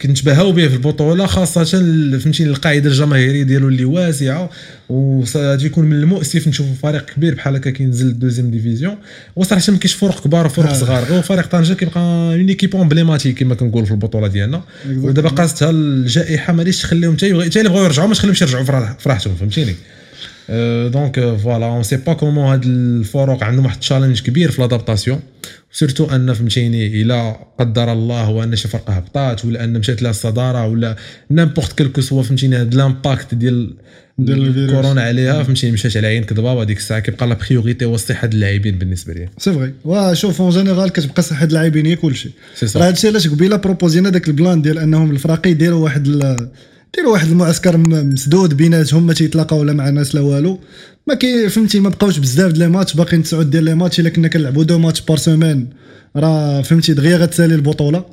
كنتباهاو 0.02 0.52
به 0.52 0.68
في 0.68 0.74
البطولة 0.74 1.26
خاصة 1.26 1.64
فهمتيني 2.18 2.50
القاعده 2.50 2.88
الجماهيريه 2.90 3.42
ديالو 3.42 3.68
اللي 3.68 3.84
واسعه 3.84 4.50
وغادي 4.88 5.66
يكون 5.66 5.84
من 5.84 5.96
المؤسف. 5.96 6.48
نشوفوا 6.48 6.74
فريق 6.82 7.04
كبير 7.06 7.34
بحال 7.34 7.56
هكا 7.56 7.70
كينزل 7.70 8.06
لل 8.06 8.15
deuxième 8.15 8.50
division. 8.50 8.96
وصراحة 9.36 9.72
ما 9.72 9.78
كاينش 9.78 9.94
فرق 9.94 10.24
كبار 10.24 10.46
وفرق 10.46 10.68
آه. 10.70 10.72
صغار. 10.72 11.04
غير 11.04 11.22
فريق 11.22 11.46
طنجة 11.46 11.72
كيبقى 11.72 12.00
une 12.00 12.48
équipe 12.48 12.76
emblématique 12.76 13.38
كما 13.38 13.54
كنقولوا 13.54 13.86
في 13.86 13.92
البطولة 13.92 14.26
ديالنا. 14.26 14.62
ودابا 14.90 15.28
قاستها 15.28 15.70
الجائحة 15.70 16.52
ما 16.52 16.62
ليش 16.62 16.82
تخليهم 16.82 17.14
حتى 17.14 17.30
اللي 17.30 17.68
بغاو 17.68 17.84
يرجعوا 17.84 18.08
ما 18.08 18.14
تخليهمش 18.14 18.42
يرجعوا 18.42 18.64
فرح- 18.64 18.96
فرحتهم 18.98 19.34
فهمتيني؟ 19.34 19.74
donc 20.88 21.20
voilà 21.20 21.66
on 21.66 21.82
sait 21.82 21.96
pas 21.96 22.12
comment 22.12 22.44
هاد 22.44 22.64
الفروق 22.64 23.44
عندهم 23.44 23.64
واحد 23.64 23.74
ال 23.74 23.79
challenge 23.79 24.20
كبير 24.20 24.50
في 24.50 24.60
l'adaptation 24.62 25.20
surtout 25.72 26.04
أن 26.04 26.32
فهمتيني 26.32 27.02
إلا 27.02 27.36
قدر 27.58 27.92
الله 27.92 28.30
وأن 28.30 28.56
شي 28.56 28.68
فرقة 28.68 28.92
هبطات 28.92 29.44
ولا 29.44 29.64
أن 29.64 29.78
مشات 29.78 30.02
لها 30.02 30.10
الصدارة 30.10 30.66
ولا 30.66 30.96
n'importe 31.30 31.72
quel 31.72 31.88
que 31.88 32.00
soit 32.00 32.22
فهمتيني 32.22 32.56
هاد 32.56 32.74
l'impact 32.74 33.34
ديال 33.34 33.74
ديال. 34.18 34.70
كورونا 34.70 35.02
عليها 35.02 35.42
فهمتيني 35.42 35.72
مشات 35.72 35.96
على 35.96 36.06
عين 36.06 36.24
كذبة 36.24 36.52
وهذيك 36.52 36.78
الساعة 36.78 37.00
كيبقى 37.00 37.26
la 37.26 37.36
priorité 37.48 37.84
هو 37.84 37.94
الصحه 37.94 38.26
ديال 38.26 38.42
اللاعبين 38.42 38.78
بالنسبة 38.78 39.14
لي 39.14 39.28
c'est 39.38 39.52
vrai 39.52 39.72
وشوف 39.84 40.40
en 40.40 40.50
général 40.50 40.88
كتبقى 40.90 41.22
صحة 41.22 41.44
اللاعبين 41.44 41.86
هي 41.86 41.96
كلشي. 41.96 42.30
راه 42.76 42.88
هادشي 42.88 43.08
علاش 43.08 43.28
قبيلة 43.28 43.56
بروبوزينا 43.56 44.10
داك 44.10 44.28
ال 44.28 44.35
plan 44.35 44.62
ديال 44.62 44.78
أنهم 44.78 45.10
الفراقي 45.10 45.50
يديروا 45.50 45.84
واحد 45.84 46.08
يديروا 46.96 47.12
واحد 47.12 47.28
المعسكر 47.28 47.76
مسدود 47.76 48.54
بيناتهم 48.54 49.06
ما 49.06 49.12
تيتلاقاو 49.12 49.62
لا 49.64 49.72
مع 49.72 49.88
ناس 49.88 50.14
لا 50.14 50.20
والو 50.20 50.58
ما 51.06 51.14
كي 51.14 51.48
فهمتي 51.48 51.80
ما 51.80 51.88
بقاوش 51.88 52.18
بزاف 52.18 52.52
ديال 52.52 52.58
les 52.58 52.68
matchs 52.68 52.94
باقيين 52.94 53.22
تسعود 53.22 53.50
ديال 53.50 53.64
les 53.64 53.74
matchs 53.74 54.00
إلا 54.00 54.08
كنا 54.10 54.28
كنلعبوا 54.28 54.64
deux 54.64 54.78
matchs 54.78 55.00
par 55.00 55.16
semaine 55.16 55.70
راه 56.16 56.62
فهمتي 56.62 56.94
دغيا 56.94 57.16
غتسالي 57.16 57.54
البطولة. 57.54 58.04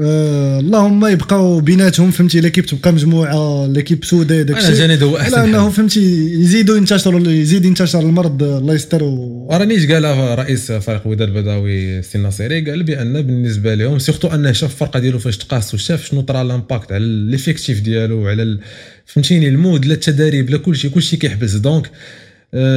آه 0.00 0.60
اللهم 0.60 1.06
يبقاو 1.06 1.60
بيناتهم 1.60 2.10
فهمتي؟ 2.10 2.40
l'équipe 2.40 2.66
تبقى 2.66 2.92
مجموعة 2.92 3.66
l'équipe 3.66 4.04
soudée 4.04 4.42
داك 4.42 4.56
أنا 4.64 4.74
جاني 4.74 5.02
هو 5.04 5.16
أحسن 5.16 5.38
على 5.38 5.50
أنه 5.50 5.64
حل. 5.66 5.72
فهمتي 5.72 6.00
يزيدوا 6.40 6.76
ينتشروا 6.76 7.20
يزيد 7.28 7.64
ينتشر 7.64 8.00
المرض 8.00 8.42
الله 8.42 8.74
يستر 8.74 9.02
و... 9.04 9.46
ورانيش 9.50 9.86
قال 9.86 10.04
رئيس 10.38 10.72
فريق 10.72 11.06
وداد 11.06 11.28
البيضاوي 11.28 12.02
سي 12.02 12.18
الناصري 12.18 12.70
قال 12.70 12.82
بأن 12.82 13.22
بالنسبة 13.22 13.74
لهم 13.74 13.98
surtout 13.98 14.28
انه 14.28 14.52
شاف 14.52 14.72
الفرقة 14.72 15.00
ديالو 15.00 15.18
فاش 15.18 15.36
تقاس 15.38 15.74
وشاف 15.74 16.04
شنو 16.06 16.20
طرا 16.20 16.44
l'impact 16.44 16.92
على 16.92 17.04
l'effectif 17.30 17.80
ديالو 17.80 18.18
وعلى 18.24 18.42
ال- 18.42 18.60
فهمتيني 19.06 19.48
ال 19.48 19.55
mood 19.55 19.84
لا 19.86 19.94
التداريب 19.94 20.50
لا 20.50 20.58
كلشي 20.58 20.88
كلشي 20.88 21.16
كيحبس. 21.16 21.54
donc 21.54 21.90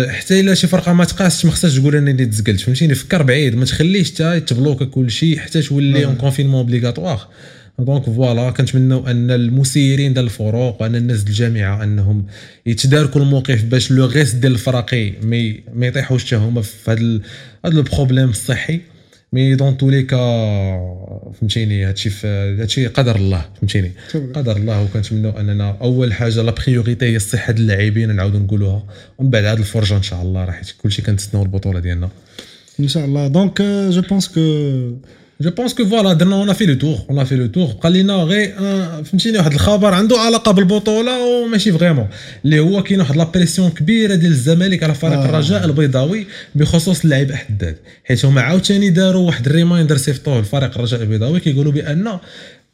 حتى 0.08 0.40
إلا 0.40 0.54
شي 0.54 0.68
فرقة 0.68 0.94
ما 0.94 1.04
تقاسش 1.06 1.46
ما 1.46 1.52
خصهاش 1.52 1.80
تقول 1.80 1.96
انني 1.96 2.26
تزقلت 2.26 2.60
فهمتيني؟ 2.60 2.96
فكر 2.96 3.24
بعيد 3.24 3.56
ما 3.56 3.66
تخليش 3.66 4.14
حتى 4.14 4.40
تبلوكا 4.40 4.86
كلشي 4.86 5.40
حتى 5.40 5.62
تولي 5.62 6.06
un 6.06 6.16
confinement 6.16 6.56
obligatoire 6.56 7.28
donc 7.80 8.06
voilà 8.06 8.52
كنتمنوا 8.52 9.12
أن 9.12 9.32
المسيرين 9.32 10.14
ديال 10.14 10.26
الفروق 10.26 10.82
وأن 10.82 10.96
الناس 10.96 11.24
ديال 11.24 11.30
الجامعة 11.30 11.84
أنهم 11.84 12.26
يتداركوا 12.66 13.22
الموقف 13.22 13.64
باش 13.64 13.92
le 13.92 14.06
reste 14.06 14.36
ديال 14.36 14.52
الفراقي 14.52 15.12
ما 15.74 15.88
يطيحوش 15.88 16.26
حتى 16.26 16.36
هما 16.36 16.62
في 16.62 16.92
هذا 16.92 17.22
هذا 17.66 17.78
ال 17.78 17.84
problème 17.84 18.30
الصحي. 18.30 18.80
mais 19.34 19.56
dans 19.56 19.78
tous 19.78 19.90
les 19.90 20.04
cas 20.04 20.18
فهمتيني 21.40 21.86
هادشي 21.86 22.10
هادشي 22.62 22.88
قدر 22.88 23.16
الله 23.16 23.46
فهمتيني. 23.62 23.92
قدر 24.34 24.58
الله 24.58 24.84
وكنتمنوا 24.84 25.40
أننا 25.40 25.78
أول 25.82 26.14
حاجة 26.14 26.42
la 26.42 26.52
priorité 26.52 27.06
هي 27.06 27.16
الصحة 27.16 27.54
ديال 27.54 27.72
اللاعبين 27.72 28.16
نعاودوا 28.16 28.40
نقولوها. 28.40 28.84
ومن 29.18 29.30
بعد 29.30 29.46
هاد 29.46 29.58
الفرجة 29.58 29.98
إن 29.98 30.04
شاء 30.04 30.22
الله 30.22 30.46
راه 30.46 30.52
حيت 30.52 30.72
كلشي 30.84 31.02
كنتسناو 31.02 31.44
البطولة 31.44 31.80
ديالنا. 31.80 32.10
إن 32.80 32.88
شاء 32.88 33.06
الله. 33.06 33.28
donc 33.28 33.62
je 33.90 34.02
pense 34.02 34.28
que 34.28 34.42
je 35.44 35.52
pense 35.52 35.74
que 35.74 35.86
voilà 35.86 36.14
درنا 36.14 36.36
on 36.36 36.54
fait 36.54 36.66
le 36.66 36.74
tour 36.74 36.98
on 37.10 37.24
fait 37.24 37.36
le 37.36 37.48
tour 37.48 37.68
بقى 37.82 37.90
لينا 37.92 38.14
غير 38.16 38.54
فهمتيني 39.04 39.38
واحد 39.38 39.54
الخبر 39.54 39.94
عنده 39.94 40.18
علاقة 40.20 40.52
بالبطولة 40.52 41.26
وماشي 41.26 41.72
vraiment 41.72 42.08
اللي 42.46 42.60
هو 42.60 42.84
كاين 42.84 43.00
واحد 43.00 43.16
la 43.18 43.24
pression 43.24 43.70
كبيرة 43.70 44.16
ديال 44.16 44.32
الزمالك 44.32 44.84
على 44.84 44.94
فريق 44.94 45.20
آه. 45.20 45.26
الرجاء 45.26 45.66
البيضاوي 45.66 46.28
بخصوص 46.56 47.04
اللاعب 47.04 47.32
احداد 47.32 47.76
حيت 48.06 48.26
هما 48.26 48.42
عاوتاني 48.42 48.90
داروا 48.90 49.28
واحد 49.28 49.46
ال 49.46 49.52
reminder 49.52 49.98
صيفطوه 49.98 50.42
لفريق 50.42 50.76
الرجاء 50.76 51.02
البيضاوي 51.02 51.40
كيقولوا 51.40 51.72
بأن 51.72 52.18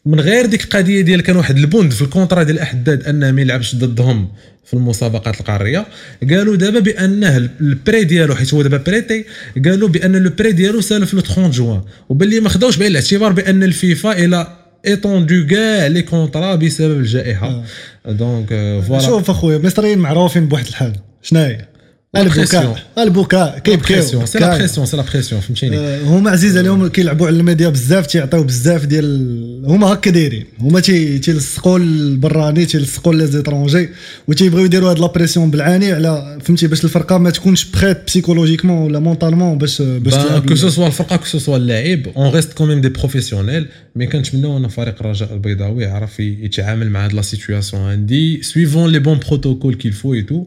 من 0.05 0.19
غير 0.19 0.45
ديك 0.45 0.63
القضية 0.63 1.01
ديال 1.01 1.21
كان 1.21 1.35
واحد 1.35 1.57
البند 1.57 1.91
في 1.91 2.01
ال 2.01 2.07
contrat 2.07 2.43
ديال 2.43 2.59
احداد 2.59 3.03
انه 3.03 3.31
ما 3.31 3.41
يلعبش 3.41 3.75
ضدهم 3.75 4.29
في 4.65 4.73
المسابقات 4.73 5.39
القارية 5.39 5.85
قالوا 6.29 6.55
دابا 6.55 6.79
بانه 6.79 7.37
ال 7.37 7.50
prêt 7.50 8.03
ديالو 8.03 8.35
حيت 8.35 8.53
هو 8.53 8.61
دابا 8.61 8.77
prêté 8.77 9.25
قالوا 9.65 9.87
بأن 9.89 10.15
le 10.15 10.29
prêt 10.29 10.51
ديالو 10.51 10.81
سالا 10.81 11.03
ف 11.03 11.13
le 11.13 11.21
30 11.21 11.51
جوان. 11.51 11.81
وباللي 12.09 12.39
ما 12.39 12.49
خداوش 12.49 12.77
بعين 12.77 12.91
الاعتبار 12.91 13.31
بأن 13.31 13.63
الفيفا 13.63 14.11
elle 14.11 14.47
a 14.87 14.96
étendu 14.96 15.47
كاع 15.47 15.87
les 15.87 16.01
contrats 16.01 16.55
بسبب 16.55 16.99
الجائحة. 16.99 17.63
donc 18.05 18.47
آه، 18.51 18.81
voilà 18.81 19.05
شوف 19.05 19.29
أخويا 19.29 19.57
المصريين 19.57 19.99
معروفين 19.99 20.47
بواحد 20.47 20.67
الحاجة 20.67 21.01
شنو 21.21 21.39
هي 21.39 21.47
la 21.47 21.55
pression. 21.55 21.78
البكاء 22.17 22.77
البكاء 22.97 23.59
كيبكيو 23.59 23.97
pression 23.97 24.25
c'est 24.25 24.39
la. 24.39 24.57
pression 24.57 24.85
c'est 24.85 24.97
la 24.97 25.03
pression 25.13 25.41
فهمتيني؟ 25.41 25.77
آه، 25.77 26.03
هما 26.03 26.31
عزيز 26.31 26.57
عليهم 26.57 26.87
كيلعبوا 26.87 27.27
على 27.27 27.37
الميديا 27.37 27.69
بزاف 27.69 28.07
تيعطيو 28.07 28.43
بزاف 28.43 28.85
ديال 28.85 29.63
هما 29.65 29.87
هكا 29.87 30.11
دايرين. 30.11 30.45
هما 30.59 30.79
تي 30.79 31.19
تيلصقوا 31.19 31.77
البراني 31.79 32.65
تيلصقوا 32.65 33.13
les 33.13 33.27
étrangers 33.27 33.89
وتيبغيو 34.27 34.65
يديروا 34.65 34.91
هاد 34.91 34.99
la 34.99 35.10
pression 35.10 35.51
بالعاني 35.51 35.91
على 35.91 36.39
فهمتي 36.43 36.67
باش 36.67 36.83
الفرقة 36.83 37.17
ما 37.17 37.29
تكونش 37.29 37.65
prête 37.65 37.97
psychologiquement 38.07 38.77
ولا 38.77 38.99
mentalement 38.99 39.57
باش 39.57 39.81
باش 39.81 40.15
que 40.47 40.55
ce 40.55 40.69
soit 40.69 40.87
الفرقة 40.87 41.15
que 41.15 41.25
ce 41.25 41.39
soit 41.39 41.57
اللاعب 41.57 42.07
on 42.07 42.31
reste 42.33 42.53
quand 42.53 42.69
même 42.69 42.81
des 42.81 42.89
professionnels 42.89 43.67
mais 43.95 44.07
كنتمناو 44.07 44.57
ان 44.57 44.67
فريق 44.67 44.95
الرجاء 44.99 45.33
البيضاوي 45.33 45.83
يعرف 45.83 46.19
يتعامل 46.19 46.89
مع 46.89 47.05
هاد 47.05 47.13
la 47.13 47.21
situation 47.21 47.81
en 47.81 48.41
suivant 48.41 48.89
les 48.91 48.99
bons 48.99 49.19
protocoles 49.27 49.75
qu'il 49.75 49.91
faut 49.93 50.13
et 50.13 50.21
tout 50.21 50.45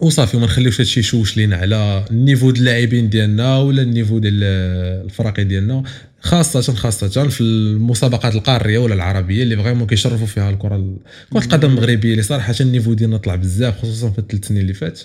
وصافي 0.00 0.36
وما 0.36 0.46
نخليوش 0.46 0.80
هادشي 0.80 1.00
يشوش 1.00 1.36
لينا 1.36 1.56
على 1.56 2.04
ال 2.10 2.16
niveau 2.16 2.50
ديال 2.50 2.68
اللاعبين 2.68 3.08
ديالنا 3.08 3.58
ولا 3.58 3.82
ال 3.82 3.87
niveau 3.87 4.18
ديال 4.18 4.42
الفراقي 5.04 5.44
ديالنا 5.44 5.82
خاصة 6.20 6.74
خاصة 6.74 7.28
في 7.28 7.40
المسابقات 7.40 8.34
القارية 8.34 8.78
ولا 8.78 8.94
العربية 8.94 9.42
اللي 9.42 9.56
vraiment 9.56 9.86
كيشرفوا 9.86 10.26
فيها 10.26 10.50
الكرة 10.50 10.96
كرة 11.32 11.44
القدم 11.44 11.70
المغربية 11.70 12.10
اللي 12.10 12.22
صراحة 12.22 12.54
ال 12.60 12.65
niveau 12.65 12.92
ديالنا 12.92 13.16
طلع 13.16 13.34
بزاف 13.34 13.78
خصوصا 13.82 14.10
في 14.10 14.18
الثلاث 14.18 14.48
سنين 14.48 14.60
اللي 14.60 14.74
فات 14.74 15.00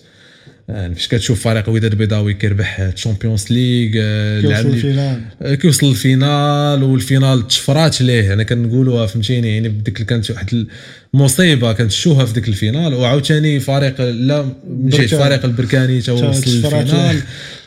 فاش 0.68 1.08
كتشوف 1.08 1.42
فريق 1.44 1.70
وداد 1.70 1.92
البيضاوي 1.92 2.34
كيربح 2.34 2.90
Champions 2.96 3.46
League 3.52 3.92
آه، 3.98 4.42
كيوصل 4.42 4.52
لعب 4.54 4.66
لي- 4.66 4.74
ال 4.74 4.80
finale. 4.80 5.22
آه، 5.42 5.56
كيوصل 5.56 5.90
ال 5.92 6.05
finale 6.05 6.84
وال 6.84 7.00
finale 7.00 7.48
تشفرات 7.48 8.02
ليه 8.02 8.34
أنا 8.34 8.44
كنقولوها 8.44 9.06
فهمتيني 9.06 9.54
يعني 9.54 9.70
بديك 9.70 9.96
اللي 9.96 10.06
كانت 10.06 10.32
واحد 10.32 10.66
المصيبة 11.14 11.74
كنشوفها 11.74 12.26
في 12.26 12.34
ديك 12.34 12.48
ال 12.48 12.54
finale 12.54 12.94
وعاوتاني 12.94 13.60
فريق 13.60 14.02
لا 14.02 14.46
بركان. 14.70 15.08
فريق 15.08 15.46
البركاني 15.46 16.02
تا 16.02 16.12
وصل 16.12 16.52
لل 16.52 16.68
finale 16.68 17.16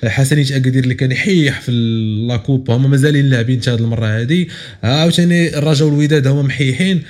ليه. 0.03 0.09
حسنيت 0.11 0.53
اكادير 0.53 0.83
اللي 0.85 0.95
كان 0.95 1.13
يحيح 1.13 1.61
في 1.61 1.73
la 2.29 2.41
coupe 2.41 2.71
هما 2.71 2.89
مازالين 2.89 3.27
لاعبين 3.31 3.61
حتى 3.61 3.71
هذه 3.71 3.79
المرة 3.79 4.07
هذه 4.07 4.47
عاوتاني 4.83 5.59
الرجاء 5.59 5.89
والوداد 5.89 6.27
هما 6.27 6.43
محيحين 6.43 6.97
آه، 6.97 7.03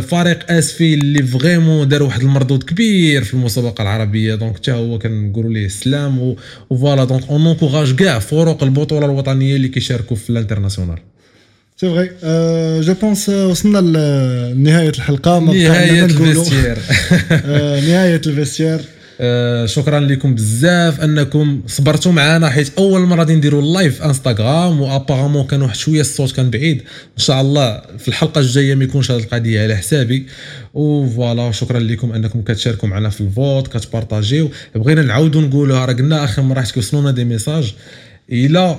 فريق 0.00 0.52
آسفي 0.52 0.94
اللي 0.94 1.22
vraiment 1.22 1.88
دار 1.88 2.02
واحد 2.02 2.20
المردود 2.20 2.62
كبير 2.62 3.24
في 3.24 3.34
المسابقة 3.34 3.82
العربية. 3.82 4.34
donc 4.34 4.56
حتى 4.56 4.72
هو 4.72 4.98
كنقولوا 4.98 5.52
ليه 5.52 5.66
السلام 5.66 6.36
و 6.70 6.76
voilà 6.76 7.04
donc 7.04 7.28
on 7.30 7.46
encourage 7.46 7.94
كاع 7.94 8.18
فروق 8.18 8.62
البطولة 8.62 9.06
الوطنية 9.06 9.56
اللي 9.56 9.68
كيشاركوا 9.68 10.16
في 10.16 10.30
ال 10.30 10.35
international. 10.35 10.98
c'est 11.76 11.88
vrai 11.88 12.10
je 12.82 12.94
pense 12.94 13.28
وصلنا 13.28 13.78
لنهايه 14.54 14.88
الحلقة. 14.88 15.38
نهاية. 15.38 16.04
ال 16.04 16.11
Vestiaire 16.11 16.78
آه، 17.32 17.80
نهاية 17.90 18.20
ال 18.26 18.31
Vestiaire 18.31 18.80
آه، 19.22 19.66
شكرا 19.66 20.00
لكم 20.00 20.34
بزاف 20.34 21.00
أنكم 21.00 21.60
صبرتوا 21.66 22.12
معنا 22.12 22.50
حيت 22.50 22.72
أول 22.78 23.00
مرة 23.00 23.18
غادي 23.18 23.34
نديروا 23.34 23.62
ال 23.62 23.69
live 23.69 23.98
في 23.98 24.04
Instagram 24.04 24.80
و 24.80 24.86
apparemment 24.86 25.46
كان 25.46 25.62
واحد 25.62 25.76
شوية 25.76 26.00
الصوت 26.00 26.32
كان 26.32 26.50
بعيد. 26.50 26.78
إن 26.78 27.22
شاء 27.22 27.40
الله 27.40 27.82
في 27.98 28.08
الحلقة 28.08 28.38
الجاية 28.38 28.74
ما 28.74 28.84
يكونش 28.84 29.10
هذه 29.10 29.20
القضية 29.20 29.62
على 29.62 29.76
حسابي 29.76 30.26
و 30.74 30.87
voilà 30.87 31.52
شكرا 31.52 31.78
لكم 31.78 32.12
أنكم 32.12 32.42
كتشاركوا 32.42 32.88
معنا 32.88 33.08
في 33.08 33.20
ال 33.20 33.30
vote 33.30 33.68
كتبارطاجيو. 33.68 34.50
بغينا 34.74 35.02
نعاودوا 35.02 35.42
نقولوها 35.42 35.84
راه 35.86 35.92
قلنا 35.92 36.24
آخر 36.24 36.42
مرة 36.42 36.60
حيت 36.60 36.70
كيوصلونا 36.70 37.10
des 37.10 37.24
messages 37.24 37.74
الا 38.32 38.76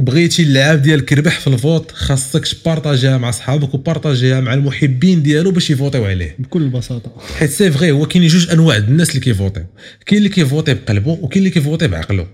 بغيتي 0.00 0.42
اللعاب 0.42 0.82
ديالك 0.82 1.12
يربح 1.12 1.40
في 1.40 1.46
ال 1.46 1.55
vote 1.55 1.92
خاصك 1.92 2.46
تبارطاجيها 2.46 3.18
مع 3.18 3.30
صحابك 3.30 3.74
وبارطاجيها 3.74 4.40
مع 4.40 4.54
المحبين 4.54 5.22
ديالو 5.22 5.50
باش 5.50 5.70
يفوتيو 5.70 6.04
عليه. 6.04 6.36
بكل 6.38 6.68
بساطة. 6.68 7.12
حيت 7.38 7.50
c'est 7.50 7.70
vrai 7.70 7.90
هو 7.90 8.06
كاين 8.06 8.26
جوج 8.26 8.50
أنواع 8.50 8.76
الناس 8.76 9.10
اللي 9.10 9.20
كيفوتيو. 9.20 9.64
كاين 10.06 10.18
اللي 10.18 10.28
كيفوتي 10.28 10.74
بقلبه 10.74 11.10
وكاين 11.10 11.38
اللي 11.38 11.50
كيفوتي 11.50 11.88
بعقله 11.88 12.26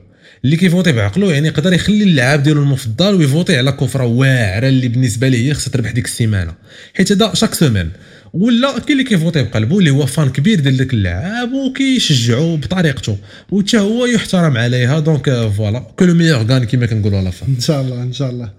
اللي 0.45 0.57
كيفوتي 0.57 0.93
بعقلو 0.93 1.31
يعني 1.31 1.49
يقدر 1.49 1.73
يخلي 1.73 2.03
اللعاب 2.05 2.43
ديالو 2.43 2.63
المفضل 2.63 3.15
ويفوتي 3.15 3.57
على 3.57 3.73
كفرة 3.73 4.05
واعرة 4.05 4.69
اللي 4.69 4.89
بالنسبة 4.89 5.29
ليه 5.29 5.49
هي 5.49 5.55
خصها 5.55 5.71
تربح 5.71 5.91
ديك 5.91 6.05
السيمانة. 6.05 6.55
حيت 6.95 7.13
هذا 7.13 7.35
chaque 7.35 7.55
semaine 7.55 7.91
ولا 8.33 8.79
كاين 8.79 8.93
اللي 8.93 9.05
كيفوتي 9.05 9.43
بقلبه 9.43 9.79
اللي 9.79 9.91
هو 9.91 10.07
fan 10.07 10.29
كبير 10.29 10.61
ديال 10.61 10.77
داك 10.77 10.93
اللاعب 10.95 11.53
وكيشجعو 11.53 12.57
بطريقته 12.57 13.17
وحتى 13.51 13.79
هو 13.79 14.07
يحترم 14.07 14.57
عليها 14.57 14.99
donc 14.99 15.31
voilà 15.57 15.79
que 15.79 16.05
le 16.05 16.15
meilleur 16.15 16.43
gagne 16.43 16.65
كيما 16.65 16.87
كنقولوا 16.87 17.31
fan 17.31 17.55
إن 17.55 17.61
شاء 17.61 17.81
الله 17.81 18.03
إن 18.03 18.13
شاء 18.13 18.31
الله. 18.31 18.51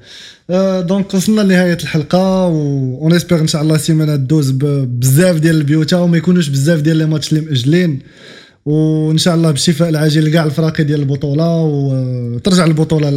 donc 0.82 1.14
وصلنا 1.14 1.42
لنهاية 1.42 1.78
الحلقة 1.84 2.46
on 2.46 3.14
espère 3.14 3.40
إن 3.40 3.48
شاء 3.48 3.62
الله 3.62 3.76
السيمانة 3.76 4.16
دوز 4.16 4.52
بزاف 4.52 5.40
ديال 5.40 5.56
البيوتا 5.56 5.98
وما 5.98 6.18
يكونوش 6.18 6.48
بزاف 6.48 6.82
ديال 6.82 6.98
les 6.98 7.06
matchs 7.06 7.34
اللي 7.34 7.42
مأجلين. 7.42 8.00
وإن 8.66 9.18
شاء 9.18 9.36
الله 9.36 9.52
بالشفاء 9.52 9.90
العاجل 9.90 10.26
لكاع 10.26 10.44
الفراقي 10.46 10.84
ديال 10.84 11.00
البطولة 11.00 11.62
وترجع 11.62 12.66
البطولة 12.66 13.10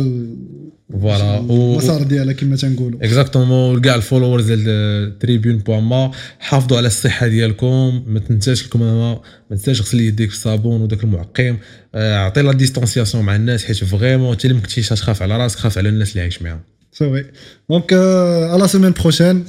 voilà 1.00 1.38
و- 1.38 1.72
المسار 1.72 2.02
ديالها 2.02 2.32
كما 2.32 2.56
تنقولوا 2.56 2.98
exactement 3.02 3.80
كاع 3.80 3.94
ال 3.94 4.00
followers 4.00 4.52
ديال 4.52 5.18
Tribune 5.18 5.58
point 5.58 5.82
ma 5.82 6.10
حافظوا 6.40 6.76
على 6.76 6.86
الصحه 6.86 7.26
ديالكم 7.28 8.02
ما 8.06 8.18
تنساش 8.20 8.66
لكم 8.66 8.80
ما 8.80 9.12
ما 9.50 9.56
تنساش 9.56 9.80
غسل 9.80 10.00
يديك 10.00 10.28
بالصابون 10.28 10.80
وداك 10.80 11.04
المعقم 11.04 11.56
آه، 11.94 12.16
عطي 12.18 12.42
la 12.42 12.52
distanciation 12.52 13.24
مع 13.24 13.36
الناس 13.36 13.64
حيت 13.64 13.84
vraiment 13.84 14.32
انت 14.32 14.44
اللي 14.44 14.54
ما 14.56 14.60
كنتيش 14.62 14.88
تخاف 14.88 15.22
على 15.22 15.36
راسك 15.36 15.58
خاف 15.58 15.78
على 15.78 15.88
الناس 15.88 16.10
اللي 16.10 16.20
عايش 16.20 16.42
معاهم 16.42 16.60
c'est 16.92 17.04
oui 17.04 17.24
donc 17.70 17.92
à 17.92 18.56
la 18.58 18.66
semaine 18.66 18.90
prochaine 19.00 19.44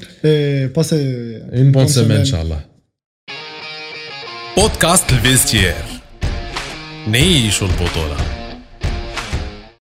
passez 0.75 0.95
une 1.53 1.71
bonne 1.71 1.88
semaine 1.88 2.11
ان 2.11 2.25
شاء 2.25 2.41
الله 2.41 2.59
podcast 4.57 5.11
ال 5.11 5.18
Vestiaire 5.18 5.73
نعيشوا 7.07 7.67
البطولة 7.67 8.17